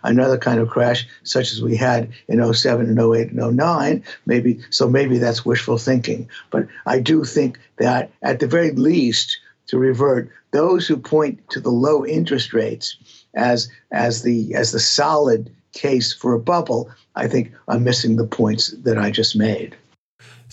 another 0.03 0.37
kind 0.37 0.59
of 0.59 0.69
crash 0.69 1.07
such 1.23 1.51
as 1.51 1.61
we 1.61 1.75
had 1.75 2.11
in 2.27 2.53
07 2.53 2.87
and 2.87 2.99
08 2.99 3.31
and 3.31 3.57
09. 3.57 4.03
Maybe 4.25 4.59
so. 4.69 4.89
Maybe 4.89 5.17
that's 5.17 5.45
wishful 5.45 5.77
thinking. 5.77 6.29
But 6.49 6.67
I 6.85 6.99
do 6.99 7.23
think 7.23 7.59
that 7.77 8.11
at 8.21 8.39
the 8.39 8.47
very 8.47 8.71
least, 8.71 9.37
to 9.67 9.77
revert, 9.77 10.29
those 10.51 10.87
who 10.87 10.97
point 10.97 11.49
to 11.49 11.59
the 11.59 11.71
low 11.71 12.05
interest 12.05 12.53
rates 12.53 12.97
as 13.33 13.69
as 13.91 14.21
the 14.21 14.53
as 14.55 14.71
the 14.71 14.79
solid 14.79 15.51
case 15.73 16.13
for 16.13 16.33
a 16.33 16.39
bubble, 16.39 16.89
I 17.15 17.27
think 17.27 17.51
are 17.67 17.79
missing 17.79 18.15
the 18.15 18.27
points 18.27 18.67
that 18.83 18.97
I 18.97 19.11
just 19.11 19.35
made. 19.35 19.75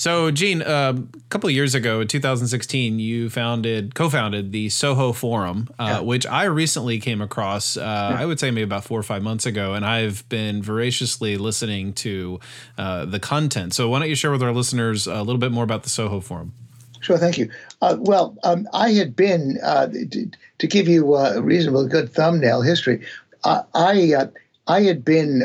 So, 0.00 0.30
Gene, 0.30 0.62
uh, 0.62 0.94
a 0.96 1.20
couple 1.28 1.50
of 1.50 1.54
years 1.54 1.74
ago, 1.74 2.00
in 2.00 2.08
2016, 2.08 2.98
you 2.98 3.28
founded, 3.28 3.94
co-founded 3.94 4.50
the 4.50 4.70
Soho 4.70 5.12
Forum, 5.12 5.68
uh, 5.78 5.84
yeah. 5.84 6.00
which 6.00 6.24
I 6.24 6.44
recently 6.44 6.98
came 6.98 7.20
across. 7.20 7.76
Uh, 7.76 7.80
yeah. 7.82 8.22
I 8.22 8.24
would 8.24 8.40
say 8.40 8.50
maybe 8.50 8.62
about 8.62 8.82
four 8.82 8.98
or 8.98 9.02
five 9.02 9.22
months 9.22 9.44
ago, 9.44 9.74
and 9.74 9.84
I've 9.84 10.26
been 10.30 10.62
voraciously 10.62 11.36
listening 11.36 11.92
to 11.96 12.40
uh, 12.78 13.04
the 13.04 13.20
content. 13.20 13.74
So, 13.74 13.90
why 13.90 13.98
don't 13.98 14.08
you 14.08 14.14
share 14.14 14.30
with 14.30 14.42
our 14.42 14.54
listeners 14.54 15.06
a 15.06 15.22
little 15.22 15.36
bit 15.36 15.52
more 15.52 15.64
about 15.64 15.82
the 15.82 15.90
Soho 15.90 16.20
Forum? 16.20 16.54
Sure, 17.00 17.18
thank 17.18 17.36
you. 17.36 17.50
Uh, 17.82 17.98
well, 18.00 18.38
um, 18.42 18.66
I 18.72 18.92
had 18.92 19.14
been 19.14 19.58
uh, 19.62 19.88
to, 19.88 20.30
to, 20.60 20.66
give 20.66 20.88
you 20.88 21.14
a 21.14 21.42
reasonable 21.42 21.86
good 21.86 22.10
thumbnail 22.10 22.62
history. 22.62 23.04
I 23.44 24.30
I 24.70 24.82
had 24.82 25.04
been 25.04 25.42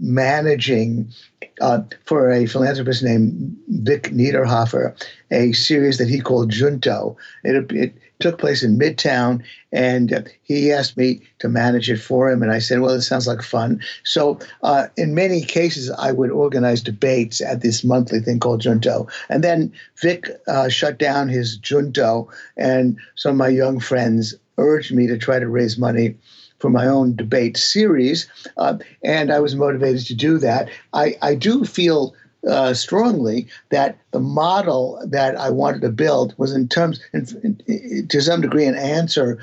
managing 0.00 1.12
uh, 1.60 1.82
for 2.04 2.28
a 2.32 2.46
philanthropist 2.46 3.04
named 3.04 3.56
Vic 3.68 4.10
Niederhoffer, 4.10 4.94
a 5.30 5.52
series 5.52 5.98
that 5.98 6.08
he 6.08 6.20
called 6.20 6.50
Junto. 6.50 7.16
It, 7.44 7.70
it 7.70 7.94
took 8.18 8.38
place 8.38 8.64
in 8.64 8.76
Midtown, 8.76 9.44
and 9.70 10.12
uh, 10.12 10.22
he 10.42 10.72
asked 10.72 10.96
me 10.96 11.20
to 11.38 11.48
manage 11.48 11.88
it 11.88 11.98
for 11.98 12.28
him. 12.28 12.42
And 12.42 12.50
I 12.50 12.58
said, 12.58 12.80
Well, 12.80 12.94
it 12.94 13.02
sounds 13.02 13.28
like 13.28 13.42
fun. 13.42 13.80
So, 14.02 14.40
uh, 14.64 14.88
in 14.96 15.14
many 15.14 15.40
cases, 15.40 15.88
I 15.92 16.10
would 16.10 16.32
organize 16.32 16.82
debates 16.82 17.40
at 17.40 17.60
this 17.60 17.84
monthly 17.84 18.18
thing 18.18 18.40
called 18.40 18.60
Junto. 18.60 19.06
And 19.28 19.44
then 19.44 19.72
Vic 20.02 20.28
uh, 20.48 20.68
shut 20.68 20.98
down 20.98 21.28
his 21.28 21.56
Junto, 21.58 22.28
and 22.56 22.96
some 23.14 23.30
of 23.30 23.36
my 23.36 23.48
young 23.48 23.78
friends 23.78 24.34
urged 24.56 24.92
me 24.92 25.06
to 25.06 25.16
try 25.16 25.38
to 25.38 25.48
raise 25.48 25.78
money 25.78 26.16
for 26.58 26.70
my 26.70 26.86
own 26.86 27.14
debate 27.14 27.56
series, 27.56 28.28
uh, 28.56 28.78
and 29.04 29.32
I 29.32 29.40
was 29.40 29.54
motivated 29.54 30.06
to 30.06 30.14
do 30.14 30.38
that. 30.38 30.68
I, 30.92 31.16
I 31.22 31.34
do 31.34 31.64
feel 31.64 32.14
uh, 32.46 32.72
strongly 32.72 33.48
that 33.70 33.98
the 34.12 34.20
model 34.20 35.02
that 35.04 35.36
I 35.36 35.50
wanted 35.50 35.82
to 35.82 35.90
build 35.90 36.34
was, 36.38 36.52
in 36.52 36.68
terms, 36.68 37.00
in, 37.12 37.26
in, 37.66 38.06
to 38.08 38.20
some 38.20 38.40
degree, 38.40 38.64
an 38.66 38.76
answer 38.76 39.38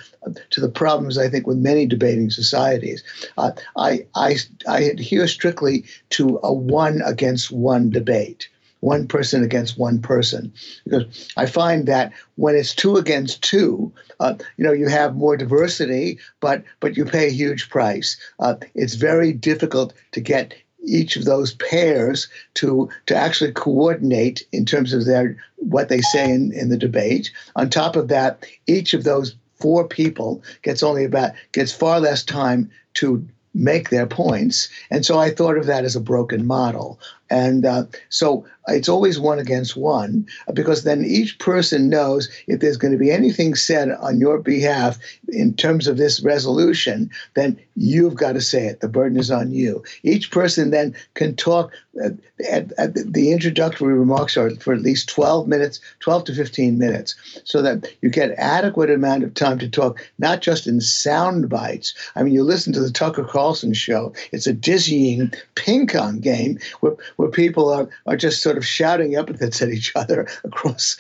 to 0.52 0.62
the 0.62 0.70
problems 0.70 1.18
I 1.18 1.30
think 1.30 1.46
with 1.46 1.58
many 1.58 1.86
debating 1.86 2.30
societies. 2.30 3.04
Uh, 3.38 3.52
I, 3.78 4.06
I, 4.16 4.38
I 4.68 4.80
adhere 4.82 5.28
strictly 5.28 5.84
to 6.12 6.40
a 6.42 6.54
one 6.54 7.02
against 7.06 7.52
one 7.52 7.90
debate 7.90 8.50
one 8.86 9.08
person 9.08 9.44
against 9.44 9.80
one 9.80 10.00
person. 10.00 10.54
Because 10.84 11.32
I 11.36 11.48
find 11.48 11.88
that 11.88 12.14
when 12.36 12.56
it's 12.56 12.76
two 12.76 12.98
against 12.98 13.42
two, 13.42 13.92
uh, 14.20 14.36
you 14.58 14.64
know, 14.64 14.72
you 14.72 14.88
have 14.88 15.16
more 15.16 15.36
diversity, 15.36 16.20
but 16.40 16.64
but 16.80 16.96
you 16.96 17.04
pay 17.04 17.28
a 17.28 17.32
huge 17.32 17.70
price. 17.70 18.16
Uh, 18.40 18.56
it's 18.76 18.94
very 18.94 19.34
difficult 19.34 19.94
to 20.12 20.22
get 20.22 20.54
each 20.84 21.16
of 21.16 21.26
those 21.26 21.56
pairs 21.56 22.28
to 22.54 22.88
to 23.08 23.16
actually 23.16 23.52
coordinate 23.54 24.46
in 24.52 24.66
terms 24.66 24.94
of 24.94 25.06
their 25.06 25.36
what 25.56 25.90
they 25.90 26.02
say 26.02 26.32
in, 26.32 26.54
in 26.54 26.70
the 26.70 26.78
debate. 26.78 27.32
On 27.56 27.70
top 27.70 27.96
of 27.96 28.08
that, 28.10 28.46
each 28.68 28.94
of 28.94 29.04
those 29.04 29.36
four 29.56 29.88
people 29.88 30.44
gets 30.62 30.84
only 30.84 31.06
about 31.06 31.32
gets 31.54 31.72
far 31.74 32.00
less 32.00 32.24
time 32.24 32.70
to 32.94 33.28
make 33.56 33.90
their 33.90 34.06
points. 34.06 34.70
And 34.92 35.06
so 35.06 35.18
I 35.18 35.32
thought 35.32 35.58
of 35.58 35.66
that 35.66 35.86
as 35.86 35.96
a 35.96 36.02
broken 36.02 36.46
model. 36.46 37.00
And 37.36 37.66
uh, 37.66 37.84
so 38.08 38.46
it's 38.68 38.88
always 38.88 39.20
one 39.20 39.40
against 39.40 39.76
one 39.76 40.26
because 40.54 40.86
then 40.86 41.04
each 41.04 41.38
person 41.38 41.90
knows 41.90 42.30
if 42.48 42.62
there's 42.62 42.78
going 42.78 42.94
to 42.94 42.98
be 42.98 43.12
anything 43.12 43.56
said 43.56 43.92
on 43.92 44.22
your 44.22 44.40
behalf 44.40 44.98
in 45.28 45.54
terms 45.54 45.86
of 45.86 45.98
this 45.98 46.22
resolution, 46.24 47.10
then 47.34 47.60
you've 47.76 48.16
got 48.16 48.34
to 48.34 48.42
say 48.42 48.68
it. 48.68 48.80
The 48.80 48.88
burden 48.88 49.20
is 49.20 49.32
on 49.32 49.52
you. 49.52 49.84
Each 50.04 50.32
person 50.32 50.72
then 50.72 50.96
can 51.14 51.36
talk. 51.36 51.74
Uh, 52.04 52.10
at, 52.52 52.74
at 52.78 52.94
the 52.94 53.32
introductory 53.32 53.94
remarks 53.94 54.36
are 54.36 54.50
for 54.58 54.74
at 54.74 54.82
least 54.82 55.08
12 55.08 55.48
minutes, 55.48 55.80
12 56.02 56.26
to 56.26 56.36
15 56.36 56.78
minutes, 56.78 57.16
so 57.46 57.62
that 57.62 57.88
you 58.02 58.10
get 58.10 58.32
adequate 58.38 58.90
amount 58.90 59.24
of 59.24 59.34
time 59.34 59.58
to 59.60 59.70
talk, 59.70 60.06
not 60.20 60.42
just 60.42 60.68
in 60.68 60.82
sound 60.82 61.48
bites. 61.48 61.94
I 62.18 62.24
mean, 62.24 62.34
you 62.34 62.44
listen 62.44 62.74
to 62.74 62.82
the 62.82 62.92
Tucker 62.92 63.24
Carlson 63.24 63.74
show, 63.74 64.14
it's 64.34 64.46
a 64.46 64.52
dizzying 64.52 65.32
ping 65.56 65.88
pong 65.88 66.20
game 66.20 66.60
where, 66.82 66.96
where 67.16 67.25
people 67.30 67.72
are, 67.72 67.90
are 68.06 68.18
just 68.18 68.42
sort 68.42 68.58
of 68.58 68.66
shouting 68.66 69.16
epithets 69.16 69.62
at 69.62 69.70
each 69.70 69.92
other 69.96 70.28
across 70.44 70.98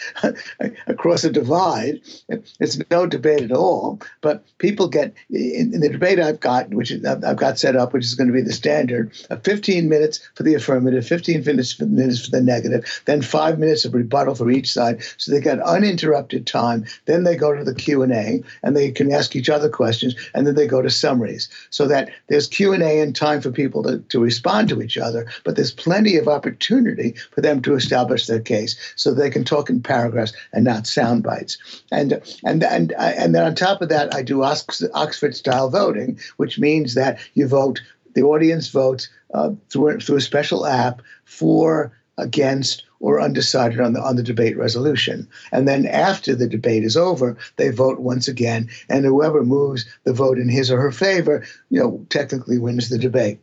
across 0.88 1.24
a 1.24 1.32
divide. 1.32 2.02
It's 2.60 2.80
no 2.92 3.06
debate 3.06 3.42
at 3.42 3.52
all. 3.52 4.02
But 4.22 4.44
people 4.58 4.88
get 4.88 5.14
in, 5.30 5.74
in 5.74 5.80
the 5.82 5.90
debate 5.90 6.20
I've 6.20 6.40
got, 6.40 6.70
which 6.70 6.92
I've 6.92 7.38
got 7.38 7.60
set 7.60 7.76
up, 7.76 7.94
which 7.94 8.06
is 8.06 8.16
going 8.16 8.28
to 8.28 8.34
be 8.34 8.42
the 8.42 8.54
standard, 8.54 9.12
of 9.30 9.44
15 9.44 9.90
minutes 9.90 10.20
for 10.36 10.44
the 10.44 10.54
affirmative, 10.54 11.06
15 11.06 11.44
minutes 11.44 11.74
for, 11.74 11.86
minutes 11.86 12.26
for 12.26 12.32
the 12.32 12.42
negative, 12.42 13.02
then 13.06 13.22
five 13.22 13.60
minutes 13.60 13.86
of 13.86 13.94
rebuttal 13.94 14.36
for 14.36 14.50
each 14.50 14.72
side. 14.72 15.02
So 15.18 15.32
they 15.32 15.40
get 15.40 15.60
uninterrupted 15.60 16.48
time. 16.48 16.86
Then 17.06 17.24
they 17.24 17.36
go 17.36 17.54
to 17.54 17.64
the 17.64 17.76
Q 17.76 18.04
and 18.04 18.14
A, 18.14 18.44
and 18.64 18.76
they 18.76 18.92
can 18.92 19.12
ask 19.12 19.36
each 19.36 19.50
other 19.50 19.70
questions, 19.70 20.16
and 20.34 20.46
then 20.46 20.56
they 20.56 20.68
go 20.68 20.82
to 20.82 20.90
summaries, 20.90 21.50
so 21.70 21.88
that 21.88 22.10
there's 22.28 22.48
Q 22.48 22.74
and 22.74 22.84
A 22.84 23.00
and 23.00 23.16
time 23.16 23.42
for 23.42 23.52
people 23.52 23.84
to, 23.84 24.00
to 24.00 24.20
respond 24.20 24.70
to 24.70 24.82
each 24.82 24.98
other. 24.98 25.28
But 25.44 25.56
there's 25.56 25.72
plenty 25.72 26.05
of 26.20 26.28
opportunity 26.28 27.16
for 27.32 27.42
them 27.42 27.62
to 27.62 27.74
establish 27.74 28.28
their 28.28 28.40
case, 28.40 28.76
so 28.96 29.14
they 29.14 29.30
can 29.32 29.44
talk 29.44 29.70
in 29.70 29.82
paragraphs 29.82 30.34
and 30.54 30.64
not 30.64 30.88
sound 30.88 31.24
bites. 31.24 31.58
And 31.92 32.22
and 32.44 32.64
and 32.64 32.94
and 32.94 33.34
then 33.34 33.44
on 33.44 33.56
top 33.56 33.82
of 33.82 33.90
that, 33.90 34.14
I 34.14 34.22
do 34.22 34.44
Oxford 34.44 35.36
style 35.36 35.70
voting, 35.70 36.20
which 36.38 36.60
means 36.60 36.94
that 36.94 37.18
you 37.34 37.48
vote. 37.48 37.82
The 38.14 38.24
audience 38.24 38.70
votes 38.70 39.10
uh, 39.34 39.52
through 39.70 40.00
through 40.00 40.18
a 40.18 40.22
special 40.22 40.66
app 40.66 41.02
for, 41.26 41.92
against, 42.18 42.86
or 43.02 43.20
undecided 43.20 43.82
on 43.82 43.92
the 43.92 44.00
on 44.00 44.16
the 44.16 44.24
debate 44.24 44.58
resolution. 44.58 45.28
And 45.52 45.68
then 45.68 45.86
after 45.86 46.34
the 46.34 46.48
debate 46.48 46.86
is 46.86 46.96
over, 46.96 47.36
they 47.58 47.72
vote 47.72 48.00
once 48.00 48.30
again, 48.30 48.70
and 48.88 49.04
whoever 49.04 49.44
moves 49.44 49.86
the 50.06 50.14
vote 50.14 50.38
in 50.38 50.48
his 50.48 50.72
or 50.72 50.80
her 50.80 50.94
favor, 50.94 51.44
you 51.70 51.80
know, 51.82 52.06
technically 52.10 52.58
wins 52.58 52.88
the 52.88 52.98
debate. 52.98 53.40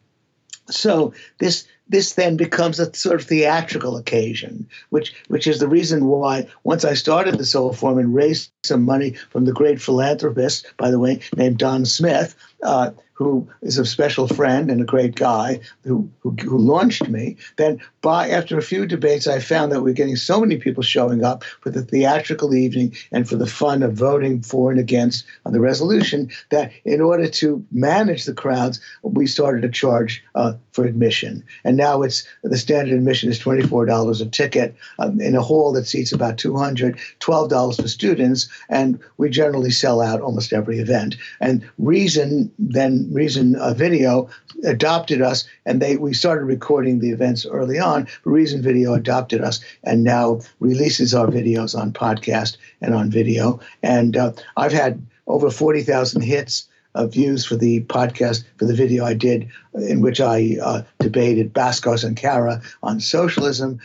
So 0.71 1.13
this 1.39 1.67
this 1.89 2.15
then 2.15 2.37
becomes 2.37 2.79
a 2.79 2.95
sort 2.95 3.21
of 3.21 3.27
theatrical 3.27 3.97
occasion, 3.97 4.69
which 4.91 5.15
which 5.29 5.47
is 5.47 5.59
the 5.59 5.69
reason 5.69 6.07
why 6.07 6.47
once 6.65 6.85
I 6.85 6.95
started 6.95 7.39
the 7.39 7.45
Soho 7.45 7.73
Forum 7.73 7.99
and 7.99 8.15
raised 8.15 8.51
some 8.65 8.83
money 8.83 9.15
from 9.31 9.45
the 9.45 9.53
great 9.53 9.81
philanthropist, 9.81 10.67
by 10.77 10.91
the 10.91 10.99
way, 10.99 11.21
named 11.37 11.59
Don 11.59 11.85
Smith, 11.85 12.35
uh, 12.63 12.91
who 13.23 13.49
is 13.63 13.79
a 13.79 13.85
special 13.85 14.27
friend 14.27 14.71
and 14.71 14.81
a 14.81 14.85
great 14.85 15.15
guy 15.15 15.61
who, 15.85 16.11
who, 16.21 16.31
who, 16.43 16.59
launched 16.59 17.09
me. 17.09 17.37
Then, 17.57 17.81
by 18.01 18.31
after 18.31 18.59
a 18.59 18.63
few 18.63 18.87
debates, 18.87 19.27
I 19.27 19.39
found 19.39 19.71
that 19.71 19.83
we're 19.83 19.93
getting 19.95 20.17
so 20.17 20.41
many 20.41 20.57
people 20.57 20.83
showing 20.83 21.25
up 21.25 21.45
for 21.61 21.71
the 21.71 21.83
theatrical 21.83 22.55
evening 22.55 22.97
and 23.13 23.29
for 23.29 23.37
the 23.37 23.47
fun 23.47 23.83
of 23.83 23.93
voting 23.93 24.43
for 24.43 24.71
and 24.71 24.81
against 24.81 25.25
on 25.45 25.53
the 25.53 25.61
resolution 25.61 26.31
that 26.51 26.73
in 26.85 27.01
order 27.01 27.29
to 27.29 27.65
manage 27.71 28.25
the 28.25 28.35
crowds, 28.35 28.81
we 29.03 29.27
started 29.27 29.63
to 29.63 29.69
charge 29.69 30.25
uh, 30.35 30.55
for 30.73 30.85
admission. 30.85 31.45
And 31.65 31.72
now 31.77 32.03
it's 32.03 32.25
the 32.43 32.59
standard 32.59 32.95
admission 32.95 33.31
is 33.31 33.41
$24 33.41 34.21
a 34.21 34.27
ticket 34.27 34.75
um, 34.99 35.21
in 35.21 35.37
a 35.37 35.43
hall 35.43 35.73
that 35.73 35.87
seats 35.87 36.13
about 36.13 36.39
200, 36.39 36.99
$12 37.21 37.81
for 37.81 37.89
students, 37.89 38.49
and 38.69 38.99
we 39.17 39.31
generally 39.31 39.71
sell 39.71 40.01
out 40.01 40.21
almost 40.21 40.53
every 40.53 40.79
event. 40.79 41.17
And 41.41 41.69
Reason 41.79 42.51
then 42.59 43.09
Reason 43.13 43.57
uh, 43.57 43.75
Video 43.75 44.29
adopted 44.65 45.23
us, 45.23 45.45
and 45.67 45.81
they 45.81 45.97
we 45.97 46.15
started 46.15 46.45
recording 46.45 46.99
the 46.99 47.11
events 47.11 47.47
early 47.47 47.79
on. 47.79 48.09
Reason 48.25 48.63
Video 48.63 48.95
adopted 48.95 49.43
us, 49.43 49.61
and 49.85 50.05
now 50.05 50.41
releases 50.61 51.15
our 51.15 51.27
videos 51.27 51.79
on 51.79 51.93
podcast 51.93 52.57
and 52.81 52.95
on 52.95 53.11
video. 53.11 53.61
And 53.83 54.17
uh, 54.17 54.33
I've 54.57 54.73
had 54.73 55.05
over 55.27 55.51
forty 55.51 55.83
thousand 55.83 56.23
hits. 56.23 56.69
Uh, 56.95 57.07
views 57.07 57.47
for 57.47 57.57
the 57.57 57.81
podcast 57.85 58.45
for 58.59 58.67
the 58.67 58.75
video 58.75 59.05
I 59.05 59.15
did 59.15 59.49
in 59.75 60.03
which 60.03 60.21
I 60.21 60.59
uh, 60.63 60.83
debated 60.99 61.55
Bhaskar 61.55 61.97
Sunkara 61.97 62.63
on 62.83 63.01
socialism. 63.01 63.81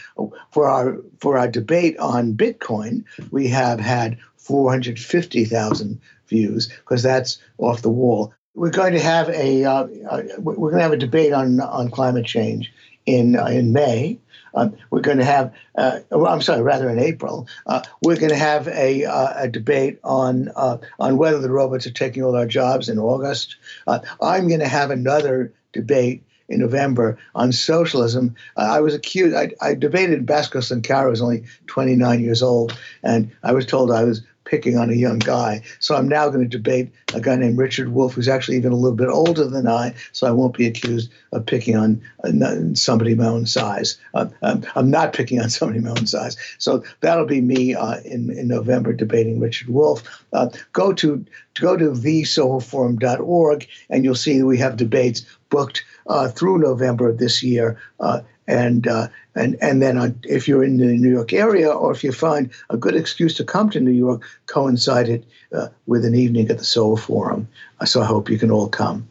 For 0.51 0.67
our 0.67 0.97
for 1.19 1.37
our 1.37 1.47
debate 1.47 1.97
on 1.99 2.33
Bitcoin, 2.33 3.05
we 3.31 3.47
have 3.47 3.79
had 3.79 4.17
450,000 4.35 6.01
views 6.27 6.67
because 6.67 7.01
that's 7.01 7.39
off 7.57 7.81
the 7.81 7.89
wall 7.89 8.33
we're 8.57 8.71
going 8.71 8.93
to 8.93 8.99
have 8.99 9.29
a 9.29 9.63
uh, 9.63 9.87
uh 10.09 10.23
we're 10.39 10.71
going 10.71 10.79
to 10.79 10.83
have 10.83 10.91
a 10.91 10.97
debate 10.97 11.31
on 11.31 11.61
on 11.61 11.91
climate 11.91 12.25
change 12.25 12.73
in 13.05 13.37
uh, 13.37 13.45
in 13.45 13.71
May. 13.71 14.19
Uh, 14.57 14.69
we're 14.89 15.01
going 15.01 15.19
to 15.19 15.25
have, 15.25 15.53
uh, 15.77 15.99
I'm 16.11 16.41
sorry, 16.41 16.61
rather 16.61 16.89
in 16.89 16.99
April. 16.99 17.47
Uh, 17.67 17.81
we're 18.01 18.17
going 18.17 18.29
to 18.29 18.35
have 18.35 18.67
a, 18.67 19.03
a 19.03 19.47
debate 19.47 19.99
on 20.03 20.49
on 20.99 21.17
whether 21.17 21.39
the 21.39 21.51
robots 21.51 21.85
are 21.85 21.91
taking 21.91 22.23
all 22.23 22.35
our 22.35 22.47
jobs 22.47 22.89
in 22.89 22.97
August. 22.97 23.55
I'm 23.87 24.47
going 24.47 24.59
to 24.59 24.67
have 24.67 24.91
another 24.91 25.53
debate 25.73 26.23
in 26.49 26.59
November 26.59 27.17
on 27.35 27.51
socialism. 27.51 28.35
Uh, 28.55 28.67
I 28.71 28.79
was 28.79 28.93
accused, 28.93 29.35
I, 29.35 29.51
I 29.61 29.75
debated 29.75 30.25
Kara, 30.81 31.07
I 31.07 31.09
was 31.09 31.21
only 31.21 31.43
29 31.67 32.21
years 32.21 32.41
old, 32.41 32.77
and 33.03 33.31
I 33.43 33.51
was 33.53 33.65
told 33.65 33.91
I 33.91 34.03
was 34.03 34.21
picking 34.47 34.77
on 34.77 34.89
a 34.89 34.93
young 34.93 35.19
guy. 35.19 35.61
So 35.79 35.95
I'm 35.95 36.07
now 36.07 36.29
going 36.29 36.49
to 36.49 36.57
debate 36.57 36.89
a 37.13 37.19
guy 37.19 37.35
named 37.35 37.57
Richard 37.57 37.89
Wolff, 37.89 38.13
who's 38.13 38.27
actually 38.27 38.57
even 38.57 38.71
a 38.71 38.75
little 38.75 38.95
bit 38.95 39.09
older 39.09 39.45
than 39.45 39.67
I, 39.67 39.93
so 40.13 40.25
I 40.25 40.31
won't 40.31 40.57
be 40.57 40.65
accused 40.65 41.11
of 41.33 41.45
picking 41.45 41.75
on 41.75 42.01
uh, 42.23 42.73
somebody 42.73 43.13
my 43.13 43.27
own 43.27 43.45
size. 43.45 43.99
Uh, 44.13 44.27
um, 44.41 44.65
I'm 44.75 44.89
not 44.89 45.13
picking 45.13 45.39
on 45.39 45.49
somebody 45.57 45.79
my 45.79 45.91
own 45.91 46.07
size. 46.07 46.37
So 46.57 46.83
that'll 47.01 47.25
be 47.25 47.41
me 47.41 47.75
uh, 47.75 47.99
in, 48.05 48.29
in 48.31 48.47
November 48.47 48.93
debating 48.93 49.39
Richard 49.39 49.69
Wolff. 49.69 50.23
Uh, 50.33 50.49
go 50.73 50.93
to 50.93 51.25
go 51.59 51.75
to 51.75 51.91
thesohoforum.org 51.91 53.67
and 53.89 54.03
you'll 54.03 54.15
see 54.15 54.43
we 54.43 54.59
have 54.59 54.77
debates 54.77 55.25
booked 55.49 55.83
uh, 56.07 56.29
through 56.29 56.59
November 56.59 57.09
of 57.09 57.17
this 57.17 57.43
year. 57.43 57.79
Uh, 58.47 58.51
and 58.51 58.87
uh, 58.87 59.07
and 59.35 59.57
and 59.61 59.81
then 59.81 59.97
on, 59.97 60.19
if 60.23 60.47
you're 60.47 60.63
in 60.63 60.77
the 60.77 60.85
New 60.85 61.09
York 61.09 61.33
area, 61.33 61.69
or 61.69 61.91
if 61.91 62.03
you 62.03 62.11
find 62.11 62.49
a 62.69 62.77
good 62.77 62.95
excuse 62.95 63.33
to 63.35 63.43
come 63.43 63.69
to 63.69 63.79
New 63.79 63.91
York, 63.91 64.23
coincide 64.45 65.09
it 65.09 65.23
uh, 65.53 65.67
with 65.85 66.05
an 66.05 66.15
evening 66.15 66.49
at 66.49 66.57
the 66.57 66.63
Soho 66.63 66.95
Forum. 66.95 67.47
So 67.85 68.01
I 68.01 68.05
hope 68.05 68.29
you 68.29 68.37
can 68.37 68.51
all 68.51 68.69
come. 68.69 69.07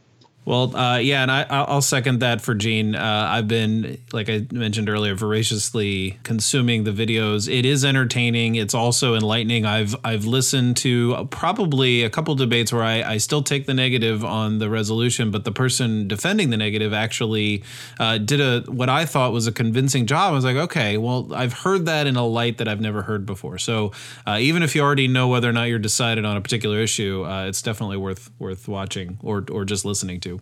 Well, 0.47 0.76
uh, 0.76 0.99
yeah, 0.99 1.22
and 1.22 1.30
I, 1.30 1.74
will 1.74 1.82
second 1.82 2.20
that 2.20 2.40
for 2.40 2.55
Gene. 2.55 2.94
Uh, 2.94 3.26
I've 3.28 3.49
been, 3.49 3.99
like 4.12 4.30
I 4.30 4.47
mentioned 4.53 4.88
earlier, 4.88 5.16
voraciously 5.16 6.20
consuming 6.22 6.84
the 6.84 6.92
videos. 6.92 7.53
It 7.53 7.64
is 7.64 7.84
entertaining. 7.84 8.55
It's 8.55 8.72
also 8.72 9.16
enlightening. 9.16 9.66
I've 9.66 9.97
I've 10.05 10.24
listened 10.24 10.76
to 10.78 11.26
probably 11.32 12.05
a 12.05 12.11
couple 12.11 12.32
debates 12.36 12.72
where 12.72 12.84
I, 12.84 13.03
I 13.03 13.16
still 13.16 13.42
take 13.42 13.66
the 13.66 13.74
negative 13.74 14.24
on 14.24 14.59
the 14.61 14.70
resolution, 14.70 15.32
but 15.32 15.44
the 15.44 15.51
person 15.51 16.07
defending 16.07 16.51
the 16.51 16.57
negative 16.57 16.92
actually 16.92 17.64
uh, 17.99 18.18
did 18.18 18.40
a 18.40 18.61
what 18.70 18.88
I 18.88 19.05
thought 19.05 19.32
was 19.32 19.49
a 19.49 19.53
convincing 19.53 20.07
job. 20.07 20.30
I 20.30 20.34
was 20.36 20.44
like, 20.44 20.57
okay, 20.57 20.97
well, 20.97 21.28
I've 21.34 21.55
heard 21.55 21.86
that 21.86 22.07
in 22.07 22.14
a 22.14 22.24
light 22.24 22.59
that 22.59 22.68
I've 22.68 22.80
never 22.80 23.03
heard 23.03 23.26
before. 23.26 23.59
So 23.59 23.90
uh, 24.24 24.38
even 24.40 24.62
if 24.62 24.76
you 24.76 24.82
already 24.82 25.09
know 25.09 25.26
whether 25.26 25.51
or 25.51 25.53
not 25.53 25.64
you're 25.64 25.80
decided 25.80 26.24
on 26.24 26.36
a 26.36 26.40
particular 26.40 26.78
issue, 26.78 27.24
uh, 27.26 27.47
it's 27.47 27.62
definitely 27.62 27.97
worth 27.97 28.30
worth 28.38 28.68
watching 28.68 29.18
or 29.24 29.44
or 29.51 29.64
just 29.64 29.84
listening 29.84 30.20
to. 30.20 30.36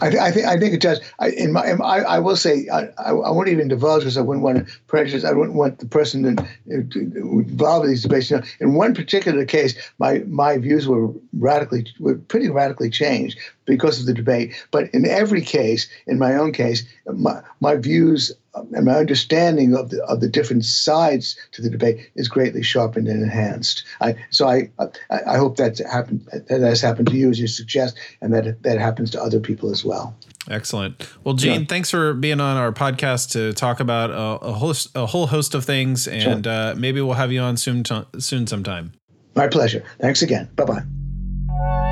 I, 0.00 0.10
th- 0.10 0.22
I, 0.22 0.30
think 0.30 0.46
I 0.46 0.58
think 0.58 0.74
it 0.74 0.80
does. 0.80 1.00
I, 1.18 1.30
in 1.30 1.52
my, 1.52 1.70
in, 1.70 1.80
I, 1.82 1.98
I 1.98 2.18
will 2.18 2.36
say 2.36 2.68
I, 2.72 2.84
I, 2.98 3.10
I 3.10 3.30
won't 3.30 3.48
even 3.48 3.68
divulge 3.68 4.02
because 4.02 4.16
I 4.16 4.22
wouldn't 4.22 4.44
want 4.44 4.66
to 4.66 4.78
prejudice. 4.86 5.24
I 5.24 5.32
wouldn't 5.32 5.56
want 5.56 5.78
the 5.78 5.86
person 5.86 6.36
to, 6.36 6.82
to, 6.84 6.98
involved 6.98 7.84
in 7.84 7.90
these 7.90 8.02
debates. 8.02 8.30
You 8.30 8.38
know, 8.38 8.42
in 8.60 8.74
one 8.74 8.94
particular 8.94 9.44
case, 9.44 9.74
my 9.98 10.18
my 10.26 10.58
views 10.58 10.88
were 10.88 11.08
radically 11.38 11.86
were 11.98 12.16
pretty 12.16 12.48
radically 12.48 12.90
changed 12.90 13.38
because 13.70 14.00
of 14.00 14.06
the 14.06 14.12
debate. 14.12 14.52
But 14.70 14.92
in 14.92 15.06
every 15.06 15.40
case, 15.40 15.88
in 16.06 16.18
my 16.18 16.34
own 16.34 16.52
case, 16.52 16.82
my 17.06 17.40
my 17.60 17.76
views 17.76 18.32
and 18.54 18.84
my 18.84 18.96
understanding 18.96 19.74
of 19.74 19.90
the 19.90 20.04
of 20.04 20.20
the 20.20 20.28
different 20.28 20.64
sides 20.64 21.36
to 21.52 21.62
the 21.62 21.70
debate 21.70 22.10
is 22.16 22.28
greatly 22.28 22.62
sharpened 22.62 23.08
and 23.08 23.22
enhanced. 23.22 23.84
I, 24.00 24.16
so 24.30 24.48
I, 24.48 24.70
I, 24.78 25.20
I 25.34 25.36
hope 25.36 25.56
that's 25.56 25.80
happened 25.88 26.26
that 26.48 26.60
has 26.60 26.80
happened 26.80 27.08
to 27.08 27.16
you 27.16 27.30
as 27.30 27.38
you 27.38 27.46
suggest, 27.46 27.96
and 28.20 28.34
that 28.34 28.62
that 28.62 28.78
happens 28.78 29.10
to 29.12 29.22
other 29.22 29.40
people 29.40 29.70
as 29.70 29.84
well. 29.84 30.14
Excellent. 30.50 31.06
Well, 31.22 31.34
Gene, 31.34 31.60
yeah. 31.60 31.66
thanks 31.68 31.90
for 31.90 32.12
being 32.12 32.40
on 32.40 32.56
our 32.56 32.72
podcast 32.72 33.30
to 33.32 33.52
talk 33.52 33.78
about 33.78 34.10
a, 34.10 34.46
a, 34.46 34.52
host, 34.52 34.88
a 34.96 35.06
whole 35.06 35.26
host 35.26 35.54
of 35.54 35.64
things, 35.64 36.08
and 36.08 36.44
sure. 36.44 36.52
uh, 36.52 36.74
maybe 36.76 37.00
we'll 37.00 37.14
have 37.14 37.30
you 37.30 37.40
on 37.40 37.56
soon 37.56 37.84
to, 37.84 38.06
soon 38.18 38.46
sometime. 38.46 38.92
My 39.36 39.46
pleasure. 39.46 39.84
Thanks 40.00 40.22
again. 40.22 40.48
Bye 40.56 40.64
bye. 40.64 41.89